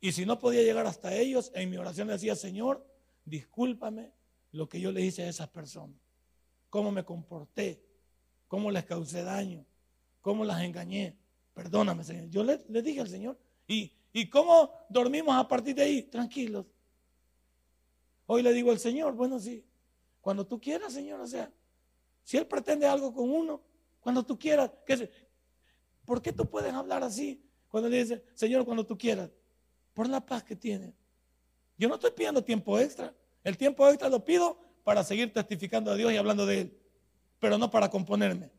Y 0.00 0.12
si 0.12 0.24
no 0.24 0.38
podía 0.38 0.62
llegar 0.62 0.86
hasta 0.86 1.14
ellos, 1.14 1.52
en 1.54 1.68
mi 1.68 1.76
oración 1.76 2.06
le 2.06 2.14
decía, 2.14 2.34
Señor, 2.34 2.86
discúlpame 3.26 4.12
lo 4.52 4.66
que 4.66 4.80
yo 4.80 4.92
le 4.92 5.02
hice 5.02 5.24
a 5.24 5.28
esas 5.28 5.48
personas. 5.48 5.96
Cómo 6.70 6.90
me 6.90 7.04
comporté, 7.04 7.84
cómo 8.48 8.70
les 8.70 8.84
causé 8.86 9.24
daño, 9.24 9.66
cómo 10.22 10.42
las 10.46 10.62
engañé. 10.62 11.18
Perdóname, 11.52 12.02
Señor. 12.02 12.30
Yo 12.30 12.44
le, 12.44 12.64
le 12.66 12.80
dije 12.80 13.00
al 13.00 13.08
Señor. 13.08 13.38
Y, 13.66 13.92
¿Y 14.12 14.28
cómo 14.28 14.70
dormimos 14.88 15.34
a 15.36 15.46
partir 15.48 15.74
de 15.74 15.82
ahí? 15.82 16.02
Tranquilos. 16.02 16.66
Hoy 18.26 18.42
le 18.42 18.52
digo 18.52 18.70
al 18.70 18.78
Señor, 18.78 19.14
bueno, 19.14 19.38
sí, 19.38 19.64
cuando 20.20 20.46
tú 20.46 20.60
quieras, 20.60 20.92
Señor, 20.92 21.20
o 21.20 21.26
sea, 21.26 21.50
si 22.22 22.36
Él 22.36 22.46
pretende 22.46 22.86
algo 22.86 23.12
con 23.12 23.30
uno, 23.30 23.60
cuando 24.00 24.22
tú 24.24 24.38
quieras, 24.38 24.70
¿qué 24.86 25.10
¿por 26.04 26.22
qué 26.22 26.32
tú 26.32 26.48
puedes 26.48 26.72
hablar 26.72 27.02
así? 27.02 27.42
Cuando 27.68 27.88
le 27.88 27.98
dices, 27.98 28.22
Señor, 28.34 28.64
cuando 28.64 28.86
tú 28.86 28.96
quieras, 28.96 29.30
por 29.94 30.08
la 30.08 30.24
paz 30.24 30.44
que 30.44 30.56
tiene. 30.56 30.94
Yo 31.76 31.88
no 31.88 31.94
estoy 31.94 32.10
pidiendo 32.12 32.44
tiempo 32.44 32.78
extra. 32.78 33.14
El 33.42 33.56
tiempo 33.56 33.88
extra 33.88 34.08
lo 34.08 34.24
pido 34.24 34.58
para 34.84 35.02
seguir 35.04 35.32
testificando 35.32 35.90
a 35.90 35.96
Dios 35.96 36.12
y 36.12 36.16
hablando 36.16 36.46
de 36.46 36.60
Él, 36.62 36.78
pero 37.38 37.58
no 37.58 37.70
para 37.70 37.90
componerme. 37.90 38.50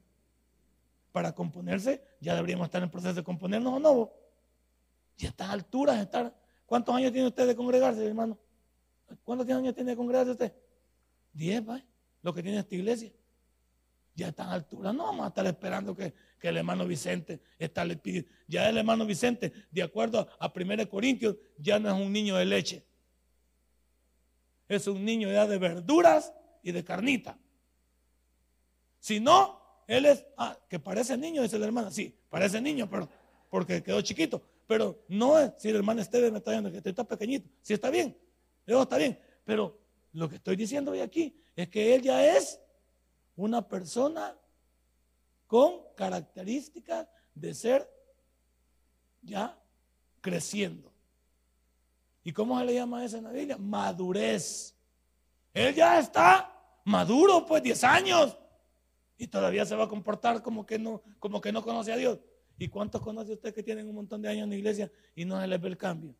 Para 1.11 1.33
componerse, 1.33 2.03
ya 2.19 2.35
deberíamos 2.35 2.65
estar 2.65 2.81
en 2.81 2.89
proceso 2.89 3.13
de 3.13 3.23
componernos 3.23 3.73
o 3.73 3.79
no. 3.79 4.11
Y 5.17 5.25
a 5.25 5.29
estas 5.29 5.49
alturas, 5.49 5.99
estar, 5.99 6.35
¿cuántos 6.65 6.95
años 6.95 7.11
tiene 7.11 7.27
usted 7.27 7.47
de 7.47 7.55
congregarse, 7.55 8.05
hermano? 8.05 8.37
¿Cuántos 9.23 9.47
años 9.49 9.75
tiene 9.75 9.91
de 9.91 9.97
congregarse 9.97 10.31
usted? 10.31 10.53
Diez, 11.31 11.63
¿vale? 11.63 11.85
Lo 12.21 12.33
que 12.33 12.41
tiene 12.41 12.59
esta 12.59 12.75
iglesia. 12.75 13.11
Ya 14.15 14.27
a 14.27 14.29
estas 14.29 14.47
alturas 14.47 14.93
no 14.93 15.05
vamos 15.05 15.25
a 15.25 15.29
estar 15.29 15.45
esperando 15.45 15.95
que, 15.95 16.13
el 16.41 16.57
hermano 16.57 16.85
Vicente 16.85 17.41
está 17.57 17.85
le 17.85 17.95
pide. 17.95 18.27
Ya 18.47 18.67
el 18.67 18.77
hermano 18.77 19.05
Vicente, 19.05 19.53
de 19.71 19.81
acuerdo 19.81 20.27
a 20.39 20.51
1 20.53 20.89
Corintios, 20.89 21.37
ya 21.57 21.79
no 21.79 21.87
es 21.87 21.95
un 21.95 22.11
niño 22.11 22.35
de 22.35 22.43
leche. 22.43 22.85
Es 24.67 24.87
un 24.87 25.05
niño 25.05 25.31
ya 25.31 25.47
de 25.47 25.57
verduras 25.57 26.33
y 26.61 26.73
de 26.73 26.83
carnita. 26.83 27.39
Si 28.99 29.21
no, 29.21 29.61
él 29.87 30.05
es, 30.05 30.25
ah, 30.35 30.57
que 30.67 30.79
parece 30.79 31.17
niño, 31.17 31.41
dice 31.43 31.57
la 31.57 31.65
hermana. 31.65 31.91
Sí, 31.91 32.13
parece 32.29 32.59
niño, 32.59 32.89
pero 32.89 33.07
porque 33.49 33.81
quedó 33.81 34.01
chiquito. 34.01 34.41
Pero 34.67 35.03
no 35.07 35.39
es, 35.39 35.51
si 35.57 35.69
el 35.69 35.75
hermano 35.75 36.01
Esteban 36.01 36.31
me 36.31 36.39
está 36.39 36.51
diciendo 36.51 36.71
que 36.71 36.89
está 36.89 37.03
pequeñito, 37.03 37.49
si 37.61 37.73
está 37.73 37.89
bien, 37.89 38.17
está 38.65 38.97
bien. 38.97 39.19
Pero 39.43 39.77
lo 40.13 40.29
que 40.29 40.35
estoy 40.35 40.55
diciendo 40.55 40.91
hoy 40.91 41.01
aquí 41.01 41.35
es 41.55 41.69
que 41.69 41.95
él 41.95 42.01
ya 42.01 42.25
es 42.37 42.59
una 43.35 43.67
persona 43.67 44.37
con 45.47 45.81
características 45.95 47.07
de 47.35 47.53
ser 47.53 47.89
ya 49.21 49.59
creciendo. 50.21 50.91
¿Y 52.23 52.31
cómo 52.31 52.57
se 52.59 52.65
le 52.65 52.73
llama 52.73 53.03
eso 53.03 53.17
en 53.17 53.25
la 53.25 53.31
Biblia? 53.31 53.57
Madurez. 53.57 54.75
Él 55.53 55.75
ya 55.75 55.99
está 55.99 56.49
maduro, 56.85 57.45
pues 57.45 57.61
10 57.61 57.83
años. 57.83 58.37
Y 59.17 59.27
todavía 59.27 59.65
se 59.65 59.75
va 59.75 59.83
a 59.85 59.89
comportar 59.89 60.41
como 60.41 60.65
que 60.65 60.79
no, 60.79 61.01
como 61.19 61.41
que 61.41 61.51
no 61.51 61.61
conoce 61.63 61.91
a 61.91 61.97
Dios. 61.97 62.19
¿Y 62.63 62.69
cuántos 62.69 63.01
conoce 63.01 63.33
usted 63.33 63.53
que 63.53 63.61
tienen 63.61 63.89
un 63.89 63.95
montón 63.95 64.21
de 64.21 64.29
años 64.29 64.45
en 64.45 64.51
la 64.51 64.55
iglesia 64.55 64.89
y 65.13 65.25
no 65.25 65.37
se 65.41 65.45
les 65.47 65.59
ve 65.59 65.67
el 65.67 65.77
cambio? 65.77 66.15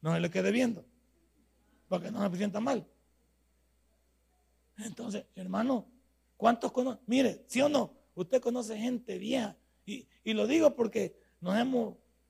No 0.00 0.14
se 0.14 0.20
les 0.20 0.30
quede 0.30 0.52
viendo. 0.52 0.84
Porque 1.88 2.08
no 2.12 2.30
se 2.30 2.36
sienta 2.36 2.60
mal. 2.60 2.86
Entonces, 4.76 5.24
hermano, 5.34 5.88
¿cuántos 6.36 6.70
conoce? 6.70 7.00
Mire, 7.06 7.44
sí 7.48 7.60
o 7.62 7.68
no, 7.68 7.96
usted 8.14 8.40
conoce 8.40 8.78
gente 8.78 9.18
vieja. 9.18 9.56
Y, 9.86 10.06
lo 10.34 10.46
digo 10.46 10.72
porque 10.76 11.18
nos 11.40 11.54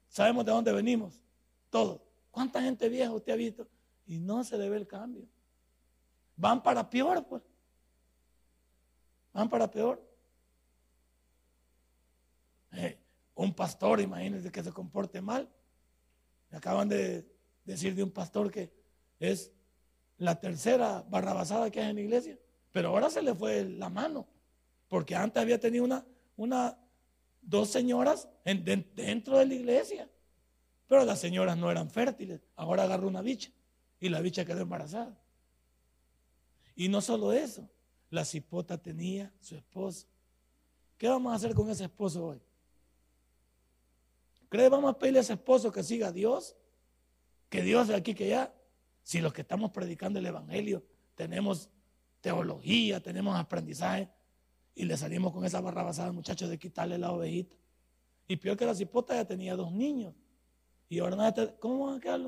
sabemos 0.08 0.46
de 0.46 0.52
dónde 0.52 0.72
venimos. 0.72 1.22
Todos. 1.68 2.00
¿Cuánta 2.30 2.62
gente 2.62 2.88
vieja 2.88 3.12
usted 3.12 3.34
ha 3.34 3.36
visto? 3.36 3.68
Y 4.06 4.18
no 4.18 4.44
se 4.44 4.56
le 4.56 4.70
ve 4.70 4.78
el 4.78 4.86
cambio. 4.86 5.28
Van 6.36 6.62
para 6.62 6.88
peor, 6.88 7.22
pues. 7.26 7.42
Van 9.34 9.46
para 9.50 9.70
peor. 9.70 10.02
Eh, 12.72 12.98
un 13.38 13.54
pastor, 13.54 14.00
imagínense 14.00 14.50
que 14.50 14.64
se 14.64 14.72
comporte 14.72 15.20
mal. 15.20 15.48
Me 16.50 16.58
acaban 16.58 16.88
de 16.88 17.24
decir 17.64 17.94
de 17.94 18.02
un 18.02 18.10
pastor 18.10 18.50
que 18.50 18.72
es 19.20 19.52
la 20.16 20.40
tercera 20.40 21.04
barrabasada 21.08 21.70
que 21.70 21.80
hay 21.80 21.90
en 21.90 21.96
la 21.96 22.02
iglesia, 22.02 22.38
pero 22.72 22.88
ahora 22.88 23.10
se 23.10 23.22
le 23.22 23.34
fue 23.34 23.64
la 23.64 23.88
mano, 23.88 24.26
porque 24.88 25.14
antes 25.14 25.40
había 25.40 25.60
tenido 25.60 25.84
una, 25.84 26.04
una 26.36 26.76
dos 27.40 27.70
señoras 27.70 28.28
dentro 28.44 29.38
de 29.38 29.46
la 29.46 29.54
iglesia. 29.54 30.10
Pero 30.88 31.04
las 31.04 31.20
señoras 31.20 31.56
no 31.56 31.70
eran 31.70 31.90
fértiles. 31.90 32.40
Ahora 32.56 32.84
agarró 32.84 33.06
una 33.06 33.22
bicha 33.22 33.52
y 34.00 34.08
la 34.08 34.20
bicha 34.20 34.44
quedó 34.44 34.62
embarazada. 34.62 35.16
Y 36.74 36.88
no 36.88 37.00
solo 37.00 37.32
eso, 37.32 37.68
la 38.10 38.24
cipota 38.24 38.78
tenía 38.78 39.32
su 39.38 39.54
esposo. 39.54 40.08
¿Qué 40.96 41.06
vamos 41.06 41.32
a 41.32 41.36
hacer 41.36 41.54
con 41.54 41.70
ese 41.70 41.84
esposo 41.84 42.24
hoy? 42.24 42.40
¿Cree 44.48 44.68
vamos 44.68 44.90
a 44.90 44.98
pedirle 44.98 45.20
a 45.20 45.22
ese 45.22 45.34
esposo 45.34 45.70
que 45.70 45.82
siga 45.82 46.08
a 46.08 46.12
Dios? 46.12 46.56
Que 47.48 47.62
Dios 47.62 47.88
de 47.88 47.94
aquí 47.94 48.14
que 48.14 48.24
allá. 48.24 48.54
Si 49.02 49.20
los 49.20 49.32
que 49.32 49.42
estamos 49.42 49.70
predicando 49.70 50.18
el 50.18 50.26
Evangelio 50.26 50.84
tenemos 51.14 51.70
teología, 52.20 53.02
tenemos 53.02 53.38
aprendizaje 53.38 54.10
y 54.74 54.84
le 54.84 54.96
salimos 54.96 55.32
con 55.32 55.44
esa 55.44 55.60
barra 55.60 55.82
basada 55.82 56.08
al 56.08 56.14
muchacho 56.14 56.48
de 56.48 56.58
quitarle 56.58 56.98
la 56.98 57.12
ovejita. 57.12 57.56
Y 58.26 58.36
peor 58.36 58.56
que 58.56 58.66
la 58.66 58.74
cipota 58.74 59.14
ya 59.14 59.24
tenía 59.24 59.56
dos 59.56 59.72
niños. 59.72 60.14
Y 60.88 61.00
ahora, 61.00 61.34
¿cómo 61.58 61.86
van 61.86 61.96
a 61.96 62.00
quedar? 62.00 62.20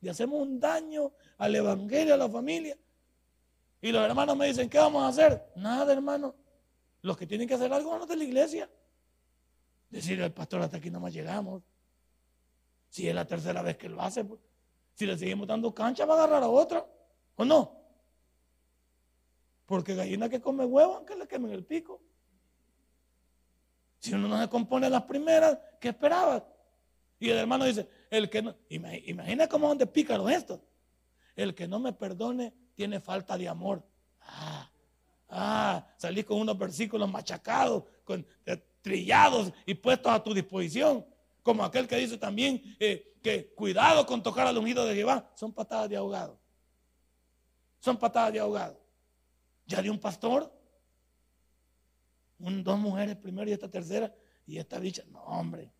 Y 0.00 0.08
hacemos 0.08 0.40
un 0.40 0.60
daño 0.60 1.12
al 1.38 1.54
Evangelio, 1.54 2.14
a 2.14 2.16
la 2.16 2.28
familia. 2.28 2.78
Y 3.80 3.92
los 3.92 4.04
hermanos 4.04 4.36
me 4.36 4.46
dicen, 4.46 4.68
¿qué 4.68 4.78
vamos 4.78 5.02
a 5.02 5.08
hacer? 5.08 5.52
Nada, 5.56 5.92
hermano. 5.92 6.34
Los 7.02 7.16
que 7.16 7.26
tienen 7.26 7.48
que 7.48 7.54
hacer 7.54 7.72
algo 7.72 7.90
son 7.90 8.00
los 8.00 8.08
de 8.08 8.16
la 8.16 8.24
iglesia. 8.24 8.70
Decirle 9.90 10.24
al 10.24 10.32
pastor, 10.32 10.62
hasta 10.62 10.76
aquí 10.76 10.90
no 10.90 11.00
más 11.00 11.12
llegamos. 11.12 11.62
Si 12.88 13.08
es 13.08 13.14
la 13.14 13.26
tercera 13.26 13.62
vez 13.62 13.76
que 13.76 13.88
lo 13.88 14.00
hace, 14.00 14.24
pues. 14.24 14.40
si 14.94 15.06
le 15.06 15.16
seguimos 15.16 15.46
dando 15.46 15.74
cancha, 15.74 16.04
va 16.04 16.14
a 16.14 16.24
agarrar 16.24 16.42
a 16.42 16.48
otra. 16.48 16.86
¿O 17.36 17.44
no? 17.44 17.76
Porque 19.66 19.94
gallina 19.94 20.28
que 20.28 20.40
come 20.40 20.64
huevo, 20.64 20.96
aunque 20.96 21.16
le 21.16 21.26
quemen 21.26 21.52
el 21.52 21.64
pico. 21.64 22.00
Si 23.98 24.14
uno 24.14 24.28
no 24.28 24.40
se 24.40 24.48
compone 24.48 24.88
las 24.88 25.02
primeras, 25.02 25.58
¿qué 25.80 25.88
esperaba? 25.88 26.46
Y 27.18 27.30
el 27.30 27.38
hermano 27.38 27.64
dice, 27.64 27.88
el 28.10 28.30
que 28.30 28.42
no, 28.42 28.54
imagina 28.68 29.48
cómo 29.48 29.68
son 29.68 29.78
de 29.78 29.86
pícaros 29.86 30.30
estos. 30.30 30.60
El 31.34 31.54
que 31.54 31.66
no 31.66 31.78
me 31.78 31.92
perdone 31.92 32.54
tiene 32.74 33.00
falta 33.00 33.36
de 33.36 33.48
amor. 33.48 33.84
Ah, 34.20 34.70
ah, 35.28 35.86
salí 35.96 36.22
con 36.24 36.38
unos 36.38 36.56
versículos 36.56 37.10
machacados, 37.10 37.84
con, 38.04 38.26
trillados 38.86 39.52
y 39.66 39.74
puestos 39.74 40.12
a 40.12 40.22
tu 40.22 40.32
disposición. 40.32 41.04
Como 41.42 41.64
aquel 41.64 41.88
que 41.88 41.96
dice 41.96 42.16
también 42.16 42.62
eh, 42.78 43.16
que 43.20 43.52
cuidado 43.52 44.06
con 44.06 44.22
tocar 44.22 44.46
al 44.46 44.56
ungido 44.56 44.86
de 44.86 44.94
Jehová. 44.94 45.28
Son 45.34 45.52
patadas 45.52 45.88
de 45.90 45.96
ahogado. 45.96 46.38
Son 47.80 47.96
patadas 47.96 48.32
de 48.32 48.38
ahogado. 48.38 48.80
Ya 49.66 49.82
de 49.82 49.90
un 49.90 49.98
pastor, 49.98 50.52
dos 52.38 52.78
mujeres 52.78 53.16
primero 53.16 53.50
y 53.50 53.54
esta 53.54 53.68
tercera, 53.68 54.14
y 54.46 54.56
esta 54.56 54.78
bicha, 54.78 55.02
no 55.10 55.20
hombre, 55.24 55.72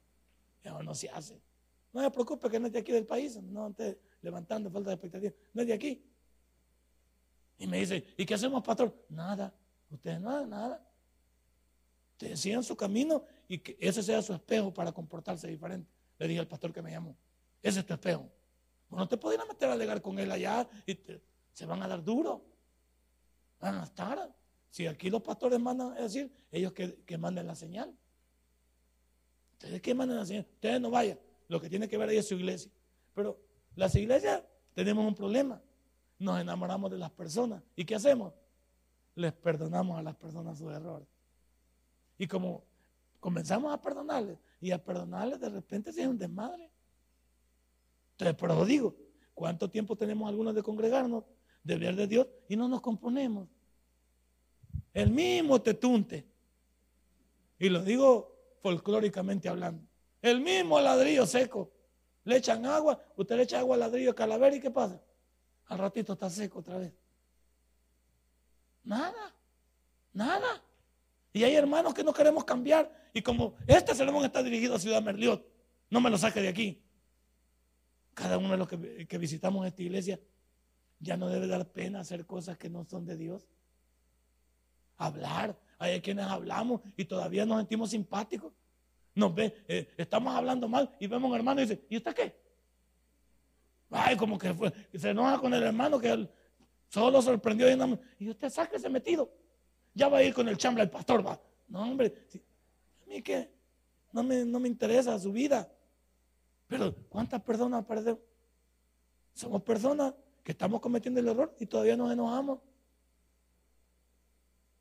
eso 0.65 0.83
no 0.83 0.93
se 0.93 1.09
hace. 1.09 1.41
No 1.93 2.03
se 2.03 2.11
preocupe 2.11 2.51
que 2.51 2.59
no 2.59 2.67
es 2.67 2.73
de 2.73 2.81
aquí 2.81 2.91
del 2.91 3.07
país, 3.07 3.41
no 3.41 3.69
esté 3.69 4.01
levantando 4.21 4.69
falta 4.69 4.91
de 4.91 4.95
expectativa, 4.95 5.33
no 5.55 5.63
es 5.63 5.69
de 5.69 5.75
aquí. 5.75 6.05
Y 7.59 7.69
me 7.69 7.79
dice, 7.79 8.05
¿y 8.17 8.27
qué 8.27 8.35
hacemos, 8.35 8.65
pastor? 8.65 8.93
Nada, 9.09 9.55
ustedes 9.91 10.21
nada, 10.21 10.45
nada. 10.45 10.86
Ustedes 12.17 12.41
sigan 12.41 12.65
su 12.65 12.75
camino 12.75 13.23
y 13.47 13.59
que 13.59 13.77
ese 13.79 14.03
sea 14.03 14.23
su 14.23 14.33
espejo 14.33 14.73
para 14.73 14.91
comportarse 14.91 15.49
diferente. 15.49 15.91
Le 16.19 16.27
dije 16.27 16.41
al 16.41 16.49
pastor 16.49 16.73
que 16.73 16.81
me 16.81 16.91
llamó, 16.91 17.15
ese 17.63 17.81
es 17.81 17.87
tu 17.87 17.93
espejo. 17.93 18.27
no 18.89 19.07
te 19.07 19.19
podías 19.19 19.47
meter 19.47 19.69
a 19.69 19.75
alegar 19.75 20.01
con 20.01 20.19
él 20.19 20.33
allá 20.33 20.67
y 20.87 20.99
se 21.53 21.67
van 21.67 21.83
a 21.83 21.89
dar 21.89 22.03
duro. 22.03 22.43
Van 23.61 23.75
a 23.75 23.85
estar. 23.85 24.35
Si 24.71 24.87
aquí 24.87 25.11
los 25.11 25.21
pastores 25.21 25.61
mandan 25.61 25.93
a 25.93 26.01
decir, 26.01 26.33
ellos 26.51 26.73
que, 26.73 27.03
que 27.05 27.19
manden 27.19 27.47
la 27.47 27.55
señal. 27.55 27.95
Ustedes 29.53 29.83
que 29.83 29.95
mandan 29.95 30.17
la 30.17 30.25
señal, 30.25 30.47
ustedes 30.55 30.81
no 30.81 30.91
vayan. 30.91 31.19
Lo 31.49 31.61
que 31.61 31.69
tiene 31.69 31.87
que 31.87 31.99
ver 31.99 32.09
ahí 32.09 32.17
es 32.17 32.29
su 32.29 32.35
iglesia. 32.35 32.71
Pero 33.15 33.39
las 33.75 33.95
iglesias 33.95 34.43
tenemos 34.73 35.07
un 35.07 35.15
problema. 35.15 35.61
Nos 36.19 36.41
enamoramos 36.41 36.91
de 36.91 36.97
las 36.97 37.11
personas. 37.11 37.63
¿Y 37.75 37.85
qué 37.85 37.95
hacemos? 37.95 38.33
Les 39.17 39.35
perdonamos 39.35 39.99
a 39.99 40.03
las 40.03 40.17
personas 40.17 40.57
sus 40.57 40.73
errores. 40.73 41.07
Y 42.19 42.27
como 42.27 42.65
comenzamos 43.21 43.73
a 43.73 43.81
perdonarles 43.81 44.39
y 44.61 44.71
a 44.71 44.83
perdonarles, 44.83 45.41
de 45.41 45.49
repente 45.49 45.93
se 45.93 46.03
es 46.03 46.09
un 46.09 46.19
desmadre. 46.19 46.71
Entonces, 48.13 48.37
pero 48.41 48.65
digo, 48.65 48.97
¿cuánto 49.35 49.71
tiempo 49.71 49.97
tenemos 49.97 50.29
algunos 50.29 50.55
de 50.55 50.63
congregarnos, 50.63 51.25
de 51.63 51.77
ver 51.77 51.97
de 51.97 52.07
Dios 52.07 52.27
y 52.49 52.57
no 52.57 52.69
nos 52.69 52.81
componemos? 52.81 53.49
El 54.95 55.11
mismo 55.11 55.61
tetunte. 55.61 56.27
Y 57.59 57.69
lo 57.69 57.83
digo 57.83 58.35
folclóricamente 58.63 59.49
hablando. 59.49 59.87
El 60.23 60.41
mismo 60.41 60.81
ladrillo 60.81 61.27
seco. 61.27 61.71
Le 62.25 62.39
echan 62.39 62.65
agua, 62.67 63.01
usted 63.17 63.37
le 63.37 63.43
echa 63.43 63.61
agua 63.61 63.77
al 63.77 63.81
ladrillo 63.81 64.11
de 64.11 64.17
calavera 64.17 64.57
y 64.57 64.61
¿qué 64.61 64.71
pasa? 64.71 65.01
Al 65.67 65.79
ratito 65.79 66.15
está 66.15 66.31
seco 66.31 66.61
otra 66.61 66.79
vez. 66.79 66.93
Nada, 68.83 69.35
nada. 70.13 70.63
Y 71.37 71.45
hay 71.45 71.55
hermanos 71.55 71.93
que 71.93 72.03
no 72.03 72.15
queremos 72.15 72.47
cambiar. 72.47 72.91
Y 73.13 73.21
como 73.21 73.57
este 73.67 73.95
sermón 73.95 74.25
está 74.25 74.43
dirigido 74.43 74.75
a 74.75 74.79
Ciudad 74.79 75.03
Merliot, 75.03 75.47
no 75.91 76.01
me 76.01 76.09
lo 76.09 76.17
saque 76.17 76.41
de 76.41 76.49
aquí. 76.49 76.83
Cada 78.15 78.39
uno 78.39 78.53
de 78.53 78.57
los 78.57 78.67
que, 78.67 79.19
visitamos 79.19 79.67
esta 79.67 79.83
iglesia 79.83 80.19
ya 80.99 81.19
no 81.19 81.29
debe 81.29 81.47
dar 81.47 81.71
pena 81.71 82.01
hacer 82.01 82.25
cosas 82.25 82.57
que 82.57 82.71
no 82.71 82.87
son 82.87 83.05
de 83.05 83.19
Dios. 83.19 83.47
Hablar. 84.97 85.61
Hay 85.79 86.01
quienes 86.01 86.25
hablamos 86.25 86.81
y 86.97 87.05
todavía 87.05 87.45
nos 87.45 87.59
sentimos 87.59 87.91
simpáticos. 87.91 88.55
Nos 89.15 89.35
ve, 89.35 89.63
eh, 89.69 89.93
estamos 89.99 90.35
hablando 90.35 90.69
mal 90.69 90.91
y 90.99 91.07
vemos 91.07 91.29
a 91.29 91.33
un 91.33 91.37
hermano 91.37 91.61
y 91.61 91.65
dice, 91.65 91.85
¿y 91.91 91.99
usted 91.99 92.15
qué? 92.15 92.35
Ay, 93.91 94.17
como 94.17 94.39
que 94.39 94.55
fue, 94.55 94.73
se 94.95 95.11
enoja 95.11 95.39
con 95.39 95.53
el 95.53 95.63
hermano 95.63 95.99
que 95.99 96.31
solo 96.89 97.21
sorprendió 97.21 97.71
y, 97.71 98.25
y 98.25 98.31
usted 98.31 98.51
ese 98.73 98.89
metido. 98.89 99.31
Ya 99.97 100.09
va 100.09 100.19
a 100.19 100.23
ir 100.23 100.35
con 100.35 100.47
el 100.47 100.59
chambla 100.59 100.85
el 100.85 100.91
pastor, 100.91 101.27
va. 101.27 101.41
No, 101.69 101.81
hombre, 101.81 102.13
a 103.03 103.09
mí 103.09 103.23
que 103.23 103.51
no 104.13 104.23
me, 104.23 104.45
no 104.45 104.61
me 104.61 104.69
interesa 104.69 105.19
su 105.19 105.33
vida. 105.33 105.73
Pero 106.67 106.95
¿cuántas 107.09 107.41
personas 107.41 107.83
perdemos? 107.87 108.21
Somos 109.33 109.63
personas 109.63 110.13
que 110.45 110.53
estamos 110.53 110.83
cometiendo 110.83 111.19
el 111.19 111.29
error 111.29 111.57
y 111.59 111.65
todavía 111.65 111.97
nos 111.97 112.13
enojamos. 112.13 112.59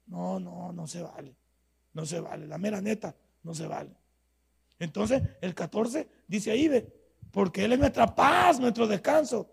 No, 0.07 0.37
no, 0.37 0.73
no 0.73 0.85
se 0.85 1.01
vale. 1.01 1.33
No 1.93 2.05
se 2.05 2.19
vale. 2.19 2.45
La 2.45 2.57
mera 2.57 2.81
neta, 2.81 3.15
no 3.41 3.53
se 3.55 3.67
vale. 3.67 3.95
Entonces, 4.79 5.23
el 5.39 5.55
14 5.55 6.09
dice 6.27 6.51
ahí, 6.51 6.67
ve, 6.67 6.93
porque 7.31 7.63
Él 7.63 7.71
es 7.71 7.79
nuestra 7.79 8.13
paz, 8.13 8.59
nuestro 8.59 8.85
descanso. 8.85 9.49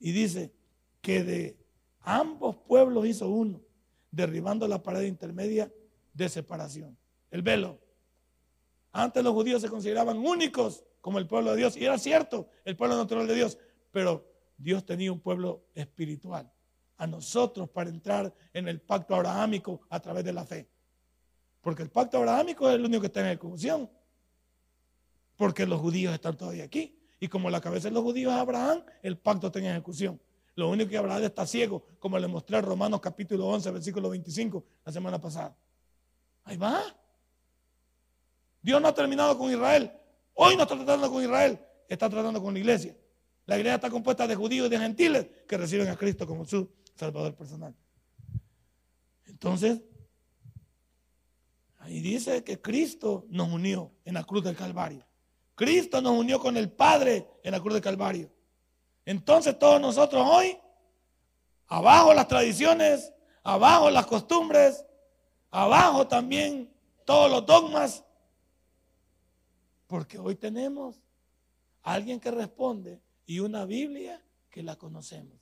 Y 0.00 0.10
dice 0.10 0.52
que 1.00 1.22
de 1.22 1.56
ambos 2.00 2.56
pueblos 2.56 3.06
hizo 3.06 3.28
uno 3.28 3.60
derribando 4.12 4.68
la 4.68 4.80
pared 4.80 5.02
intermedia 5.02 5.72
de 6.12 6.28
separación, 6.28 6.96
el 7.32 7.42
velo. 7.42 7.80
Antes 8.92 9.24
los 9.24 9.32
judíos 9.32 9.60
se 9.60 9.68
consideraban 9.68 10.18
únicos 10.18 10.84
como 11.00 11.18
el 11.18 11.26
pueblo 11.26 11.50
de 11.50 11.56
Dios, 11.56 11.76
y 11.76 11.84
era 11.84 11.98
cierto, 11.98 12.48
el 12.64 12.76
pueblo 12.76 12.96
natural 12.96 13.26
de 13.26 13.34
Dios, 13.34 13.58
pero 13.90 14.24
Dios 14.56 14.86
tenía 14.86 15.10
un 15.10 15.18
pueblo 15.18 15.64
espiritual 15.74 16.52
a 16.98 17.06
nosotros 17.06 17.68
para 17.68 17.90
entrar 17.90 18.32
en 18.52 18.68
el 18.68 18.80
pacto 18.80 19.16
abrahámico 19.16 19.80
a 19.88 19.98
través 19.98 20.24
de 20.24 20.32
la 20.32 20.44
fe. 20.44 20.68
Porque 21.60 21.82
el 21.82 21.90
pacto 21.90 22.18
abrahámico 22.18 22.68
es 22.68 22.76
el 22.76 22.84
único 22.84 23.00
que 23.00 23.06
está 23.08 23.20
en 23.20 23.26
ejecución. 23.26 23.90
Porque 25.36 25.66
los 25.66 25.80
judíos 25.80 26.14
están 26.14 26.36
todavía 26.36 26.64
aquí. 26.64 26.96
Y 27.18 27.28
como 27.28 27.50
la 27.50 27.60
cabeza 27.60 27.88
de 27.88 27.94
los 27.94 28.02
judíos 28.04 28.32
es 28.32 28.38
Abraham, 28.38 28.84
el 29.02 29.18
pacto 29.18 29.48
está 29.48 29.58
en 29.58 29.66
ejecución. 29.66 30.20
Lo 30.54 30.68
único 30.68 30.90
que 30.90 30.98
Abraham 30.98 31.24
está 31.24 31.46
ciego, 31.46 31.86
como 31.98 32.18
le 32.18 32.28
mostré 32.28 32.58
en 32.58 32.64
Romanos 32.64 33.00
capítulo 33.00 33.46
11, 33.46 33.70
versículo 33.70 34.10
25, 34.10 34.64
la 34.84 34.92
semana 34.92 35.20
pasada. 35.20 35.56
Ahí 36.44 36.56
va. 36.56 36.82
Dios 38.60 38.80
no 38.80 38.88
ha 38.88 38.94
terminado 38.94 39.36
con 39.38 39.50
Israel. 39.50 39.90
Hoy 40.34 40.56
no 40.56 40.62
está 40.62 40.76
tratando 40.76 41.10
con 41.10 41.22
Israel, 41.22 41.58
está 41.88 42.08
tratando 42.08 42.42
con 42.42 42.54
la 42.54 42.60
iglesia. 42.60 42.96
La 43.46 43.56
iglesia 43.56 43.76
está 43.76 43.90
compuesta 43.90 44.26
de 44.26 44.36
judíos 44.36 44.66
y 44.66 44.70
de 44.70 44.78
gentiles 44.78 45.26
que 45.48 45.56
reciben 45.56 45.88
a 45.88 45.96
Cristo 45.96 46.26
como 46.26 46.44
su 46.44 46.70
Salvador 46.94 47.34
personal. 47.34 47.74
Entonces, 49.26 49.80
ahí 51.78 52.00
dice 52.00 52.44
que 52.44 52.60
Cristo 52.60 53.26
nos 53.28 53.50
unió 53.50 53.90
en 54.04 54.14
la 54.14 54.24
cruz 54.24 54.44
del 54.44 54.54
Calvario. 54.54 55.04
Cristo 55.54 56.00
nos 56.00 56.16
unió 56.18 56.38
con 56.38 56.56
el 56.56 56.70
Padre 56.70 57.26
en 57.42 57.52
la 57.52 57.60
cruz 57.60 57.74
del 57.74 57.82
Calvario. 57.82 58.30
Entonces 59.04 59.58
todos 59.58 59.80
nosotros 59.80 60.26
hoy, 60.26 60.58
abajo 61.66 62.14
las 62.14 62.28
tradiciones, 62.28 63.12
abajo 63.42 63.90
las 63.90 64.06
costumbres, 64.06 64.84
abajo 65.50 66.06
también 66.06 66.72
todos 67.04 67.30
los 67.30 67.44
dogmas, 67.44 68.04
porque 69.86 70.18
hoy 70.18 70.36
tenemos 70.36 71.02
a 71.82 71.94
alguien 71.94 72.20
que 72.20 72.30
responde 72.30 73.02
y 73.26 73.40
una 73.40 73.64
Biblia 73.64 74.24
que 74.48 74.62
la 74.62 74.76
conocemos. 74.76 75.38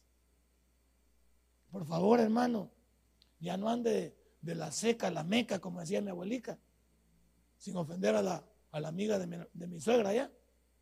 Por 1.70 1.86
favor, 1.86 2.18
hermano, 2.18 2.70
ya 3.38 3.56
no 3.56 3.68
ande 3.68 4.16
de 4.40 4.54
la 4.54 4.72
seca 4.72 5.08
a 5.08 5.10
la 5.10 5.22
meca, 5.22 5.60
como 5.60 5.80
decía 5.80 6.00
mi 6.00 6.10
abuelita, 6.10 6.58
sin 7.58 7.76
ofender 7.76 8.16
a 8.16 8.22
la, 8.22 8.44
amiga 8.72 9.18
de 9.18 9.26
mi, 9.26 9.36
de 9.52 9.66
mi 9.66 9.80
suegra 9.80 10.10
allá. 10.10 10.32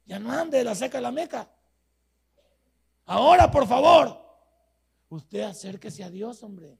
Ya 0.06 0.18
no 0.18 0.32
ande 0.32 0.58
de 0.58 0.64
la 0.64 0.74
seca 0.74 0.98
a 0.98 1.02
la 1.02 1.10
meca. 1.10 1.50
Ahora, 3.10 3.50
por 3.50 3.66
favor, 3.66 4.22
usted 5.08 5.40
acérquese 5.40 6.04
a 6.04 6.10
Dios, 6.10 6.42
hombre. 6.42 6.78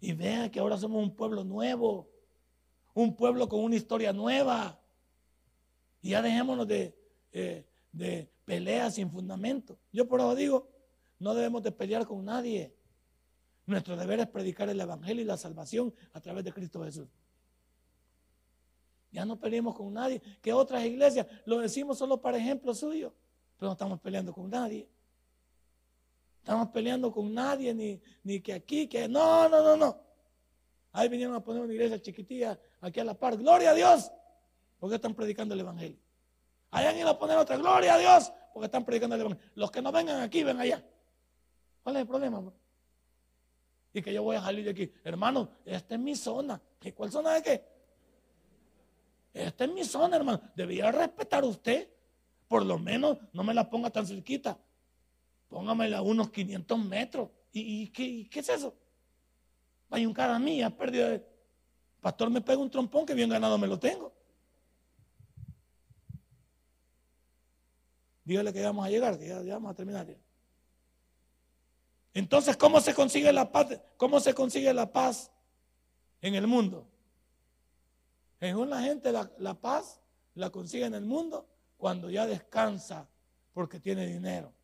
Y 0.00 0.12
vea 0.14 0.50
que 0.50 0.58
ahora 0.58 0.76
somos 0.76 1.00
un 1.00 1.14
pueblo 1.14 1.44
nuevo. 1.44 2.10
Un 2.92 3.14
pueblo 3.14 3.48
con 3.48 3.62
una 3.62 3.76
historia 3.76 4.12
nueva. 4.12 4.80
Y 6.02 6.10
ya 6.10 6.22
dejémonos 6.22 6.66
de, 6.66 6.98
eh, 7.30 7.64
de 7.92 8.28
peleas 8.44 8.96
sin 8.96 9.08
fundamento. 9.08 9.78
Yo 9.92 10.08
por 10.08 10.18
eso 10.18 10.34
digo, 10.34 10.68
no 11.20 11.34
debemos 11.34 11.62
de 11.62 11.70
pelear 11.70 12.04
con 12.04 12.24
nadie. 12.24 12.74
Nuestro 13.64 13.96
deber 13.96 14.18
es 14.18 14.26
predicar 14.26 14.68
el 14.68 14.80
Evangelio 14.80 15.22
y 15.22 15.26
la 15.26 15.36
salvación 15.36 15.94
a 16.14 16.20
través 16.20 16.42
de 16.42 16.52
Cristo 16.52 16.82
Jesús. 16.82 17.06
Ya 19.12 19.24
no 19.24 19.38
peleemos 19.38 19.76
con 19.76 19.94
nadie. 19.94 20.20
Que 20.42 20.52
otras 20.52 20.84
iglesias 20.84 21.28
lo 21.44 21.60
decimos 21.60 21.96
solo 21.96 22.20
para 22.20 22.38
ejemplo 22.38 22.74
suyo, 22.74 23.14
pero 23.56 23.68
no 23.68 23.74
estamos 23.74 24.00
peleando 24.00 24.32
con 24.32 24.50
nadie. 24.50 24.88
Estamos 26.46 26.68
peleando 26.68 27.10
con 27.10 27.34
nadie, 27.34 27.74
ni, 27.74 28.00
ni 28.22 28.40
que 28.40 28.52
aquí, 28.52 28.86
que 28.86 29.08
no, 29.08 29.48
no, 29.48 29.64
no, 29.64 29.76
no. 29.76 30.00
Ahí 30.92 31.08
vinieron 31.08 31.34
a 31.34 31.42
poner 31.42 31.60
una 31.60 31.72
iglesia 31.72 32.00
chiquitilla 32.00 32.56
aquí 32.80 33.00
a 33.00 33.04
la 33.04 33.14
par. 33.14 33.36
Gloria 33.36 33.72
a 33.72 33.74
Dios, 33.74 34.12
porque 34.78 34.94
están 34.94 35.12
predicando 35.12 35.54
el 35.54 35.60
Evangelio. 35.62 35.98
Allá 36.70 36.90
han 36.90 36.98
ido 36.98 37.08
a 37.08 37.18
poner 37.18 37.36
otra. 37.36 37.56
Gloria 37.56 37.94
a 37.94 37.98
Dios, 37.98 38.32
porque 38.54 38.66
están 38.66 38.84
predicando 38.84 39.16
el 39.16 39.22
Evangelio. 39.22 39.50
Los 39.56 39.72
que 39.72 39.82
no 39.82 39.90
vengan 39.90 40.20
aquí, 40.20 40.44
ven 40.44 40.60
allá. 40.60 40.84
¿Cuál 41.82 41.96
es 41.96 42.02
el 42.02 42.06
problema? 42.06 42.52
Y 43.92 44.00
que 44.00 44.12
yo 44.12 44.22
voy 44.22 44.36
a 44.36 44.40
salir 44.40 44.64
de 44.66 44.70
aquí. 44.70 44.92
Hermano, 45.02 45.50
esta 45.64 45.96
es 45.96 46.00
mi 46.00 46.14
zona. 46.14 46.62
¿Y 46.80 46.92
cuál 46.92 47.10
zona 47.10 47.34
de 47.34 47.42
qué? 47.42 47.64
Esta 49.34 49.64
es 49.64 49.72
mi 49.72 49.82
zona, 49.82 50.16
hermano. 50.16 50.40
Debía 50.54 50.92
respetar 50.92 51.42
usted. 51.42 51.90
Por 52.46 52.64
lo 52.64 52.78
menos 52.78 53.18
no 53.32 53.42
me 53.42 53.52
la 53.52 53.68
ponga 53.68 53.90
tan 53.90 54.06
cerquita. 54.06 54.56
Póngamela 55.48 55.98
a 55.98 56.02
unos 56.02 56.30
500 56.30 56.78
metros. 56.84 57.30
¿Y, 57.52 57.88
qué, 57.88 58.28
es 58.32 58.48
eso? 58.48 58.76
Hay 59.90 60.04
un 60.04 60.12
cara 60.12 60.38
mía, 60.38 60.76
perdido. 60.76 61.22
Pastor 62.00 62.30
me 62.30 62.40
pega 62.40 62.58
un 62.58 62.70
trompón 62.70 63.06
que 63.06 63.14
bien 63.14 63.30
ganado 63.30 63.56
me 63.58 63.66
lo 63.66 63.78
tengo. 63.78 64.12
Dígale 68.24 68.52
que 68.52 68.60
ya 68.60 68.66
vamos 68.66 68.86
a 68.86 68.90
llegar, 68.90 69.18
que 69.18 69.28
ya, 69.28 69.40
vamos 69.54 69.70
a 69.70 69.74
terminar. 69.74 70.06
Entonces, 72.12 72.56
¿cómo 72.56 72.80
se 72.80 72.92
consigue 72.92 73.32
la 73.32 73.50
paz? 73.52 73.80
¿Cómo 73.96 74.20
se 74.20 74.34
consigue 74.34 74.72
la 74.74 74.92
paz 74.92 75.30
en 76.20 76.34
el 76.34 76.46
mundo? 76.46 76.88
En 78.40 78.56
una 78.56 78.82
gente 78.82 79.12
la, 79.12 79.30
la 79.38 79.54
paz 79.54 80.00
la 80.34 80.50
consigue 80.50 80.84
en 80.84 80.94
el 80.94 81.04
mundo 81.04 81.48
cuando 81.76 82.10
ya 82.10 82.26
descansa 82.26 83.08
porque 83.54 83.80
tiene 83.80 84.06
dinero. 84.06 84.55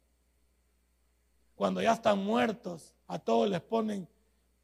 Cuando 1.63 1.81
ya 1.81 1.93
están 1.93 2.19
muertos, 2.19 2.93
a 3.07 3.21
todos 3.21 3.49
les 3.49 3.61
ponen 3.61 4.09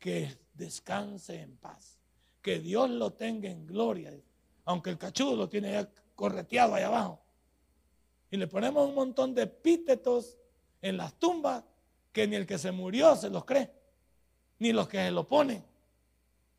que 0.01 0.37
descanse 0.53 1.41
en 1.43 1.57
paz. 1.57 1.97
Que 2.43 2.59
Dios 2.59 2.91
lo 2.91 3.13
tenga 3.13 3.49
en 3.49 3.69
gloria. 3.69 4.13
Aunque 4.65 4.91
el 4.91 4.99
cachudo 4.99 5.37
lo 5.37 5.49
tiene 5.49 5.71
ya 5.71 5.89
correteado 6.17 6.75
allá 6.75 6.89
abajo. 6.89 7.21
Y 8.33 8.37
le 8.37 8.49
ponemos 8.49 8.89
un 8.89 8.97
montón 8.97 9.33
de 9.33 9.43
epítetos 9.43 10.39
en 10.83 10.97
las 10.97 11.15
tumbas 11.15 11.63
que 12.11 12.27
ni 12.27 12.35
el 12.35 12.49
que 12.49 12.59
se 12.59 12.73
murió 12.73 13.15
se 13.15 13.31
los 13.31 13.45
cree, 13.45 13.71
ni 14.59 14.73
los 14.73 14.89
que 14.89 14.99
se 14.99 15.13
lo 15.13 15.29
ponen. 15.29 15.65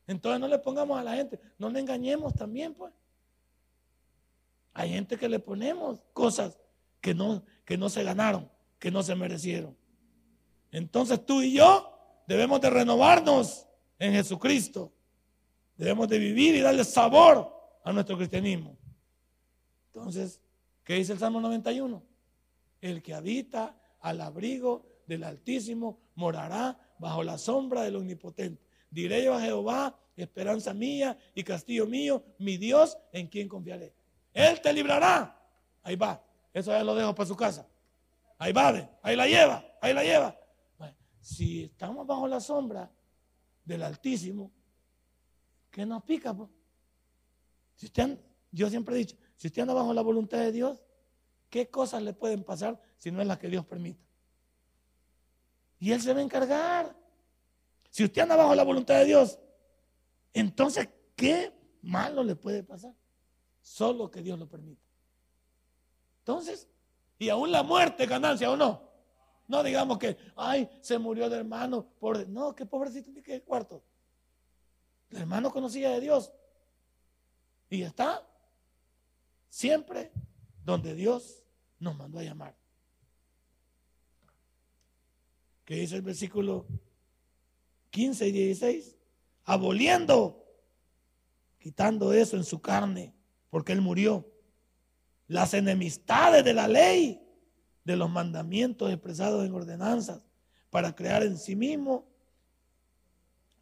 Entonces 0.07 0.39
no 0.39 0.47
le 0.47 0.59
pongamos 0.59 0.97
a 0.97 1.03
la 1.03 1.15
gente, 1.17 1.37
no 1.57 1.69
le 1.69 1.81
engañemos 1.81 2.33
también, 2.33 2.73
pues. 2.75 2.93
Hay 4.73 4.91
gente 4.91 5.17
que 5.17 5.27
le 5.27 5.39
ponemos 5.39 5.99
cosas 6.13 6.57
que 7.01 7.13
no, 7.13 7.43
que 7.65 7.77
no 7.77 7.89
se 7.89 8.05
ganaron, 8.05 8.49
que 8.79 8.89
no 8.89 9.03
se 9.03 9.15
merecieron. 9.15 9.77
Entonces 10.71 11.25
tú 11.25 11.41
y 11.41 11.53
yo 11.53 11.89
debemos 12.27 12.61
de 12.61 12.69
renovarnos 12.69 13.67
en 13.97 14.13
Jesucristo. 14.13 14.93
Debemos 15.75 16.07
de 16.07 16.19
vivir 16.19 16.55
y 16.55 16.61
darle 16.61 16.83
sabor 16.83 17.51
a 17.83 17.91
nuestro 17.91 18.17
cristianismo. 18.17 18.77
Entonces, 19.87 20.41
¿qué 20.83 20.95
dice 20.95 21.13
el 21.13 21.19
Salmo 21.19 21.41
91? 21.41 22.03
El 22.81 23.01
que 23.01 23.13
habita 23.13 23.75
al 24.01 24.21
abrigo 24.21 24.85
del 25.07 25.23
Altísimo 25.23 25.99
morará 26.15 26.77
bajo 26.99 27.23
la 27.23 27.37
sombra 27.37 27.81
del 27.81 27.95
Omnipotente. 27.95 28.61
Diré 28.91 29.23
yo 29.23 29.33
a 29.33 29.41
Jehová, 29.41 29.97
esperanza 30.15 30.73
mía 30.73 31.17
y 31.33 31.43
castillo 31.43 31.87
mío, 31.87 32.23
mi 32.37 32.57
Dios 32.57 32.97
en 33.11 33.27
quien 33.27 33.47
confiaré. 33.47 33.93
Él 34.33 34.61
te 34.61 34.71
librará. 34.73 35.35
Ahí 35.81 35.95
va. 35.95 36.23
Eso 36.53 36.71
ya 36.71 36.83
lo 36.83 36.93
dejo 36.93 37.15
para 37.15 37.27
su 37.27 37.35
casa. 37.35 37.67
Ahí 38.37 38.53
va, 38.53 38.73
ahí 39.01 39.15
la 39.15 39.27
lleva, 39.27 39.65
ahí 39.81 39.93
la 39.93 40.03
lleva 40.03 40.38
si 41.21 41.65
estamos 41.65 42.05
bajo 42.05 42.27
la 42.27 42.39
sombra 42.39 42.91
del 43.63 43.83
Altísimo, 43.83 44.51
¿qué 45.69 45.85
nos 45.85 46.03
pica? 46.03 46.35
Si 47.75 47.85
usted, 47.85 48.19
yo 48.51 48.69
siempre 48.69 48.95
he 48.95 48.99
dicho, 48.99 49.15
si 49.35 49.47
usted 49.47 49.61
anda 49.61 49.73
bajo 49.73 49.93
la 49.93 50.01
voluntad 50.01 50.39
de 50.39 50.51
Dios, 50.51 50.83
¿qué 51.49 51.69
cosas 51.69 52.03
le 52.03 52.13
pueden 52.13 52.43
pasar 52.43 52.81
si 52.97 53.11
no 53.11 53.21
es 53.21 53.27
la 53.27 53.37
que 53.37 53.47
Dios 53.47 53.65
permita? 53.65 54.03
Y 55.79 55.91
Él 55.91 56.01
se 56.01 56.13
va 56.13 56.19
a 56.19 56.23
encargar. 56.23 56.95
Si 57.89 58.03
usted 58.03 58.21
anda 58.21 58.35
bajo 58.35 58.53
la 58.53 58.63
voluntad 58.63 58.95
de 58.95 59.05
Dios, 59.05 59.39
entonces, 60.33 60.89
¿qué 61.15 61.53
malo 61.81 62.23
le 62.23 62.35
puede 62.35 62.63
pasar? 62.63 62.93
Solo 63.61 64.11
que 64.11 64.21
Dios 64.21 64.37
lo 64.37 64.47
permita. 64.47 64.81
Entonces, 66.19 66.67
y 67.17 67.29
aún 67.29 67.51
la 67.51 67.63
muerte 67.63 68.05
ganancia 68.05 68.51
o 68.51 68.57
no. 68.57 68.88
No 69.49 69.63
digamos 69.63 69.97
que, 69.97 70.15
ay, 70.35 70.69
se 70.79 70.99
murió 70.99 71.25
el 71.25 71.33
hermano. 71.33 71.83
Por... 71.99 72.29
No, 72.29 72.55
qué 72.55 72.67
pobrecito 72.67 73.09
ni 73.11 73.23
qué 73.23 73.41
cuarto. 73.41 73.83
El 75.09 75.17
hermano 75.17 75.51
conocía 75.51 75.89
de 75.89 75.99
Dios. 75.99 76.31
Y 77.67 77.81
está 77.81 78.23
siempre 79.49 80.11
donde 80.63 80.93
Dios 80.93 81.41
nos 81.79 81.97
mandó 81.97 82.19
a 82.19 82.23
llamar. 82.23 82.55
¿Qué 85.65 85.77
dice 85.77 85.95
el 85.95 86.03
versículo 86.03 86.67
15 87.89 88.27
y 88.27 88.31
16? 88.31 88.95
Aboliendo, 89.45 90.45
quitando 91.57 92.13
eso 92.13 92.37
en 92.37 92.43
su 92.43 92.61
carne, 92.61 93.15
porque 93.49 93.71
él 93.71 93.81
murió. 93.81 94.31
Las 95.25 95.55
enemistades 95.55 96.45
de 96.45 96.53
la 96.53 96.67
ley 96.67 97.28
de 97.89 97.95
los 97.95 98.11
mandamientos 98.11 98.91
expresados 98.91 99.43
en 99.43 99.51
ordenanzas 99.51 100.21
para 100.69 100.95
crear 100.95 101.23
en 101.23 101.39
sí 101.39 101.55
mismo 101.55 102.05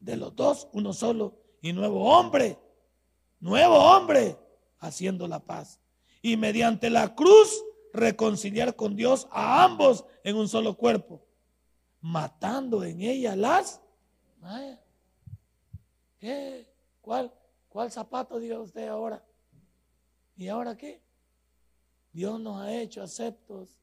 de 0.02 0.18
los 0.18 0.36
dos 0.36 0.68
uno 0.74 0.92
solo 0.92 1.40
y 1.62 1.72
nuevo 1.72 2.04
hombre, 2.04 2.60
nuevo 3.40 3.76
hombre, 3.76 4.38
haciendo 4.80 5.30
la 5.30 5.40
paz. 5.40 5.80
Y 6.22 6.36
mediante 6.36 6.90
la 6.90 7.16
cruz 7.16 7.64
reconciliar 7.94 8.76
con 8.76 8.98
Dios 8.98 9.30
a 9.32 9.64
ambos 9.64 10.04
en 10.26 10.36
un 10.36 10.50
solo 10.50 10.76
cuerpo, 10.76 11.26
matando 12.02 12.84
en 12.84 13.00
ella 13.00 13.34
las... 13.34 13.80
¿Qué? 16.20 16.70
¿Cuál, 17.00 17.34
¿Cuál 17.70 17.90
zapato 17.94 18.36
usted 18.36 18.90
ahora? 18.90 19.24
¿Y 20.36 20.50
ahora 20.50 20.76
qué? 20.76 21.02
Dios 22.12 22.42
nos 22.42 22.62
ha 22.62 22.74
hecho 22.74 23.02
aceptos 23.02 23.78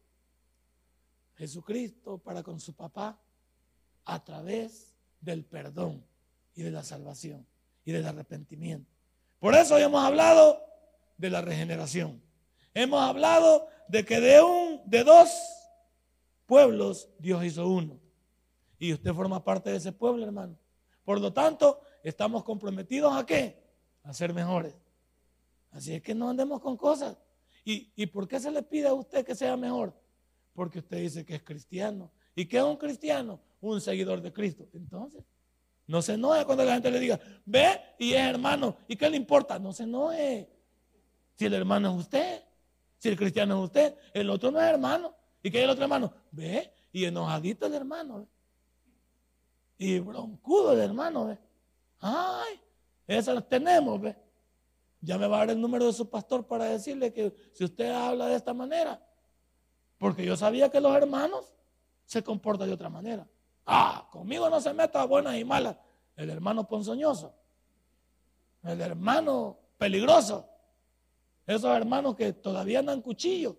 Jesucristo 1.37 2.19
para 2.19 2.43
con 2.43 2.61
su 2.61 2.75
papá 2.75 3.21
a 4.05 4.23
través 4.25 4.95
del 5.21 5.45
perdón 5.45 6.05
y 6.55 6.63
de 6.63 6.71
la 6.71 6.83
salvación 6.83 7.47
y 7.85 7.93
del 7.93 8.07
arrepentimiento. 8.07 8.91
Por 9.39 9.55
eso 9.55 9.75
hoy 9.75 9.83
hemos 9.83 10.05
hablado 10.05 10.61
de 11.17 11.31
la 11.31 11.41
regeneración. 11.41 12.23
Hemos 12.73 13.01
hablado 13.01 13.69
de 13.89 14.05
que 14.05 14.21
de 14.21 14.43
un 14.43 14.81
de 14.87 15.05
dos 15.05 15.31
pueblos 16.47 17.09
Dios 17.19 17.45
hizo 17.45 17.69
uno. 17.69 18.01
Y 18.79 18.93
usted 18.93 19.13
forma 19.13 19.43
parte 19.43 19.71
de 19.71 19.77
ese 19.77 19.93
pueblo, 19.93 20.25
hermano. 20.25 20.59
Por 21.05 21.21
lo 21.21 21.33
tanto, 21.33 21.81
estamos 22.03 22.45
comprometidos 22.45 23.15
a 23.15 23.25
qué? 23.25 23.63
A 24.03 24.13
ser 24.13 24.33
mejores. 24.35 24.75
Así 25.71 25.95
es 25.95 26.03
que 26.03 26.15
no 26.15 26.29
andemos 26.31 26.61
con 26.61 26.77
cosas. 26.77 27.17
¿Y, 27.65 27.93
¿Y 27.97 28.07
por 28.07 28.29
qué 28.29 28.39
se 28.39 28.51
le 28.51 28.63
pide 28.63 28.89
a 28.89 28.95
usted 28.95 29.25
que 29.25 29.35
sea 29.35 29.57
mejor? 29.57 29.95
Porque 30.55 30.79
usted 30.79 30.99
dice 30.99 31.25
que 31.25 31.35
es 31.35 31.43
cristiano. 31.43 32.11
¿Y 32.35 32.47
qué 32.47 32.59
es 32.59 32.63
un 32.63 32.77
cristiano? 32.77 33.41
Un 33.61 33.81
seguidor 33.81 34.21
de 34.21 34.33
Cristo. 34.33 34.69
Entonces, 34.73 35.23
no 35.87 36.01
se 36.01 36.15
enoje 36.15 36.45
cuando 36.45 36.65
la 36.65 36.75
gente 36.75 36.91
le 36.91 37.01
diga, 37.01 37.21
ve 37.45 37.81
y 37.99 38.13
es 38.13 38.21
hermano. 38.21 38.77
¿Y 38.89 38.97
qué 38.97 39.11
le 39.11 39.17
importa? 39.17 39.59
No 39.59 39.73
se 39.73 39.83
enoje. 39.83 40.49
Si 41.35 41.45
el 41.45 41.55
hermano 41.55 41.91
es 41.93 42.01
usted, 42.01 42.43
si 42.99 43.09
el 43.09 43.17
cristiano 43.17 43.59
es 43.59 43.65
usted, 43.65 43.97
el 44.13 44.31
otro 44.31 44.51
no 44.51 44.61
es 44.61 44.67
hermano. 44.67 45.15
¿Y 45.43 45.51
qué 45.51 45.59
es 45.59 45.65
el 45.65 45.71
otro 45.71 45.85
hermano? 45.85 46.13
Ve 46.31 46.73
y 46.93 47.05
enojadito 47.05 47.67
el 47.67 47.75
hermano. 47.75 48.29
Y 49.77 49.99
broncudo 49.99 50.73
el 50.73 50.81
hermano. 50.81 51.27
¿ve? 51.27 51.39
Ay, 52.01 52.61
esas 53.07 53.35
las 53.35 53.49
tenemos. 53.49 54.01
¿ve? 54.01 54.17
ya 55.05 55.19
me 55.19 55.27
va 55.27 55.37
a 55.37 55.39
dar 55.41 55.51
el 55.51 55.61
número 55.61 55.87
de 55.87 55.93
su 55.93 56.09
pastor 56.09 56.47
para 56.47 56.65
decirle 56.65 57.13
que 57.13 57.35
si 57.53 57.65
usted 57.65 57.91
habla 57.91 58.27
de 58.27 58.37
esta 58.37 58.55
manera, 58.55 59.01
porque 59.99 60.25
yo 60.25 60.37
sabía 60.37 60.71
que 60.71 60.81
los 60.81 60.95
hermanos 60.95 61.55
se 62.05 62.23
comportan 62.23 62.69
de 62.69 62.75
otra 62.75 62.89
manera. 62.89 63.27
Ah, 63.67 64.09
conmigo 64.11 64.49
no 64.51 64.61
se 64.61 64.73
meta 64.73 65.05
buenas 65.05 65.37
y 65.37 65.45
malas. 65.45 65.77
El 66.17 66.31
hermano 66.31 66.67
ponzoñoso, 66.69 67.35
el 68.63 68.81
hermano 68.81 69.59
peligroso, 69.79 70.49
esos 71.47 71.77
hermanos 71.77 72.15
que 72.15 72.33
todavía 72.33 72.79
andan 72.79 73.03
cuchillo, 73.03 73.57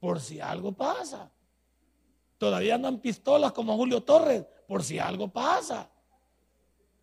por 0.00 0.20
si 0.20 0.40
algo 0.40 0.72
pasa. 0.72 1.30
Todavía 2.38 2.74
andan 2.74 3.00
pistolas 3.00 3.52
como 3.52 3.76
Julio 3.76 4.02
Torres, 4.02 4.44
por 4.66 4.82
si 4.82 4.98
algo 4.98 5.28
pasa. 5.28 5.88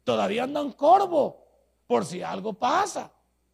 Todavía 0.03 0.43
andan 0.43 0.73
corvo, 0.73 1.47
por 1.87 2.05
si 2.05 2.21
algo 2.21 2.53
pasa. 2.53 3.11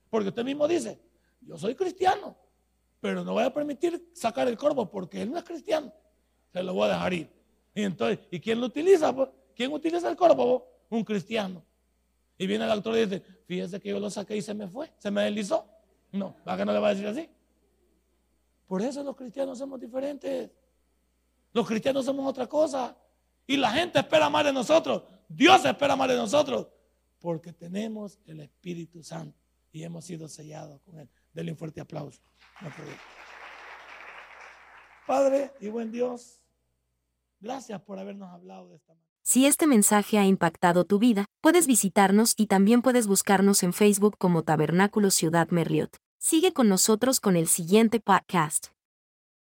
Porque 0.10 0.30
usted 0.30 0.44
mismo 0.44 0.68
dice, 0.68 1.00
yo 1.42 1.58
soy 1.58 1.76
cristiano, 1.76 2.36
pero 3.00 3.24
no 3.24 3.34
voy 3.34 3.44
a 3.44 3.54
permitir 3.54 4.10
sacar 4.14 4.48
el 4.48 4.58
corvo 4.58 4.90
porque 4.90 5.22
él 5.22 5.32
no 5.32 5.38
es 5.38 5.44
cristiano. 5.44 5.94
Se 6.52 6.64
lo 6.64 6.74
voy 6.74 6.90
a 6.90 6.94
dejar 6.94 7.14
ir. 7.14 7.30
Y 7.76 7.84
entonces, 7.84 8.20
¿y 8.32 8.40
quién 8.40 8.60
lo 8.60 8.68
utiliza? 8.68 9.14
¿Quién 9.56 9.72
utiliza 9.72 10.10
el 10.10 10.16
corvo? 10.16 10.68
Un 10.90 11.04
cristiano. 11.04 11.64
Y 12.38 12.48
viene 12.48 12.66
el 12.66 12.72
doctor 12.72 12.98
y 12.98 13.06
dice, 13.06 13.24
fíjese 13.46 13.80
que 13.80 13.90
yo 13.90 14.00
lo 14.00 14.10
saqué 14.10 14.38
y 14.38 14.42
se 14.42 14.54
me 14.54 14.68
fue, 14.68 14.92
se 14.98 15.12
me 15.12 15.24
deslizó. 15.24 15.68
No, 16.12 16.36
¿para 16.44 16.58
qué 16.58 16.66
no 16.66 16.74
le 16.74 16.80
va 16.80 16.90
a 16.90 16.94
decir 16.94 17.08
así? 17.08 17.30
Por 18.68 18.82
eso 18.82 19.04
los 19.04 19.16
cristianos 19.16 19.58
somos 19.58 19.80
diferentes. 19.80 20.52
Los 21.54 21.68
cristianos 21.68 22.06
somos 22.06 22.28
otra 22.28 22.48
cosa. 22.48 22.96
Y 23.46 23.58
la 23.58 23.72
gente 23.72 24.00
espera 24.00 24.30
más 24.30 24.46
de 24.46 24.54
nosotros. 24.54 25.04
Dios 25.28 25.64
espera 25.66 25.96
más 25.96 26.10
de 26.10 26.16
nosotros. 26.16 26.68
Porque 27.20 27.54
tenemos 27.54 28.20
el 28.26 28.42
Espíritu 28.42 29.02
Santo 29.02 29.40
y 29.72 29.84
hemos 29.84 30.06
sido 30.06 30.28
sellados 30.28 30.82
con 30.82 31.00
él. 31.00 31.10
Denle 31.34 31.52
un 31.52 31.58
fuerte 31.58 31.80
aplauso. 31.80 32.22
Padre 35.06 35.52
y 35.60 35.70
buen 35.70 35.92
Dios, 35.92 36.42
gracias 37.40 37.82
por 37.82 38.00
habernos 38.00 38.30
hablado 38.34 38.70
de 38.70 38.76
esta 38.78 38.94
manera. 38.94 39.08
Si 39.24 39.46
este 39.46 39.68
mensaje 39.68 40.18
ha 40.18 40.26
impactado 40.26 40.86
tu 40.86 41.00
vida, 41.00 41.26
puedes 41.42 41.68
visitarnos 41.68 42.34
y 42.38 42.48
también 42.48 42.82
puedes 42.82 43.08
buscarnos 43.08 43.62
en 43.64 43.74
Facebook 43.74 44.18
como 44.18 44.44
Tabernáculo 44.44 45.12
Ciudad 45.12 45.50
Merliot. 45.50 45.98
Sigue 46.18 46.54
con 46.54 46.70
nosotros 46.70 47.20
con 47.20 47.36
el 47.36 47.48
siguiente 47.48 48.00
podcast. 48.00 48.77